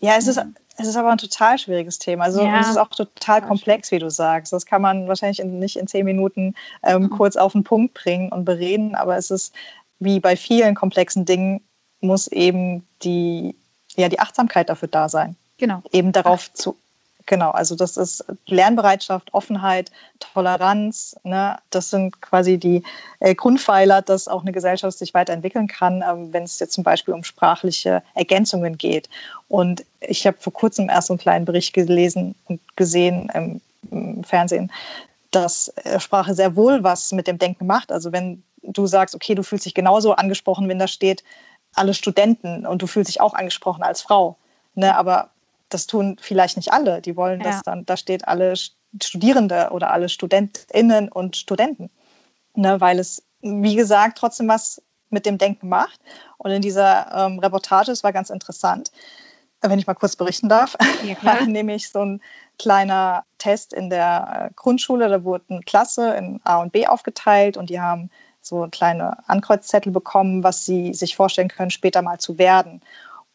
Ja, 0.00 0.16
es 0.16 0.26
ist, 0.26 0.40
es 0.78 0.88
ist 0.88 0.96
aber 0.96 1.12
ein 1.12 1.18
total 1.18 1.58
schwieriges 1.58 1.98
Thema. 1.98 2.24
Also 2.24 2.42
ja. 2.42 2.58
es 2.58 2.70
ist 2.70 2.78
auch 2.78 2.88
total 2.88 3.42
komplex, 3.42 3.92
wie 3.92 3.98
du 3.98 4.10
sagst. 4.10 4.52
Das 4.52 4.64
kann 4.64 4.80
man 4.80 5.06
wahrscheinlich 5.06 5.40
in, 5.40 5.58
nicht 5.58 5.76
in 5.76 5.86
zehn 5.86 6.06
Minuten 6.06 6.54
ähm, 6.82 7.02
mhm. 7.02 7.10
kurz 7.10 7.36
auf 7.36 7.52
den 7.52 7.64
Punkt 7.64 7.94
bringen 7.94 8.32
und 8.32 8.46
bereden. 8.46 8.94
Aber 8.94 9.16
es 9.16 9.30
ist 9.30 9.54
wie 10.00 10.18
bei 10.18 10.34
vielen 10.34 10.74
komplexen 10.74 11.26
Dingen 11.26 11.60
muss 12.00 12.26
eben 12.26 12.86
die, 13.02 13.54
ja, 13.94 14.08
die 14.08 14.18
Achtsamkeit 14.18 14.70
dafür 14.70 14.88
da 14.88 15.08
sein. 15.08 15.36
Genau. 15.58 15.82
Eben 15.92 16.12
darauf 16.12 16.52
zu 16.54 16.76
Genau, 17.26 17.50
also 17.50 17.76
das 17.76 17.96
ist 17.96 18.24
Lernbereitschaft, 18.46 19.32
Offenheit, 19.32 19.90
Toleranz. 20.18 21.16
Ne? 21.22 21.56
Das 21.70 21.90
sind 21.90 22.20
quasi 22.20 22.58
die 22.58 22.82
äh, 23.20 23.34
Grundpfeiler, 23.34 24.02
dass 24.02 24.28
auch 24.28 24.42
eine 24.42 24.52
Gesellschaft 24.52 24.98
sich 24.98 25.14
weiterentwickeln 25.14 25.66
kann, 25.66 26.02
ähm, 26.02 26.32
wenn 26.32 26.44
es 26.44 26.58
jetzt 26.58 26.72
zum 26.72 26.84
Beispiel 26.84 27.14
um 27.14 27.24
sprachliche 27.24 28.02
Ergänzungen 28.14 28.78
geht. 28.78 29.08
Und 29.48 29.84
ich 30.00 30.26
habe 30.26 30.36
vor 30.40 30.52
kurzem 30.52 30.88
erst 30.88 31.10
einen 31.10 31.18
kleinen 31.18 31.44
Bericht 31.44 31.72
gelesen 31.72 32.34
und 32.46 32.60
gesehen 32.76 33.30
im, 33.34 33.60
im 33.90 34.24
Fernsehen, 34.24 34.72
dass 35.30 35.68
äh, 35.84 36.00
Sprache 36.00 36.34
sehr 36.34 36.56
wohl 36.56 36.82
was 36.82 37.12
mit 37.12 37.26
dem 37.26 37.38
Denken 37.38 37.66
macht. 37.66 37.92
Also 37.92 38.12
wenn 38.12 38.42
du 38.62 38.86
sagst, 38.86 39.14
okay, 39.14 39.34
du 39.34 39.42
fühlst 39.42 39.66
dich 39.66 39.74
genauso 39.74 40.14
angesprochen, 40.14 40.68
wenn 40.68 40.78
da 40.78 40.88
steht, 40.88 41.22
alle 41.74 41.94
Studenten 41.94 42.66
und 42.66 42.82
du 42.82 42.86
fühlst 42.86 43.08
dich 43.08 43.20
auch 43.20 43.34
angesprochen 43.34 43.82
als 43.82 44.02
Frau. 44.02 44.36
Ne, 44.74 44.96
aber 44.96 45.30
das 45.70 45.86
tun 45.86 46.16
vielleicht 46.20 46.56
nicht 46.56 46.72
alle. 46.72 47.00
Die 47.00 47.16
wollen, 47.16 47.40
dass 47.40 47.56
ja. 47.56 47.62
dann 47.64 47.86
da 47.86 47.96
steht 47.96 48.28
alle 48.28 48.54
Studierende 49.02 49.70
oder 49.70 49.92
alle 49.92 50.08
Studentinnen 50.08 51.08
und 51.08 51.36
Studenten. 51.36 51.90
Ne, 52.54 52.80
weil 52.80 52.98
es, 52.98 53.22
wie 53.40 53.76
gesagt, 53.76 54.18
trotzdem 54.18 54.48
was 54.48 54.82
mit 55.08 55.26
dem 55.26 55.38
Denken 55.38 55.68
macht. 55.68 56.00
Und 56.38 56.50
in 56.50 56.62
dieser 56.62 57.12
ähm, 57.14 57.38
Reportage, 57.38 57.92
es 57.92 58.02
war 58.02 58.12
ganz 58.12 58.30
interessant, 58.30 58.90
wenn 59.62 59.78
ich 59.78 59.86
mal 59.86 59.94
kurz 59.94 60.16
berichten 60.16 60.48
darf, 60.48 60.76
ja, 61.04 61.16
war 61.22 61.42
nämlich 61.46 61.90
so 61.90 62.00
ein 62.00 62.22
kleiner 62.58 63.24
Test 63.38 63.72
in 63.72 63.90
der 63.90 64.48
äh, 64.50 64.54
Grundschule. 64.54 65.08
Da 65.08 65.24
wurde 65.24 65.44
eine 65.48 65.60
Klasse 65.60 66.14
in 66.14 66.40
A 66.44 66.60
und 66.60 66.72
B 66.72 66.86
aufgeteilt 66.86 67.56
und 67.56 67.70
die 67.70 67.80
haben 67.80 68.10
so 68.40 68.66
kleine 68.70 69.28
Ankreuzzettel 69.28 69.92
bekommen, 69.92 70.42
was 70.42 70.64
sie 70.64 70.94
sich 70.94 71.14
vorstellen 71.14 71.48
können, 71.48 71.70
später 71.70 72.00
mal 72.02 72.18
zu 72.18 72.38
werden. 72.38 72.80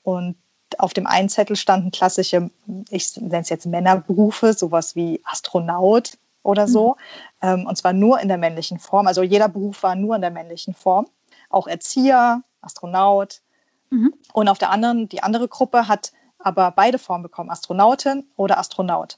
Und 0.02 0.36
auf 0.80 0.94
dem 0.94 1.08
einen 1.08 1.30
Zettel 1.30 1.56
standen 1.56 1.92
klassische, 1.92 2.50
ich 2.90 3.16
nenne 3.18 3.42
es 3.42 3.50
jetzt 3.50 3.66
Männerberufe, 3.66 4.54
sowas 4.54 4.96
wie 4.96 5.22
Astronaut 5.24 6.18
oder 6.44 6.68
so. 6.68 6.96
Mhm. 7.42 7.48
Ähm, 7.48 7.68
und 7.68 7.78
zwar 7.78 7.94
nur 7.94 8.20
in 8.20 8.28
der 8.28 8.38
männlichen 8.38 8.80
Form. 8.80 9.08
Also 9.08 9.24
jeder 9.24 9.50
Beruf 9.50 9.84
war 9.84 9.96
nur 9.96 10.16
in 10.16 10.22
der 10.22 10.32
männlichen 10.32 10.74
Form. 10.74 11.08
Auch 11.50 11.68
Erzieher, 11.68 12.42
Astronaut. 12.62 13.42
Mhm. 13.90 14.14
Und 14.34 14.50
auf 14.50 14.58
der 14.58 14.72
anderen, 14.72 15.10
die 15.10 15.24
andere 15.24 15.48
Gruppe 15.48 15.88
hat 15.88 16.12
aber 16.40 16.72
beide 16.72 17.00
Formen 17.00 17.24
bekommen, 17.24 17.50
Astronautin 17.50 18.28
oder 18.36 18.60
Astronaut. 18.60 19.18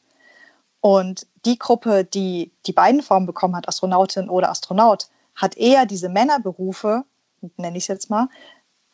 Und 0.80 1.28
die 1.46 1.60
Gruppe, 1.60 2.06
die 2.06 2.54
die 2.66 2.72
beiden 2.72 3.02
Formen 3.02 3.26
bekommen 3.26 3.56
hat, 3.56 3.68
Astronautin 3.68 4.30
oder 4.30 4.50
Astronaut, 4.50 5.10
hat 5.36 5.58
eher 5.58 5.86
diese 5.86 6.10
Männerberufe, 6.10 7.04
nenne 7.58 7.78
ich 7.78 7.84
es 7.84 7.88
jetzt 7.88 8.10
mal, 8.10 8.30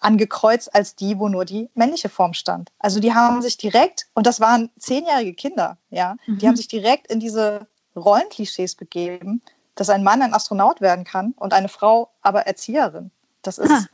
angekreuzt 0.04 0.74
als 0.74 0.96
die, 0.96 1.18
wo 1.20 1.30
nur 1.30 1.46
die 1.46 1.70
männliche 1.74 2.10
Form 2.10 2.34
stand. 2.34 2.72
Also 2.80 3.00
die 3.00 3.14
haben 3.14 3.42
sich 3.42 3.58
direkt, 3.58 4.08
und 4.14 4.28
das 4.28 4.40
waren 4.40 4.70
zehnjährige 4.78 5.34
Kinder, 5.34 5.78
ja, 5.90 6.16
mhm. 6.26 6.38
die 6.40 6.48
haben 6.48 6.56
sich 6.56 6.68
direkt 6.68 7.08
in 7.12 7.20
diese 7.20 7.68
Rollenklischees 7.96 8.76
begeben, 8.76 9.42
dass 9.76 9.90
ein 9.90 10.04
Mann 10.04 10.22
ein 10.22 10.34
Astronaut 10.34 10.82
werden 10.82 11.04
kann 11.04 11.34
und 11.38 11.54
eine 11.54 11.70
Frau 11.70 12.10
aber 12.22 12.42
Erzieherin. 12.48 13.12
Das 13.42 13.58
ist. 13.58 13.70
Ha. 13.70 13.86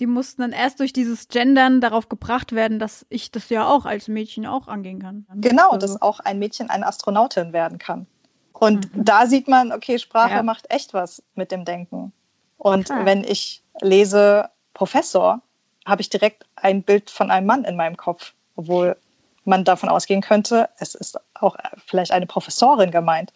Die 0.00 0.06
mussten 0.06 0.42
dann 0.42 0.52
erst 0.52 0.78
durch 0.78 0.92
dieses 0.92 1.26
Gendern 1.26 1.80
darauf 1.80 2.08
gebracht 2.08 2.52
werden, 2.52 2.78
dass 2.78 3.04
ich 3.08 3.32
das 3.32 3.48
ja 3.48 3.66
auch 3.66 3.84
als 3.84 4.06
Mädchen 4.06 4.46
auch 4.46 4.68
angehen 4.68 5.00
kann. 5.00 5.26
Genau, 5.34 5.70
also. 5.70 5.86
dass 5.86 6.00
auch 6.00 6.20
ein 6.20 6.38
Mädchen 6.38 6.70
eine 6.70 6.86
Astronautin 6.86 7.52
werden 7.52 7.78
kann. 7.78 8.06
Und 8.52 8.94
mhm. 8.94 9.04
da 9.04 9.26
sieht 9.26 9.48
man, 9.48 9.72
okay, 9.72 9.98
Sprache 9.98 10.34
ja. 10.34 10.42
macht 10.44 10.70
echt 10.70 10.94
was 10.94 11.22
mit 11.34 11.50
dem 11.50 11.64
Denken. 11.64 12.12
Und 12.58 12.90
ha. 12.90 13.04
wenn 13.04 13.24
ich 13.24 13.64
lese, 13.80 14.50
Professor, 14.78 15.42
habe 15.84 16.02
ich 16.02 16.08
direkt 16.08 16.46
ein 16.54 16.84
Bild 16.84 17.10
von 17.10 17.32
einem 17.32 17.48
Mann 17.48 17.64
in 17.64 17.74
meinem 17.74 17.96
Kopf, 17.96 18.32
obwohl 18.54 18.96
man 19.44 19.64
davon 19.64 19.88
ausgehen 19.88 20.20
könnte, 20.20 20.68
es 20.78 20.94
ist 20.94 21.18
auch 21.34 21.56
vielleicht 21.84 22.12
eine 22.12 22.26
Professorin 22.26 22.92
gemeint. 22.92 23.32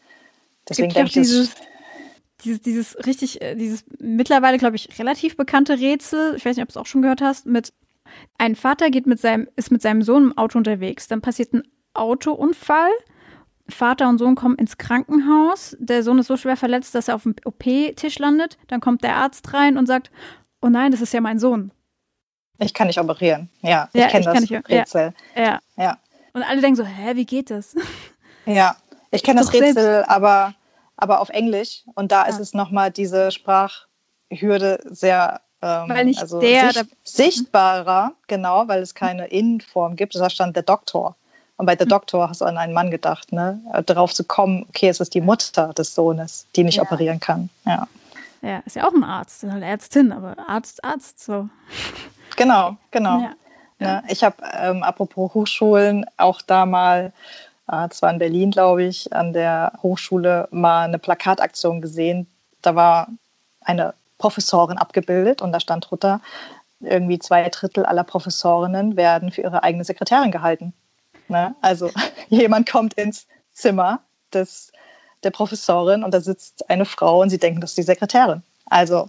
Deswegen 0.68 0.92
denke 0.92 1.08
ich, 1.08 1.14
dieses, 1.14 1.54
dieses, 2.44 2.60
dieses 2.60 3.06
richtig, 3.06 3.42
äh, 3.42 3.56
dieses 3.56 3.84
mittlerweile, 3.98 4.56
glaube 4.56 4.76
ich, 4.76 4.96
relativ 5.00 5.36
bekannte 5.36 5.80
Rätsel, 5.80 6.36
ich 6.36 6.44
weiß 6.44 6.54
nicht, 6.56 6.62
ob 6.62 6.68
du 6.68 6.74
es 6.74 6.76
auch 6.76 6.86
schon 6.86 7.02
gehört 7.02 7.22
hast, 7.22 7.46
mit 7.46 7.72
ein 8.38 8.54
Vater 8.54 8.90
geht 8.90 9.08
mit 9.08 9.18
seinem, 9.18 9.48
ist 9.56 9.72
mit 9.72 9.82
seinem 9.82 10.02
Sohn 10.02 10.24
im 10.24 10.38
Auto 10.38 10.58
unterwegs. 10.58 11.08
Dann 11.08 11.22
passiert 11.22 11.54
ein 11.54 11.64
Autounfall. 11.94 12.90
Vater 13.68 14.08
und 14.08 14.18
Sohn 14.18 14.36
kommen 14.36 14.56
ins 14.56 14.78
Krankenhaus. 14.78 15.76
Der 15.80 16.04
Sohn 16.04 16.18
ist 16.18 16.26
so 16.26 16.36
schwer 16.36 16.56
verletzt, 16.56 16.94
dass 16.94 17.08
er 17.08 17.16
auf 17.16 17.24
dem 17.24 17.34
OP-Tisch 17.44 18.18
landet. 18.18 18.58
Dann 18.68 18.80
kommt 18.80 19.02
der 19.02 19.16
Arzt 19.16 19.52
rein 19.54 19.76
und 19.78 19.86
sagt, 19.86 20.10
oh 20.62 20.68
nein, 20.68 20.90
das 20.90 21.00
ist 21.00 21.12
ja 21.12 21.20
mein 21.20 21.38
Sohn. 21.38 21.70
Ich 22.58 22.72
kann 22.72 22.86
nicht 22.86 22.98
operieren. 22.98 23.50
Ja, 23.60 23.88
ja 23.92 24.06
ich 24.06 24.12
kenne 24.12 24.24
das 24.24 24.40
nicht, 24.40 24.68
Rätsel. 24.68 25.12
Ja, 25.34 25.42
ja. 25.42 25.60
ja. 25.76 25.98
Und 26.32 26.42
alle 26.42 26.60
denken 26.60 26.76
so, 26.76 26.84
hä, 26.84 27.14
wie 27.14 27.26
geht 27.26 27.50
das? 27.50 27.74
Ja, 28.44 28.74
ich 29.12 29.22
kenne 29.22 29.38
das 29.38 29.52
Rätsel, 29.52 30.02
aber, 30.08 30.54
aber 30.96 31.20
auf 31.20 31.28
Englisch. 31.28 31.84
Und 31.94 32.10
da 32.10 32.24
ja. 32.24 32.28
ist 32.28 32.40
es 32.40 32.54
nochmal 32.54 32.90
diese 32.90 33.30
Sprachhürde 33.30 34.80
sehr 34.82 35.40
ähm, 35.62 35.88
weil 35.88 36.04
nicht 36.06 36.20
also 36.20 36.40
der, 36.40 36.72
sicht, 36.72 36.88
sichtbarer, 37.04 38.14
genau, 38.26 38.66
weil 38.66 38.82
es 38.82 38.96
keine 38.96 39.28
In-Form 39.28 39.94
gibt. 39.94 40.16
Da 40.16 40.28
stand 40.28 40.56
der 40.56 40.64
Doktor. 40.64 41.14
Und 41.56 41.66
bei 41.66 41.76
der 41.76 41.84
hm. 41.84 41.90
Doktor 41.90 42.28
hast 42.28 42.40
du 42.40 42.46
an 42.46 42.58
einen 42.58 42.72
Mann 42.72 42.90
gedacht, 42.90 43.30
ne? 43.30 43.60
Darauf 43.86 44.12
zu 44.12 44.24
kommen, 44.24 44.66
okay, 44.68 44.88
es 44.88 44.98
ist 44.98 45.14
die 45.14 45.20
Mutter 45.20 45.72
des 45.72 45.94
Sohnes, 45.94 46.46
die 46.56 46.64
nicht 46.64 46.76
ja. 46.76 46.82
operieren 46.82 47.20
kann. 47.20 47.48
Ja. 47.64 47.86
Ja, 48.42 48.58
ist 48.66 48.76
ja 48.76 48.86
auch 48.86 48.92
ein 48.92 49.04
Arzt, 49.04 49.44
ist 49.44 49.52
halt 49.52 49.62
Ärztin, 49.62 50.12
aber 50.12 50.36
Arzt, 50.48 50.84
Arzt, 50.84 51.22
so. 51.22 51.48
Genau, 52.36 52.76
genau. 52.90 53.20
Ja. 53.20 53.32
Ja, 53.82 54.02
ich 54.08 54.22
habe, 54.22 54.36
ähm, 54.52 54.82
apropos 54.82 55.34
Hochschulen, 55.34 56.06
auch 56.16 56.40
da 56.40 56.66
mal, 56.66 57.12
äh, 57.68 57.88
zwar 57.88 58.12
in 58.12 58.18
Berlin, 58.18 58.52
glaube 58.52 58.84
ich, 58.84 59.12
an 59.12 59.32
der 59.32 59.72
Hochschule 59.82 60.46
mal 60.52 60.84
eine 60.84 61.00
Plakataktion 61.00 61.80
gesehen. 61.80 62.28
Da 62.62 62.76
war 62.76 63.08
eine 63.60 63.94
Professorin 64.18 64.78
abgebildet 64.78 65.42
und 65.42 65.50
da 65.50 65.58
stand 65.58 65.90
drunter, 65.90 66.20
irgendwie 66.80 67.18
zwei 67.18 67.48
Drittel 67.48 67.84
aller 67.84 68.04
Professorinnen 68.04 68.96
werden 68.96 69.32
für 69.32 69.42
ihre 69.42 69.62
eigene 69.62 69.84
Sekretärin 69.84 70.30
gehalten. 70.30 70.72
Ne? 71.28 71.54
Also 71.60 71.90
jemand 72.28 72.70
kommt 72.70 72.94
ins 72.94 73.26
Zimmer 73.52 74.00
des 74.32 74.72
der 75.24 75.30
Professorin 75.30 76.04
und 76.04 76.12
da 76.12 76.20
sitzt 76.20 76.68
eine 76.70 76.84
Frau 76.84 77.22
und 77.22 77.30
sie 77.30 77.38
denken, 77.38 77.60
das 77.60 77.70
ist 77.70 77.78
die 77.78 77.82
Sekretärin. 77.82 78.42
Also. 78.66 79.08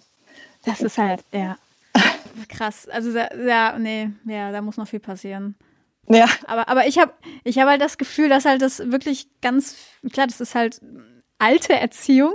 Das 0.66 0.82
ist 0.82 0.98
halt, 0.98 1.24
ja. 1.32 1.58
Krass. 2.50 2.88
Also, 2.90 3.18
ja, 3.18 3.78
nee, 3.78 4.10
ja, 4.26 4.52
da 4.52 4.62
muss 4.62 4.78
noch 4.78 4.88
viel 4.88 5.00
passieren. 5.00 5.56
Ja. 6.08 6.28
Aber, 6.48 6.68
aber 6.68 6.88
ich 6.88 6.98
habe 6.98 7.14
ich 7.44 7.60
hab 7.60 7.68
halt 7.68 7.82
das 7.82 7.98
Gefühl, 7.98 8.30
dass 8.30 8.46
halt 8.46 8.62
das 8.62 8.80
wirklich 8.92 9.28
ganz, 9.42 9.76
klar, 10.12 10.28
das 10.28 10.42
ist 10.42 10.56
halt 10.56 10.82
alte 11.40 11.74
Erziehung. 11.74 12.34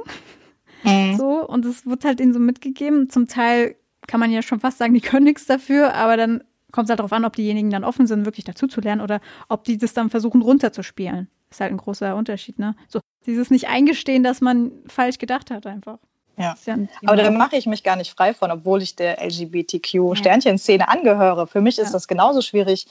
Mhm. 0.84 1.16
So, 1.16 1.46
und 1.46 1.64
es 1.64 1.86
wird 1.86 2.04
halt 2.04 2.20
ihnen 2.20 2.32
so 2.32 2.38
mitgegeben. 2.38 3.10
Zum 3.10 3.26
Teil 3.26 3.76
kann 4.06 4.20
man 4.20 4.30
ja 4.30 4.42
schon 4.42 4.60
fast 4.60 4.78
sagen, 4.78 4.94
die 4.94 5.00
können 5.00 5.24
nichts 5.24 5.46
dafür, 5.46 5.94
aber 5.94 6.16
dann 6.16 6.42
kommt 6.72 6.86
es 6.86 6.90
halt 6.90 7.00
darauf 7.00 7.12
an, 7.12 7.24
ob 7.24 7.36
diejenigen 7.36 7.70
dann 7.70 7.84
offen 7.84 8.06
sind, 8.06 8.24
wirklich 8.24 8.44
dazuzulernen 8.44 9.02
oder 9.02 9.20
ob 9.48 9.64
die 9.64 9.78
das 9.78 9.94
dann 9.94 10.10
versuchen 10.10 10.42
runterzuspielen. 10.42 11.28
Ist 11.50 11.60
halt 11.60 11.72
ein 11.72 11.78
großer 11.78 12.14
Unterschied, 12.14 12.58
ne? 12.58 12.76
So, 12.88 13.00
dieses 13.26 13.50
nicht 13.50 13.68
eingestehen, 13.68 14.22
dass 14.22 14.40
man 14.40 14.72
falsch 14.86 15.18
gedacht 15.18 15.50
hat, 15.50 15.66
einfach. 15.66 15.98
Ja. 16.36 16.56
ja 16.66 16.78
Aber 17.04 17.16
da 17.16 17.30
mache 17.30 17.56
ich 17.56 17.66
mich 17.66 17.82
gar 17.82 17.96
nicht 17.96 18.12
frei 18.12 18.32
von, 18.32 18.50
obwohl 18.50 18.82
ich 18.82 18.96
der 18.96 19.20
LGBTQ-Sternchen-Szene 19.22 20.88
angehöre. 20.88 21.46
Für 21.46 21.60
mich 21.60 21.78
ist 21.78 21.88
ja. 21.88 21.92
das 21.92 22.06
genauso 22.06 22.42
schwierig, 22.42 22.86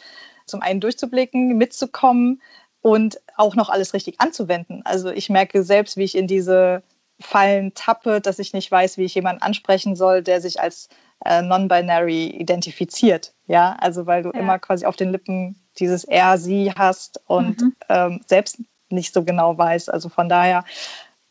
zum 0.46 0.62
einen 0.62 0.80
durchzublicken, 0.80 1.58
mitzukommen 1.58 2.42
und 2.82 3.20
auch 3.36 3.56
noch 3.56 3.70
alles 3.70 3.94
richtig 3.94 4.20
anzuwenden. 4.20 4.82
Also 4.86 5.10
ich 5.10 5.30
merke 5.30 5.64
selbst, 5.64 5.98
wie 5.98 6.04
ich 6.04 6.16
in 6.16 6.28
diese 6.28 6.84
Fallen 7.20 7.74
tappe, 7.74 8.22
dass 8.22 8.40
ich 8.40 8.54
nicht 8.54 8.70
weiß, 8.70 8.98
wie 8.98 9.04
ich 9.04 9.16
jemanden 9.16 9.42
ansprechen 9.42 9.96
soll, 9.96 10.22
der 10.22 10.40
sich 10.42 10.60
als 10.60 10.90
äh, 11.26 11.42
non-binary 11.42 12.28
identifiziert. 12.28 13.34
Ja, 13.48 13.76
also 13.80 14.06
weil 14.06 14.24
du 14.24 14.32
ja. 14.34 14.40
immer 14.40 14.60
quasi 14.60 14.86
auf 14.86 14.96
den 14.96 15.12
Lippen 15.12 15.56
dieses 15.80 16.04
er, 16.04 16.38
sie 16.38 16.72
hast 16.72 17.22
und 17.28 17.62
mhm. 17.62 17.76
ähm, 17.90 18.22
selbst 18.26 18.58
nicht 18.90 19.14
so 19.14 19.24
genau 19.24 19.58
weißt. 19.58 19.92
Also 19.92 20.10
von 20.10 20.30
daher 20.30 20.64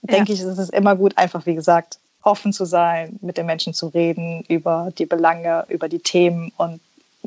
denke 0.03 0.33
ja. 0.33 0.35
ich, 0.35 0.41
ist 0.41 0.59
es 0.59 0.71
immer 0.71 0.97
gut, 0.97 1.17
einfach 1.17 1.47
wie 1.47 1.55
gesagt, 1.55 1.99
offen 2.23 2.53
zu 2.53 2.65
sein, 2.65 3.19
mit 3.23 3.37
den 3.37 3.47
Menschen 3.47 3.73
zu 3.73 3.87
reden 3.89 4.45
über 4.49 4.91
die 4.99 5.07
Belange, 5.07 5.65
über 5.69 5.89
die 5.89 6.01
Themen 6.01 6.53
und 6.57 6.81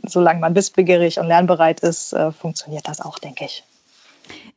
solange 0.06 0.40
man 0.40 0.56
wissbegierig 0.56 1.20
und 1.20 1.28
lernbereit 1.28 1.80
ist, 1.82 2.14
äh, 2.14 2.32
funktioniert 2.32 2.88
das 2.88 3.02
auch, 3.02 3.20
denke 3.20 3.46
ich. 3.46 3.64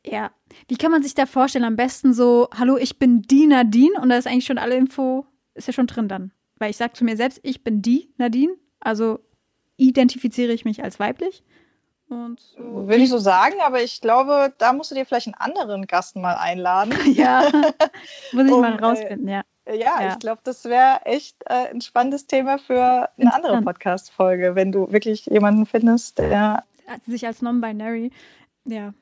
Ja. 0.05 0.31
Wie 0.67 0.75
kann 0.75 0.91
man 0.91 1.03
sich 1.03 1.15
da 1.15 1.25
vorstellen? 1.25 1.65
Am 1.65 1.75
besten 1.75 2.13
so, 2.13 2.49
hallo, 2.57 2.77
ich 2.77 2.99
bin 2.99 3.23
die 3.23 3.47
Nadine 3.47 3.99
und 4.01 4.09
da 4.09 4.17
ist 4.17 4.27
eigentlich 4.27 4.45
schon 4.45 4.57
alle 4.57 4.75
Info, 4.75 5.25
ist 5.55 5.67
ja 5.67 5.73
schon 5.73 5.87
drin 5.87 6.07
dann. 6.07 6.31
Weil 6.57 6.69
ich 6.69 6.77
sage 6.77 6.93
zu 6.93 7.03
mir 7.03 7.17
selbst, 7.17 7.39
ich 7.43 7.63
bin 7.63 7.81
die 7.81 8.09
Nadine, 8.17 8.53
also 8.79 9.19
identifiziere 9.77 10.53
ich 10.53 10.65
mich 10.65 10.83
als 10.83 10.99
weiblich. 10.99 11.43
Und 12.13 12.39
so. 12.39 12.87
Will 12.87 13.01
ich 13.01 13.09
so 13.09 13.17
sagen, 13.17 13.55
aber 13.63 13.81
ich 13.81 14.01
glaube, 14.01 14.53
da 14.57 14.73
musst 14.73 14.91
du 14.91 14.95
dir 14.95 15.05
vielleicht 15.05 15.27
einen 15.27 15.35
anderen 15.35 15.87
Gast 15.87 16.15
mal 16.15 16.35
einladen. 16.35 16.93
ja, 17.13 17.43
muss 18.31 18.45
ich 18.45 18.51
um, 18.51 18.61
mal 18.61 18.75
rausfinden, 18.75 19.27
ja. 19.27 19.41
Ja, 19.65 20.01
ja, 20.01 20.09
ich 20.11 20.19
glaube, 20.19 20.41
das 20.43 20.65
wäre 20.65 21.05
echt 21.05 21.37
äh, 21.45 21.69
ein 21.69 21.79
spannendes 21.79 22.27
Thema 22.27 22.57
für 22.57 23.09
eine 23.17 23.33
andere 23.33 23.61
Podcast-Folge, 23.61 24.55
wenn 24.55 24.73
du 24.73 24.91
wirklich 24.91 25.25
jemanden 25.27 25.65
findest, 25.65 26.17
der 26.19 26.63
sich 27.07 27.25
als 27.25 27.41
non-binary, 27.41 28.11
ja. 28.65 28.93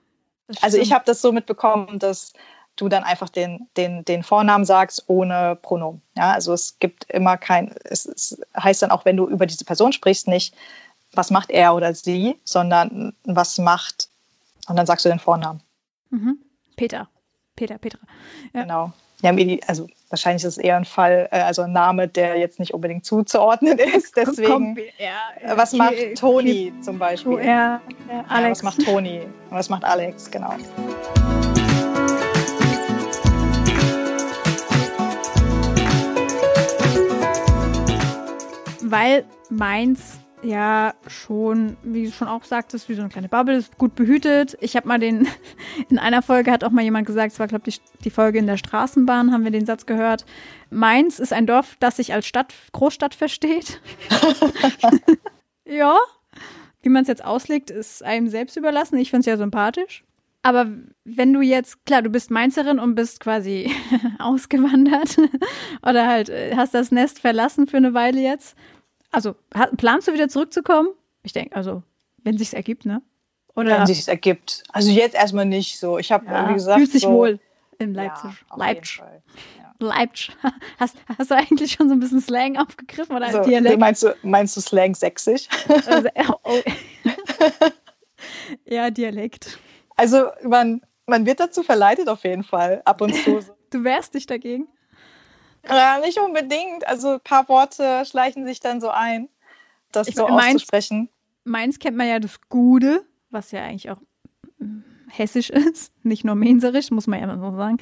Also 0.62 0.78
ich 0.78 0.92
habe 0.92 1.06
das 1.06 1.22
so 1.22 1.32
mitbekommen, 1.32 1.98
dass 1.98 2.34
du 2.76 2.90
dann 2.90 3.04
einfach 3.04 3.30
den, 3.30 3.68
den, 3.78 4.04
den 4.06 4.24
Vornamen 4.24 4.66
sagst 4.66 5.04
ohne 5.08 5.58
Pronomen. 5.62 6.02
Ja, 6.18 6.32
also 6.34 6.54
es 6.54 6.78
gibt 6.80 7.06
immer 7.10 7.38
kein, 7.38 7.74
es, 7.84 8.06
es 8.06 8.42
heißt 8.58 8.82
dann 8.82 8.92
auch, 8.92 9.06
wenn 9.06 9.18
du 9.18 9.28
über 9.28 9.46
diese 9.46 9.66
Person 9.66 9.94
sprichst, 9.94 10.28
nicht, 10.28 10.56
was 11.14 11.30
macht 11.32 11.50
er 11.50 11.76
oder 11.76 11.94
sie, 11.94 12.40
sondern 12.44 13.14
was 13.24 13.58
macht, 13.58 14.10
und 14.68 14.76
dann 14.78 14.86
sagst 14.86 15.06
du 15.06 15.10
den 15.10 15.20
Vornamen. 15.20 15.62
Mhm. 16.10 16.38
Peter. 16.76 17.10
Peter, 17.56 17.78
Petra. 17.78 18.00
Ja. 18.54 18.62
Genau. 18.62 18.94
Ja, 19.22 19.32
also 19.68 19.88
wahrscheinlich 20.10 20.44
ist 20.44 20.58
es 20.58 20.64
eher 20.64 20.78
ein 20.78 20.86
Fall, 20.86 21.28
äh, 21.32 21.42
also 21.42 21.62
ein 21.62 21.72
Name, 21.74 22.08
der 22.08 22.38
jetzt 22.40 22.60
nicht 22.60 22.74
unbedingt 22.74 23.06
zuzuordnen 23.06 23.78
ist. 23.96 24.16
Deswegen, 24.18 24.78
ja, 24.98 25.56
was 25.58 25.74
macht 25.74 25.94
Toni 26.18 26.74
zum 26.82 26.98
Beispiel? 26.98 27.38
Ja, 27.38 27.82
ja, 28.10 28.26
Alex. 28.30 28.64
was 28.64 28.64
macht 28.64 28.86
Toni? 28.86 29.28
Was 29.50 29.70
macht 29.70 29.84
Alex, 29.84 30.32
genau. 30.32 30.56
Weil 38.82 39.24
Mainz 39.50 40.21
ja 40.44 40.94
schon, 41.08 41.78
wie 41.84 42.06
du 42.06 42.12
schon 42.12 42.28
auch 42.28 42.44
sagtest, 42.44 42.90
wie 42.90 42.94
so 42.94 43.02
eine 43.02 43.10
kleine 43.10 43.30
Bubble, 43.30 43.56
ist 43.56 43.78
gut 43.78 43.96
behütet. 43.96 44.58
Ich 44.62 44.76
habe 44.76 44.88
mal 44.88 45.00
den, 45.00 45.28
in 45.90 46.00
einer 46.00 46.22
Folge 46.22 46.52
hat 46.52 46.64
auch 46.64 46.72
mal 46.72 46.84
jemand 46.84 47.08
gesagt, 47.08 47.34
es 47.34 47.40
war, 47.40 47.48
glaube 47.48 47.64
ich, 47.68 47.82
die, 47.82 48.04
die 48.04 48.10
Folge 48.10 48.40
in 48.40 48.48
der 48.48 48.58
Straßenbahn, 48.58 49.32
haben 49.32 49.44
wir 49.44 49.52
den 49.52 49.66
Satz 49.66 49.86
gehört. 49.86 50.26
Mainz 50.70 51.20
ist 51.20 51.34
ein 51.34 51.48
Dorf, 51.48 51.76
das 51.80 51.98
sich 51.98 52.14
als 52.14 52.26
Stadt, 52.26 52.54
Großstadt 52.72 53.16
versteht. 53.16 53.82
ja, 55.66 55.98
wie 56.82 56.90
man 56.90 57.04
es 57.04 57.08
jetzt 57.08 57.24
auslegt, 57.24 57.70
ist 57.70 58.04
einem 58.04 58.28
selbst 58.28 58.58
überlassen. 58.58 58.98
Ich 58.98 59.10
finde 59.10 59.22
es 59.22 59.26
ja 59.28 59.38
sympathisch. 59.38 60.04
Aber 60.44 60.72
wenn 61.04 61.34
du 61.34 61.42
jetzt, 61.42 61.86
klar, 61.86 62.02
du 62.02 62.10
bist 62.10 62.32
Mainzerin 62.32 62.80
und 62.80 62.96
bist 62.96 63.20
quasi 63.20 63.72
ausgewandert 64.20 65.18
oder 65.84 66.08
halt 66.08 66.30
äh, 66.30 66.56
hast 66.56 66.74
das 66.74 66.92
Nest 66.92 67.20
verlassen 67.20 67.68
für 67.68 67.78
eine 67.78 67.94
Weile 67.94 68.22
jetzt 68.22 68.56
also, 69.12 69.36
planst 69.78 70.08
du 70.08 70.14
wieder 70.14 70.30
zurückzukommen? 70.30 70.90
Ich 71.24 71.34
denke, 71.34 71.56
also, 71.56 71.84
wenn 72.24 72.38
sich's 72.38 72.54
ergibt, 72.54 72.86
ne? 72.86 73.02
Oder? 73.56 73.80
Wenn 73.80 73.88
sich's 73.88 74.08
ergibt. 74.08 74.64
Also 74.72 74.92
jetzt 74.92 75.16
erstmal 75.16 75.46
nicht 75.46 75.80
so. 75.80 75.98
Ich 75.98 76.12
habe, 76.12 76.26
ja, 76.26 76.50
wie 76.50 76.54
gesagt. 76.54 76.80
Fühlt 76.80 76.92
sich 76.92 77.02
so, 77.02 77.12
wohl 77.12 77.40
in 77.80 77.94
Leipzig. 77.94 78.32
Ja, 78.50 78.56
Leipzig. 78.56 78.98
Ja. 79.00 79.74
Leipzig. 79.80 80.36
Hast, 80.80 80.96
hast 81.18 81.32
du 81.32 81.36
eigentlich 81.36 81.72
schon 81.72 81.90
so 81.90 81.96
ein 81.96 82.00
bisschen 82.00 82.22
Slang 82.22 82.58
aufgegriffen 82.58 83.16
oder 83.16 83.28
also, 83.28 83.44
Dialekt? 83.44 83.80
Meinst 83.80 84.04
du, 84.04 84.16
meinst 84.22 84.56
du 84.56 84.62
Slang 84.62 84.94
sächsisch? 84.96 85.48
Also, 85.88 86.08
oh. 86.44 86.62
ja, 88.66 88.92
Dialekt. 88.92 89.58
Also 89.96 90.28
man, 90.44 90.82
man 91.08 91.26
wird 91.26 91.40
dazu 91.40 91.64
verleitet 91.64 92.08
auf 92.08 92.24
jeden 92.24 92.44
Fall, 92.44 92.82
ab 92.86 93.02
und 93.02 93.14
zu. 93.16 93.40
Du 93.72 93.86
wehrst 93.86 94.16
dich 94.16 94.26
dagegen? 94.26 94.68
Ja, 95.68 96.00
nicht 96.00 96.18
unbedingt. 96.18 96.88
Also 96.88 97.14
ein 97.14 97.20
paar 97.20 97.48
Worte 97.50 98.04
schleichen 98.06 98.46
sich 98.46 98.60
dann 98.60 98.82
so 98.82 98.90
ein, 98.90 99.30
das 99.92 100.08
ich 100.08 100.16
so 100.16 100.28
mein, 100.28 100.56
auszusprechen. 100.56 101.10
Meins 101.44 101.80
kennt 101.80 101.98
man 101.98 102.08
ja 102.08 102.20
das 102.20 102.40
Gude, 102.50 103.06
was 103.30 103.52
ja 103.52 103.64
eigentlich 103.64 103.90
auch 103.90 104.00
hm, 104.58 104.84
hessisch 105.10 105.50
ist, 105.52 105.94
nicht 106.04 106.24
nur 106.24 106.36
menserisch, 106.36 106.92
muss 106.92 107.08
man 107.08 107.20
ja 107.20 107.32
immer 107.32 107.52
so 107.52 107.56
sagen. 107.56 107.78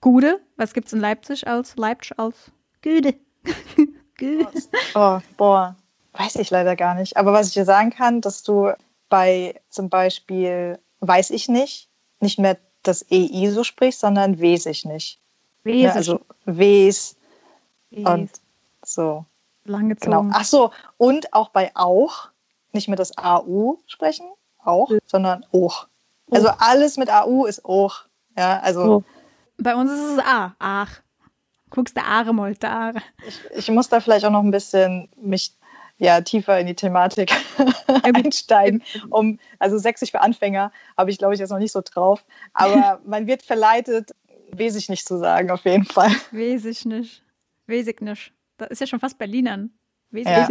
Gude, 0.00 0.40
was 0.56 0.74
gibt 0.74 0.86
es 0.86 0.92
in 0.92 1.00
Leipzig 1.00 1.46
als 1.48 1.76
Leipzig 1.76 2.18
als 2.18 2.52
Güde? 2.82 3.14
Güde. 4.16 4.48
Oh, 4.94 5.18
boah, 5.36 5.76
weiß 6.12 6.36
ich 6.36 6.50
leider 6.50 6.76
gar 6.76 6.94
nicht. 6.94 7.16
Aber 7.16 7.32
was 7.32 7.48
ich 7.48 7.54
dir 7.54 7.64
sagen 7.64 7.90
kann, 7.90 8.20
dass 8.20 8.42
du 8.42 8.72
bei 9.08 9.60
zum 9.68 9.88
Beispiel 9.88 10.78
weiß 11.00 11.30
ich 11.30 11.48
nicht, 11.48 11.88
nicht 12.20 12.38
mehr 12.38 12.58
das 12.82 13.04
EI 13.10 13.50
so 13.50 13.64
sprichst, 13.64 14.00
sondern 14.00 14.40
weiß 14.40 14.66
ich 14.66 14.84
nicht. 14.84 15.20
Wes. 15.64 15.82
Ja, 15.82 15.92
also 15.92 16.20
Wes, 16.44 17.16
und 17.90 18.30
so. 18.84 19.24
Langgezogen. 19.64 20.12
Genau. 20.12 20.34
Ach 20.34 20.44
so, 20.44 20.70
und 20.96 21.32
auch 21.32 21.50
bei 21.50 21.70
auch, 21.74 22.30
nicht 22.72 22.88
mehr 22.88 22.96
das 22.96 23.16
AU 23.16 23.78
sprechen, 23.86 24.26
auch, 24.64 24.90
ja. 24.90 24.98
sondern 25.06 25.44
auch. 25.52 25.88
Also 26.30 26.48
alles 26.58 26.96
mit 26.96 27.10
AU 27.10 27.46
ist 27.46 27.64
auch. 27.64 28.04
Ja, 28.36 28.60
also. 28.60 28.82
Oh. 28.82 29.02
Bei 29.56 29.74
uns 29.74 29.90
ist 29.90 30.12
es 30.12 30.18
A, 30.20 30.54
ach. 30.58 31.00
Guckst 31.70 31.96
du 31.96 32.02
Aare 32.02 32.32
mal 32.32 32.54
da. 32.54 32.92
Ich, 33.26 33.40
ich 33.56 33.70
muss 33.70 33.88
da 33.88 34.00
vielleicht 34.00 34.24
auch 34.24 34.30
noch 34.30 34.42
ein 34.42 34.50
bisschen 34.50 35.08
mich 35.20 35.52
ja, 35.98 36.20
tiefer 36.20 36.58
in 36.60 36.66
die 36.66 36.74
Thematik 36.74 37.32
einsteigen. 38.02 38.82
Um, 39.10 39.38
also 39.58 39.78
sächsisch 39.78 40.12
für 40.12 40.20
Anfänger 40.20 40.72
habe 40.96 41.10
ich, 41.10 41.18
glaube 41.18 41.34
ich, 41.34 41.40
jetzt 41.40 41.50
noch 41.50 41.58
nicht 41.58 41.72
so 41.72 41.82
drauf. 41.84 42.24
Aber 42.54 43.00
man 43.04 43.26
wird 43.26 43.42
verleitet, 43.42 44.12
wesig 44.52 44.88
nicht 44.88 45.06
zu 45.06 45.18
sagen, 45.18 45.50
auf 45.50 45.64
jeden 45.64 45.84
Fall. 45.84 46.12
Wesig 46.30 46.84
nicht. 46.86 47.22
Wesignisch. 47.68 48.32
Das 48.56 48.68
ist 48.70 48.80
ja 48.80 48.86
schon 48.86 49.00
fast 49.00 49.18
Berlinern. 49.18 49.70
Wes 50.10 50.24
ja. 50.24 50.48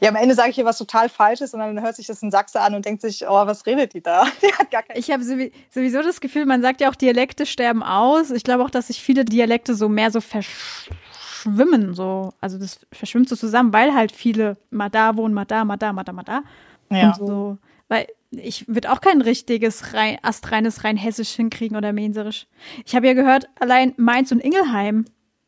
Ja, 0.00 0.10
am 0.10 0.16
Ende 0.16 0.34
sage 0.34 0.50
ich 0.50 0.56
hier 0.56 0.64
was 0.64 0.76
total 0.76 1.08
Falsches 1.08 1.54
und 1.54 1.60
dann 1.60 1.80
hört 1.80 1.96
sich 1.96 2.06
das 2.06 2.20
ein 2.20 2.30
Sachse 2.30 2.60
an 2.60 2.74
und 2.74 2.84
denkt 2.84 3.00
sich, 3.00 3.26
oh, 3.26 3.46
was 3.46 3.64
redet 3.64 3.94
die 3.94 4.02
da? 4.02 4.24
Die 4.42 4.98
ich 4.98 5.10
habe 5.10 5.22
sowieso 5.22 6.02
das 6.02 6.20
Gefühl, 6.20 6.46
man 6.46 6.62
sagt 6.62 6.80
ja 6.80 6.90
auch, 6.90 6.94
Dialekte 6.94 7.46
sterben 7.46 7.82
aus. 7.82 8.30
Ich 8.30 8.42
glaube 8.42 8.64
auch, 8.64 8.70
dass 8.70 8.88
sich 8.88 9.00
viele 9.00 9.24
Dialekte 9.24 9.74
so 9.74 9.88
mehr 9.88 10.10
so 10.10 10.20
verschwimmen. 10.20 11.94
So. 11.94 12.32
Also 12.40 12.58
das 12.58 12.80
verschwimmt 12.92 13.28
so 13.28 13.36
zusammen, 13.36 13.72
weil 13.72 13.94
halt 13.94 14.10
viele 14.10 14.56
mal 14.70 14.90
da 14.90 15.16
wohnen, 15.16 15.32
mal 15.32 15.44
da, 15.44 15.64
mal 15.64 15.76
da, 15.76 15.92
mal 15.92 16.04
da, 16.04 16.12
mal 16.12 16.22
da. 16.24 16.42
Ja. 16.90 17.08
Und 17.08 17.26
so. 17.26 17.58
Weil 17.88 18.06
ich 18.30 18.66
würde 18.66 18.90
auch 18.92 19.00
kein 19.00 19.22
richtiges 19.22 19.94
rein, 19.94 20.18
astreines 20.22 20.82
rein 20.82 20.96
hessisch 20.96 21.30
hinkriegen 21.30 21.76
oder 21.76 21.92
menserisch. 21.92 22.46
Ich 22.84 22.96
habe 22.96 23.06
ja 23.06 23.14
gehört, 23.14 23.48
allein 23.60 23.94
Mainz 23.96 24.32
und 24.32 24.40
Ingelheim 24.40 25.04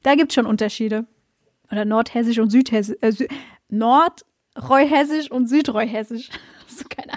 da 0.07 0.14
gibt 0.14 0.30
es 0.30 0.36
schon 0.36 0.46
Unterschiede. 0.46 1.04
Oder 1.72 1.84
Nordhessisch 1.84 2.38
und 2.38 2.50
Südhessisch. 2.50 2.96
Äh, 3.00 3.11
Sü 3.11 3.26
Nordreuhessisch 3.68 5.32
und 5.32 5.48
Südreuhessisch. 5.48 6.30
so 6.68 6.84
keine 6.88 7.14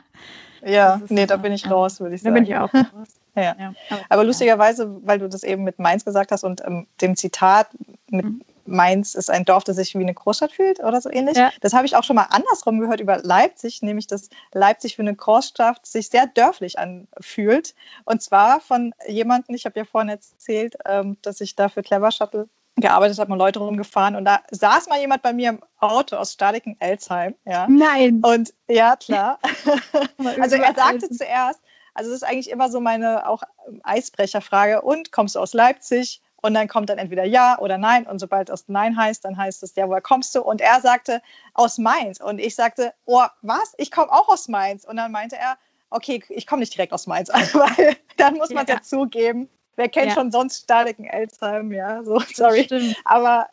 Ja, 0.66 1.00
nee, 1.08 1.28
da 1.28 1.38
bin 1.38 1.54
ich 1.54 1.70
raus, 1.70 2.00
würde 2.00 2.16
ich 2.16 2.24
sagen. 2.24 2.34
Da 2.34 2.40
bin 2.42 2.50
ich 2.50 2.56
auch 2.58 2.74
raus. 2.74 3.20
ja. 3.36 3.56
ja. 3.60 3.74
Aber 4.10 4.24
lustigerweise, 4.24 4.90
weil 5.04 5.20
du 5.20 5.30
das 5.30 5.44
eben 5.44 5.64
mit 5.64 5.78
Mainz 5.78 6.04
gesagt 6.04 6.32
hast 6.32 6.44
und 6.44 6.66
ähm, 6.66 6.88
dem 7.00 7.16
Zitat 7.16 7.68
mit 8.10 8.26
mhm. 8.26 8.42
Mainz 8.66 9.14
ist 9.14 9.30
ein 9.30 9.46
Dorf, 9.46 9.64
das 9.66 9.76
sich 9.76 9.94
wie 9.94 10.02
eine 10.02 10.16
Großstadt 10.16 10.52
fühlt 10.52 10.80
oder 10.80 11.00
so 11.00 11.12
ähnlich. 11.12 11.38
Ja. 11.38 11.52
Das 11.62 11.74
habe 11.74 11.86
ich 11.86 11.96
auch 11.96 12.04
schon 12.04 12.16
mal 12.16 12.28
andersrum 12.32 12.80
gehört 12.80 13.02
über 13.02 13.20
Leipzig, 13.20 13.84
nämlich 13.84 14.08
dass 14.08 14.30
Leipzig 14.52 14.96
für 14.96 15.04
eine 15.04 15.16
Großstadt 15.16 15.86
sich 15.86 16.10
sehr 16.10 16.26
dörflich 16.26 16.80
anfühlt. 16.80 17.76
Und 18.06 18.24
zwar 18.24 18.60
von 18.62 18.96
jemandem, 19.08 19.54
ich 19.54 19.66
habe 19.66 19.80
ja 19.80 19.86
vorhin 19.86 20.10
erzählt, 20.10 20.76
ähm, 20.86 21.18
dass 21.22 21.40
ich 21.40 21.56
da 21.56 21.70
für 21.70 21.84
Clever 21.84 22.12
Shuttle 22.12 22.50
gearbeitet 22.82 23.20
habe 23.20 23.32
und 23.32 23.40
Leute 23.40 23.60
rumgefahren 23.60 24.16
und 24.16 24.26
da 24.26 24.42
saß 24.52 24.88
mal 24.88 25.00
jemand 25.00 25.22
bei 25.22 25.34
mir 25.34 25.50
im 25.50 25.60
Auto 25.80 26.16
aus 26.16 26.34
Stadiken-Elsheim. 26.34 27.36
Ja. 27.46 27.68
Nein. 27.70 28.22
Und 28.24 28.54
ja, 28.68 28.96
klar. 28.96 29.40
also 30.40 30.56
er 30.56 30.74
sagte 30.74 31.10
zuerst, 31.10 31.60
also 31.94 32.12
das 32.12 32.22
ist 32.22 32.28
eigentlich 32.28 32.50
immer 32.50 32.70
so 32.70 32.80
meine 32.80 33.28
auch 33.28 33.44
Eisbrecherfrage, 33.84 34.82
und 34.82 35.12
kommst 35.12 35.36
du 35.36 35.40
aus 35.40 35.54
Leipzig? 35.54 36.22
Und 36.42 36.54
dann 36.54 36.70
kommt 36.70 36.90
dann 36.90 36.98
entweder 36.98 37.26
Ja 37.26 37.60
oder 37.60 37.78
Nein. 37.78 38.08
Und 38.08 38.20
sobald 38.20 38.50
es 38.50 38.64
Nein 38.68 38.96
heißt, 38.96 39.26
dann 39.26 39.38
heißt 39.38 39.62
es, 39.64 39.76
ja, 39.76 39.90
woher 39.90 40.00
kommst 40.02 40.34
du? 40.34 40.42
Und 40.42 40.62
er 40.62 40.80
sagte, 40.80 41.22
aus 41.54 41.78
Mainz. 41.78 42.22
Und 42.22 42.40
ich 42.40 42.56
sagte, 42.56 42.94
oh, 43.06 43.26
was? 43.42 43.74
Ich 43.78 43.92
komme 43.92 44.12
auch 44.12 44.30
aus 44.30 44.48
Mainz. 44.48 44.86
Und 44.86 44.96
dann 44.96 45.12
meinte 45.12 45.36
er, 45.36 45.58
okay, 45.90 46.24
ich 46.30 46.48
komme 46.48 46.62
nicht 46.62 46.74
direkt 46.74 46.94
aus 46.94 47.08
Mainz, 47.08 47.30
weil 47.54 47.98
dann 48.16 48.36
muss 48.36 48.52
man 48.52 48.66
ja. 48.66 48.76
dazugeben. 48.76 49.50
Wer 49.80 49.88
kennt 49.88 50.08
ja. 50.08 50.14
schon 50.14 50.30
sonst 50.30 50.64
Stadiken 50.64 51.06
Elsheim? 51.06 51.72
Ja, 51.72 52.04
so, 52.04 52.22
sorry. 52.34 52.68
Aber 53.06 53.48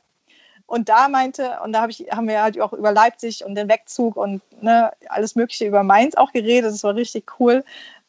und 0.67 0.89
da 0.89 1.07
meinte, 1.07 1.61
und 1.63 1.73
da 1.73 1.83
hab 1.83 1.91
ich, 1.91 2.05
haben 2.11 2.27
wir 2.27 2.43
halt 2.43 2.61
auch 2.61 2.73
über 2.73 2.91
Leipzig 2.91 3.45
und 3.45 3.55
den 3.55 3.69
Wegzug 3.69 4.17
und 4.17 4.43
ne, 4.61 4.91
alles 5.09 5.37
Mögliche 5.37 5.67
über 5.67 5.85
Mainz 5.85 6.17
auch 6.17 6.33
geredet. 6.33 6.73
Das 6.73 6.83
war 6.83 6.97
richtig 6.97 7.39
cool. 7.39 7.65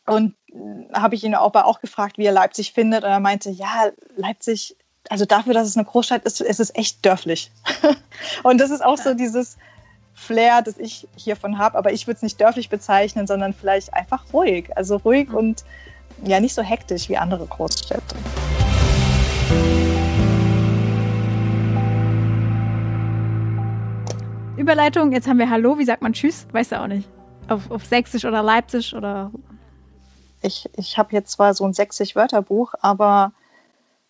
Und 0.07 0.33
äh, 0.47 0.93
habe 0.95 1.13
ich 1.13 1.23
ihn 1.23 1.35
auch, 1.35 1.53
auch 1.53 1.79
gefragt, 1.79 2.17
wie 2.17 2.25
er 2.25 2.31
Leipzig 2.31 2.73
findet. 2.73 3.03
Und 3.03 3.11
er 3.11 3.19
meinte, 3.19 3.51
ja, 3.51 3.91
Leipzig, 4.15 4.75
also 5.11 5.25
dafür, 5.25 5.53
dass 5.53 5.67
es 5.67 5.77
eine 5.77 5.85
Großstadt 5.85 6.23
ist, 6.23 6.41
ist 6.41 6.59
es 6.59 6.73
echt 6.73 7.05
dörflich. 7.05 7.51
und 8.41 8.57
das 8.57 8.71
ist 8.71 8.83
auch 8.83 8.97
so 8.97 9.13
dieses 9.13 9.57
Flair, 10.15 10.63
das 10.63 10.79
ich 10.79 11.07
hiervon 11.15 11.59
habe. 11.59 11.77
Aber 11.77 11.93
ich 11.93 12.07
würde 12.07 12.15
es 12.15 12.23
nicht 12.23 12.41
dörflich 12.41 12.69
bezeichnen, 12.69 13.27
sondern 13.27 13.53
vielleicht 13.53 13.93
einfach 13.93 14.33
ruhig. 14.33 14.75
Also 14.75 14.95
ruhig 14.95 15.29
mhm. 15.29 15.35
und 15.35 15.65
ja, 16.23 16.39
nicht 16.39 16.53
so 16.53 16.61
hektisch 16.61 17.09
wie 17.09 17.17
andere 17.17 17.45
Großstädte. 17.45 18.15
Überleitung, 24.57 25.11
jetzt 25.11 25.27
haben 25.27 25.37
wir 25.37 25.49
Hallo, 25.49 25.77
wie 25.77 25.85
sagt 25.85 26.01
man 26.01 26.13
Tschüss? 26.13 26.47
Weißt 26.51 26.71
du 26.71 26.81
auch 26.81 26.87
nicht. 26.87 27.07
Auf, 27.47 27.69
auf 27.71 27.85
Sächsisch 27.85 28.25
oder 28.25 28.41
Leipzig 28.41 28.93
oder. 28.95 29.31
Ich, 30.41 30.69
ich 30.75 30.97
habe 30.97 31.13
jetzt 31.13 31.31
zwar 31.31 31.53
so 31.53 31.65
ein 31.65 31.73
Sächsisch-Wörterbuch, 31.73 32.73
aber 32.81 33.31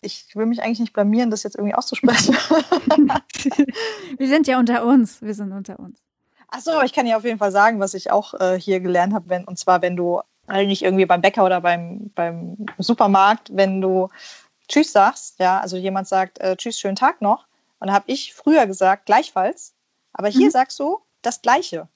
ich 0.02 0.36
will 0.36 0.46
mich 0.46 0.62
eigentlich 0.62 0.80
nicht 0.80 0.94
blamieren, 0.94 1.32
das 1.32 1.44
jetzt 1.44 1.56
irgendwie 1.56 1.76
auszusprechen. 1.76 2.36
wir 4.18 4.28
sind 4.28 4.48
ja 4.48 4.60
unter 4.60 4.86
uns. 4.86 5.22
Wir 5.22 5.34
sind 5.34 5.52
unter 5.52 5.80
uns. 5.80 6.00
Achso, 6.50 6.72
aber 6.72 6.86
ich 6.86 6.94
kann 6.94 7.06
ja 7.06 7.18
auf 7.18 7.24
jeden 7.26 7.40
Fall 7.40 7.52
sagen, 7.52 7.80
was 7.80 7.94
ich 7.94 8.12
auch 8.12 8.34
äh, 8.34 8.60
hier 8.60 8.80
gelernt 8.80 9.14
habe, 9.14 9.30
wenn, 9.30 9.44
und 9.44 9.60
zwar, 9.60 9.82
wenn 9.82 9.96
du 9.96 10.22
eigentlich 10.48 10.84
irgendwie 10.84 11.06
beim 11.06 11.22
Bäcker 11.22 11.46
oder 11.46 11.62
beim, 11.62 12.12
beim 12.16 12.66
Supermarkt, 12.78 13.50
wenn 13.54 13.82
du 13.82 14.10
Tschüss 14.68 14.92
sagst, 14.92 15.40
ja, 15.40 15.60
also 15.60 15.78
jemand 15.78 16.08
sagt 16.08 16.40
äh, 16.40 16.56
Tschüss, 16.56 16.80
schönen 16.80 16.96
Tag 16.96 17.22
noch, 17.22 17.46
und 17.80 17.88
da 17.88 17.94
habe 17.94 18.06
ich 18.08 18.34
früher 18.34 18.66
gesagt, 18.66 19.06
gleichfalls, 19.06 19.76
aber 20.14 20.30
hier 20.30 20.48
mhm. 20.48 20.52
sagst 20.52 20.80
du 20.80 21.02
das 21.22 21.42
Gleiche. 21.42 21.88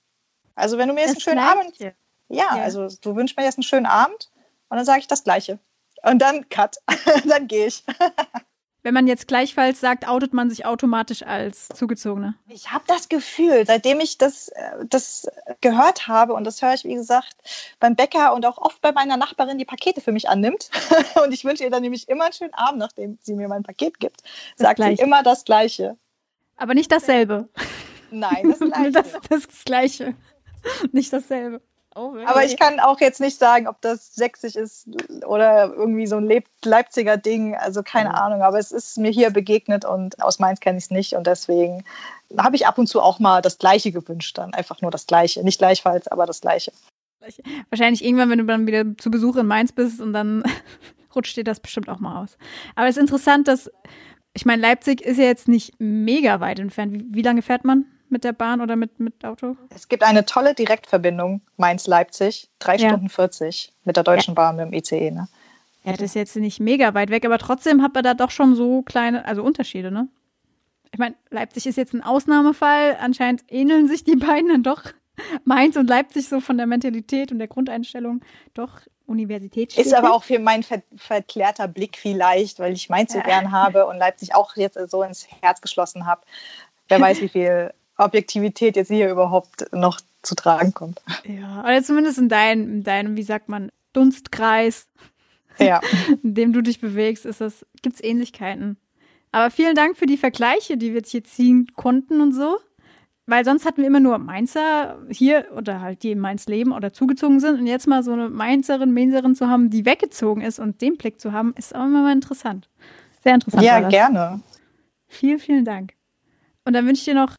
Also 0.55 0.77
wenn 0.77 0.87
du 0.87 0.93
mir 0.93 1.01
jetzt 1.01 1.17
das 1.17 1.27
einen 1.27 1.37
schönen 1.37 1.45
Gleiche. 1.45 1.87
Abend, 1.87 1.95
ja, 2.29 2.55
ja, 2.55 2.63
also 2.63 2.87
du 3.01 3.15
wünschst 3.15 3.37
mir 3.37 3.43
jetzt 3.43 3.57
einen 3.57 3.63
schönen 3.63 3.85
Abend 3.85 4.29
und 4.69 4.77
dann 4.77 4.85
sage 4.85 4.99
ich 4.99 5.07
das 5.07 5.23
Gleiche. 5.23 5.59
Und 6.03 6.19
dann 6.19 6.47
cut, 6.49 6.77
dann 7.25 7.47
gehe 7.47 7.67
ich. 7.67 7.83
Wenn 8.83 8.95
man 8.95 9.05
jetzt 9.05 9.27
gleichfalls 9.27 9.79
sagt, 9.79 10.07
outet 10.07 10.33
man 10.33 10.49
sich 10.49 10.65
automatisch 10.65 11.21
als 11.21 11.67
Zugezogene. 11.69 12.33
Ich 12.47 12.71
habe 12.71 12.83
das 12.87 13.09
Gefühl, 13.09 13.63
seitdem 13.65 13.99
ich 13.99 14.17
das, 14.17 14.47
äh, 14.49 14.85
das 14.89 15.29
gehört 15.61 16.07
habe, 16.07 16.33
und 16.33 16.45
das 16.45 16.61
höre 16.63 16.73
ich, 16.73 16.83
wie 16.83 16.95
gesagt, 16.95 17.35
beim 17.79 17.95
Bäcker 17.95 18.33
und 18.33 18.43
auch 18.45 18.57
oft 18.57 18.81
bei 18.81 18.91
meiner 18.91 19.17
Nachbarin, 19.17 19.59
die 19.59 19.65
Pakete 19.65 20.01
für 20.01 20.11
mich 20.11 20.29
annimmt. 20.29 20.71
und 21.23 21.31
ich 21.31 21.45
wünsche 21.45 21.63
ihr 21.63 21.69
dann 21.69 21.83
nämlich 21.83 22.09
immer 22.09 22.25
einen 22.25 22.33
schönen 22.33 22.55
Abend, 22.55 22.79
nachdem 22.79 23.19
sie 23.21 23.35
mir 23.35 23.47
mein 23.47 23.61
Paket 23.61 23.99
gibt. 23.99 24.21
Sagt 24.55 24.81
sie 24.81 24.93
immer 24.93 25.21
das 25.21 25.45
Gleiche. 25.45 25.97
Aber 26.57 26.73
nicht 26.73 26.91
dasselbe. 26.91 27.49
Nein, 28.09 28.49
das 28.49 28.59
Gleiche. 28.91 28.91
das, 28.91 29.11
das 29.29 29.63
Gleiche. 29.63 30.15
Nicht 30.91 31.13
dasselbe. 31.13 31.61
Oh, 31.93 32.15
Aber 32.25 32.45
ich 32.45 32.57
kann 32.57 32.79
auch 32.79 33.01
jetzt 33.01 33.19
nicht 33.19 33.37
sagen, 33.37 33.67
ob 33.67 33.81
das 33.81 34.15
sächsisch 34.15 34.55
ist 34.55 34.87
oder 35.25 35.73
irgendwie 35.73 36.07
so 36.07 36.17
ein 36.17 36.43
Leipziger 36.63 37.17
Ding. 37.17 37.55
Also 37.55 37.83
keine 37.83 38.09
mhm. 38.09 38.15
Ahnung. 38.15 38.41
Aber 38.43 38.59
es 38.59 38.71
ist 38.71 38.97
mir 38.97 39.11
hier 39.11 39.29
begegnet 39.29 39.83
und 39.83 40.21
aus 40.21 40.39
Mainz 40.39 40.61
kenne 40.61 40.77
ich 40.77 40.85
es 40.85 40.91
nicht. 40.91 41.13
Und 41.13 41.27
deswegen 41.27 41.83
habe 42.37 42.55
ich 42.55 42.65
ab 42.65 42.77
und 42.77 42.87
zu 42.87 43.01
auch 43.01 43.19
mal 43.19 43.41
das 43.41 43.57
Gleiche 43.57 43.91
gewünscht. 43.91 44.37
Dann 44.37 44.53
einfach 44.53 44.81
nur 44.81 44.89
das 44.89 45.05
Gleiche. 45.05 45.43
Nicht 45.43 45.57
gleichfalls, 45.57 46.07
aber 46.07 46.25
das 46.25 46.39
Gleiche. 46.39 46.71
Wahrscheinlich 47.69 48.03
irgendwann, 48.03 48.29
wenn 48.29 48.39
du 48.39 48.45
dann 48.45 48.67
wieder 48.67 48.97
zu 48.97 49.11
Besuch 49.11 49.35
in 49.35 49.45
Mainz 49.45 49.73
bist 49.73 49.99
und 49.99 50.13
dann 50.13 50.43
rutscht 51.15 51.35
dir 51.35 51.43
das 51.43 51.59
bestimmt 51.59 51.89
auch 51.89 51.99
mal 51.99 52.23
aus. 52.23 52.37
Aber 52.75 52.87
es 52.87 52.95
ist 52.95 53.01
interessant, 53.01 53.49
dass, 53.49 53.69
ich 54.33 54.45
meine, 54.45 54.61
Leipzig 54.61 55.01
ist 55.01 55.17
ja 55.17 55.25
jetzt 55.25 55.49
nicht 55.49 55.73
mega 55.77 56.39
weit 56.39 56.59
entfernt. 56.59 56.93
Wie, 56.93 57.05
wie 57.09 57.21
lange 57.21 57.41
fährt 57.41 57.65
man? 57.65 57.85
Mit 58.11 58.23
der 58.23 58.33
Bahn 58.33 58.61
oder 58.61 58.75
mit, 58.75 58.99
mit 58.99 59.25
Auto? 59.25 59.55
Es 59.69 59.87
gibt 59.87 60.03
eine 60.03 60.25
tolle 60.25 60.53
Direktverbindung 60.53 61.41
Mainz-Leipzig, 61.57 62.49
drei 62.59 62.75
ja. 62.75 62.89
Stunden 62.89 63.09
40 63.09 63.73
mit 63.83 63.95
der 63.95 64.03
Deutschen 64.03 64.31
ja. 64.31 64.35
Bahn, 64.35 64.55
mit 64.55 64.65
dem 64.65 64.73
ICE. 64.73 65.11
Ne? 65.11 65.27
Ja, 65.83 65.93
das 65.93 66.01
ist 66.01 66.15
jetzt 66.15 66.35
nicht 66.35 66.59
mega 66.59 66.93
weit 66.93 67.09
weg, 67.09 67.25
aber 67.25 67.37
trotzdem 67.37 67.81
hat 67.81 67.93
man 67.93 68.03
da 68.03 68.13
doch 68.13 68.31
schon 68.31 68.55
so 68.55 68.83
kleine, 68.83 69.25
also 69.25 69.43
Unterschiede, 69.43 69.91
ne? 69.91 70.07
Ich 70.93 70.99
meine, 70.99 71.15
Leipzig 71.29 71.65
ist 71.67 71.77
jetzt 71.77 71.93
ein 71.93 72.03
Ausnahmefall. 72.03 72.97
Anscheinend 72.99 73.43
ähneln 73.47 73.87
sich 73.87 74.03
die 74.03 74.17
beiden 74.17 74.49
dann 74.49 74.63
doch. 74.63 74.83
Mainz 75.45 75.77
und 75.77 75.87
Leipzig 75.89 76.27
so 76.27 76.41
von 76.41 76.57
der 76.57 76.67
Mentalität 76.67 77.31
und 77.31 77.39
der 77.39 77.47
Grundeinstellung 77.47 78.21
doch 78.53 78.81
Universität. 79.05 79.77
Ist 79.77 79.93
aber 79.93 80.13
auch 80.13 80.23
für 80.23 80.39
meinen 80.39 80.63
ver 80.63 80.81
verklärter 80.95 81.67
Blick 81.67 81.97
vielleicht, 81.97 82.59
weil 82.59 82.73
ich 82.73 82.89
Mainz 82.89 83.13
so 83.13 83.19
ja. 83.19 83.25
gern 83.25 83.51
habe 83.51 83.85
und 83.85 83.97
Leipzig 83.97 84.35
auch 84.35 84.55
jetzt 84.55 84.77
so 84.89 85.03
ins 85.03 85.27
Herz 85.41 85.61
geschlossen 85.61 86.05
habe. 86.05 86.21
Wer 86.87 86.99
weiß, 86.99 87.21
wie 87.21 87.29
viel 87.29 87.73
Objektivität 88.03 88.75
jetzt 88.75 88.89
hier 88.89 89.09
überhaupt 89.09 89.71
noch 89.73 89.99
zu 90.21 90.35
tragen 90.35 90.73
kommt. 90.73 91.01
Ja, 91.23 91.61
oder 91.61 91.81
zumindest 91.83 92.17
in, 92.17 92.29
dein, 92.29 92.61
in 92.61 92.83
deinem, 92.83 93.15
wie 93.15 93.23
sagt 93.23 93.49
man, 93.49 93.71
Dunstkreis, 93.93 94.87
ja. 95.59 95.81
in 96.23 96.35
dem 96.35 96.53
du 96.53 96.61
dich 96.61 96.79
bewegst, 96.79 97.25
ist 97.25 97.41
das, 97.41 97.65
gibt 97.81 97.95
es 97.95 98.03
Ähnlichkeiten. 98.03 98.77
Aber 99.31 99.49
vielen 99.49 99.75
Dank 99.75 99.97
für 99.97 100.05
die 100.05 100.17
Vergleiche, 100.17 100.77
die 100.77 100.89
wir 100.89 100.97
jetzt 100.97 101.11
hier 101.11 101.23
ziehen 101.23 101.67
konnten 101.75 102.21
und 102.21 102.33
so. 102.33 102.57
Weil 103.27 103.45
sonst 103.45 103.65
hatten 103.65 103.77
wir 103.77 103.87
immer 103.87 103.99
nur 103.99 104.17
Mainzer 104.17 104.97
hier 105.09 105.47
oder 105.55 105.79
halt 105.79 106.03
die 106.03 106.11
in 106.11 106.19
Mainz 106.19 106.47
leben 106.47 106.73
oder 106.73 106.91
zugezogen 106.91 107.39
sind. 107.39 107.59
Und 107.59 107.67
jetzt 107.67 107.87
mal 107.87 108.03
so 108.03 108.11
eine 108.11 108.29
Mainzerin, 108.29 108.93
Mainzerin 108.93 109.35
zu 109.35 109.47
haben, 109.47 109.69
die 109.69 109.85
weggezogen 109.85 110.41
ist 110.41 110.59
und 110.59 110.81
den 110.81 110.97
Blick 110.97 111.21
zu 111.21 111.31
haben, 111.31 111.53
ist 111.57 111.73
auch 111.73 111.85
immer 111.85 112.01
mal 112.01 112.13
interessant. 112.13 112.67
Sehr 113.23 113.35
interessant. 113.35 113.63
Ja, 113.63 113.87
gerne. 113.87 114.41
Vielen, 115.07 115.39
vielen 115.39 115.63
Dank. 115.63 115.93
Und 116.65 116.73
dann 116.73 116.85
wünsche 116.85 116.99
ich 116.99 117.05
dir 117.05 117.13
noch 117.13 117.35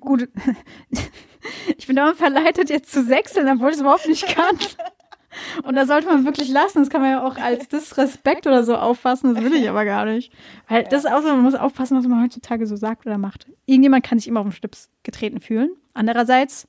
Gut, 0.00 0.28
ich 1.78 1.86
bin 1.86 1.96
immer 1.96 2.14
verleitet, 2.14 2.70
jetzt 2.70 2.90
zu 2.90 3.04
sechseln, 3.04 3.48
obwohl 3.48 3.68
ich 3.68 3.76
es 3.76 3.80
überhaupt 3.80 4.08
nicht 4.08 4.26
kann. 4.26 4.58
Und 5.64 5.74
da 5.74 5.86
sollte 5.86 6.06
man 6.06 6.24
wirklich 6.24 6.48
lassen. 6.48 6.78
Das 6.80 6.90
kann 6.90 7.02
man 7.02 7.10
ja 7.10 7.24
auch 7.24 7.36
als 7.36 7.68
Disrespekt 7.68 8.46
oder 8.46 8.64
so 8.64 8.76
auffassen. 8.76 9.34
Das 9.34 9.44
will 9.44 9.54
ich 9.54 9.68
aber 9.68 9.84
gar 9.84 10.06
nicht. 10.06 10.32
Weil 10.68 10.84
das 10.84 11.04
ist 11.04 11.10
auch 11.10 11.22
so, 11.22 11.28
man 11.28 11.42
muss 11.42 11.54
aufpassen, 11.54 11.96
was 11.96 12.06
man 12.06 12.22
heutzutage 12.22 12.66
so 12.66 12.76
sagt 12.76 13.06
oder 13.06 13.18
macht. 13.18 13.46
Irgendjemand 13.66 14.04
kann 14.04 14.18
sich 14.18 14.28
immer 14.28 14.40
auf 14.40 14.46
den 14.46 14.52
Stips 14.52 14.88
getreten 15.02 15.40
fühlen. 15.40 15.70
Andererseits, 15.94 16.66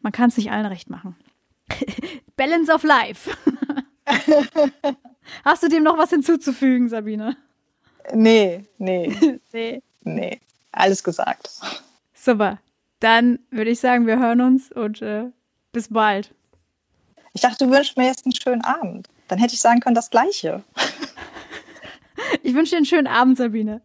man 0.00 0.12
kann 0.12 0.30
es 0.30 0.36
nicht 0.36 0.50
allen 0.50 0.66
recht 0.66 0.90
machen. 0.90 1.16
Balance 2.36 2.72
of 2.72 2.82
Life. 2.82 3.30
Hast 5.44 5.62
du 5.62 5.68
dem 5.68 5.82
noch 5.82 5.98
was 5.98 6.10
hinzuzufügen, 6.10 6.88
Sabine? 6.88 7.36
Nee, 8.12 8.64
nee. 8.78 9.38
nee. 9.52 9.82
Nee, 10.02 10.40
alles 10.72 11.04
gesagt. 11.04 11.60
Super. 12.20 12.58
Dann 13.00 13.38
würde 13.50 13.70
ich 13.70 13.80
sagen, 13.80 14.06
wir 14.06 14.18
hören 14.18 14.42
uns 14.42 14.70
und 14.70 15.00
äh, 15.00 15.24
bis 15.72 15.88
bald. 15.88 16.34
Ich 17.32 17.40
dachte, 17.40 17.64
du 17.64 17.72
wünschst 17.72 17.96
mir 17.96 18.06
jetzt 18.06 18.26
einen 18.26 18.34
schönen 18.34 18.62
Abend. 18.62 19.08
Dann 19.28 19.38
hätte 19.38 19.54
ich 19.54 19.60
sagen 19.60 19.80
können, 19.80 19.94
das 19.94 20.10
Gleiche. 20.10 20.62
ich 22.42 22.54
wünsche 22.54 22.72
dir 22.72 22.76
einen 22.78 22.86
schönen 22.86 23.06
Abend, 23.06 23.38
Sabine. 23.38 23.80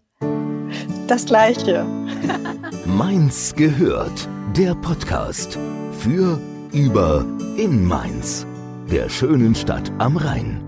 Das 1.08 1.26
Gleiche. 1.26 1.86
Mainz 2.86 3.56
gehört. 3.56 4.28
Der 4.58 4.76
Podcast. 4.76 5.58
Für, 6.00 6.42
über, 6.74 7.26
in 7.58 7.86
Mainz. 7.86 8.46
Der 8.92 9.08
schönen 9.10 9.56
Stadt 9.56 9.92
am 10.00 10.18
Rhein. 10.18 10.64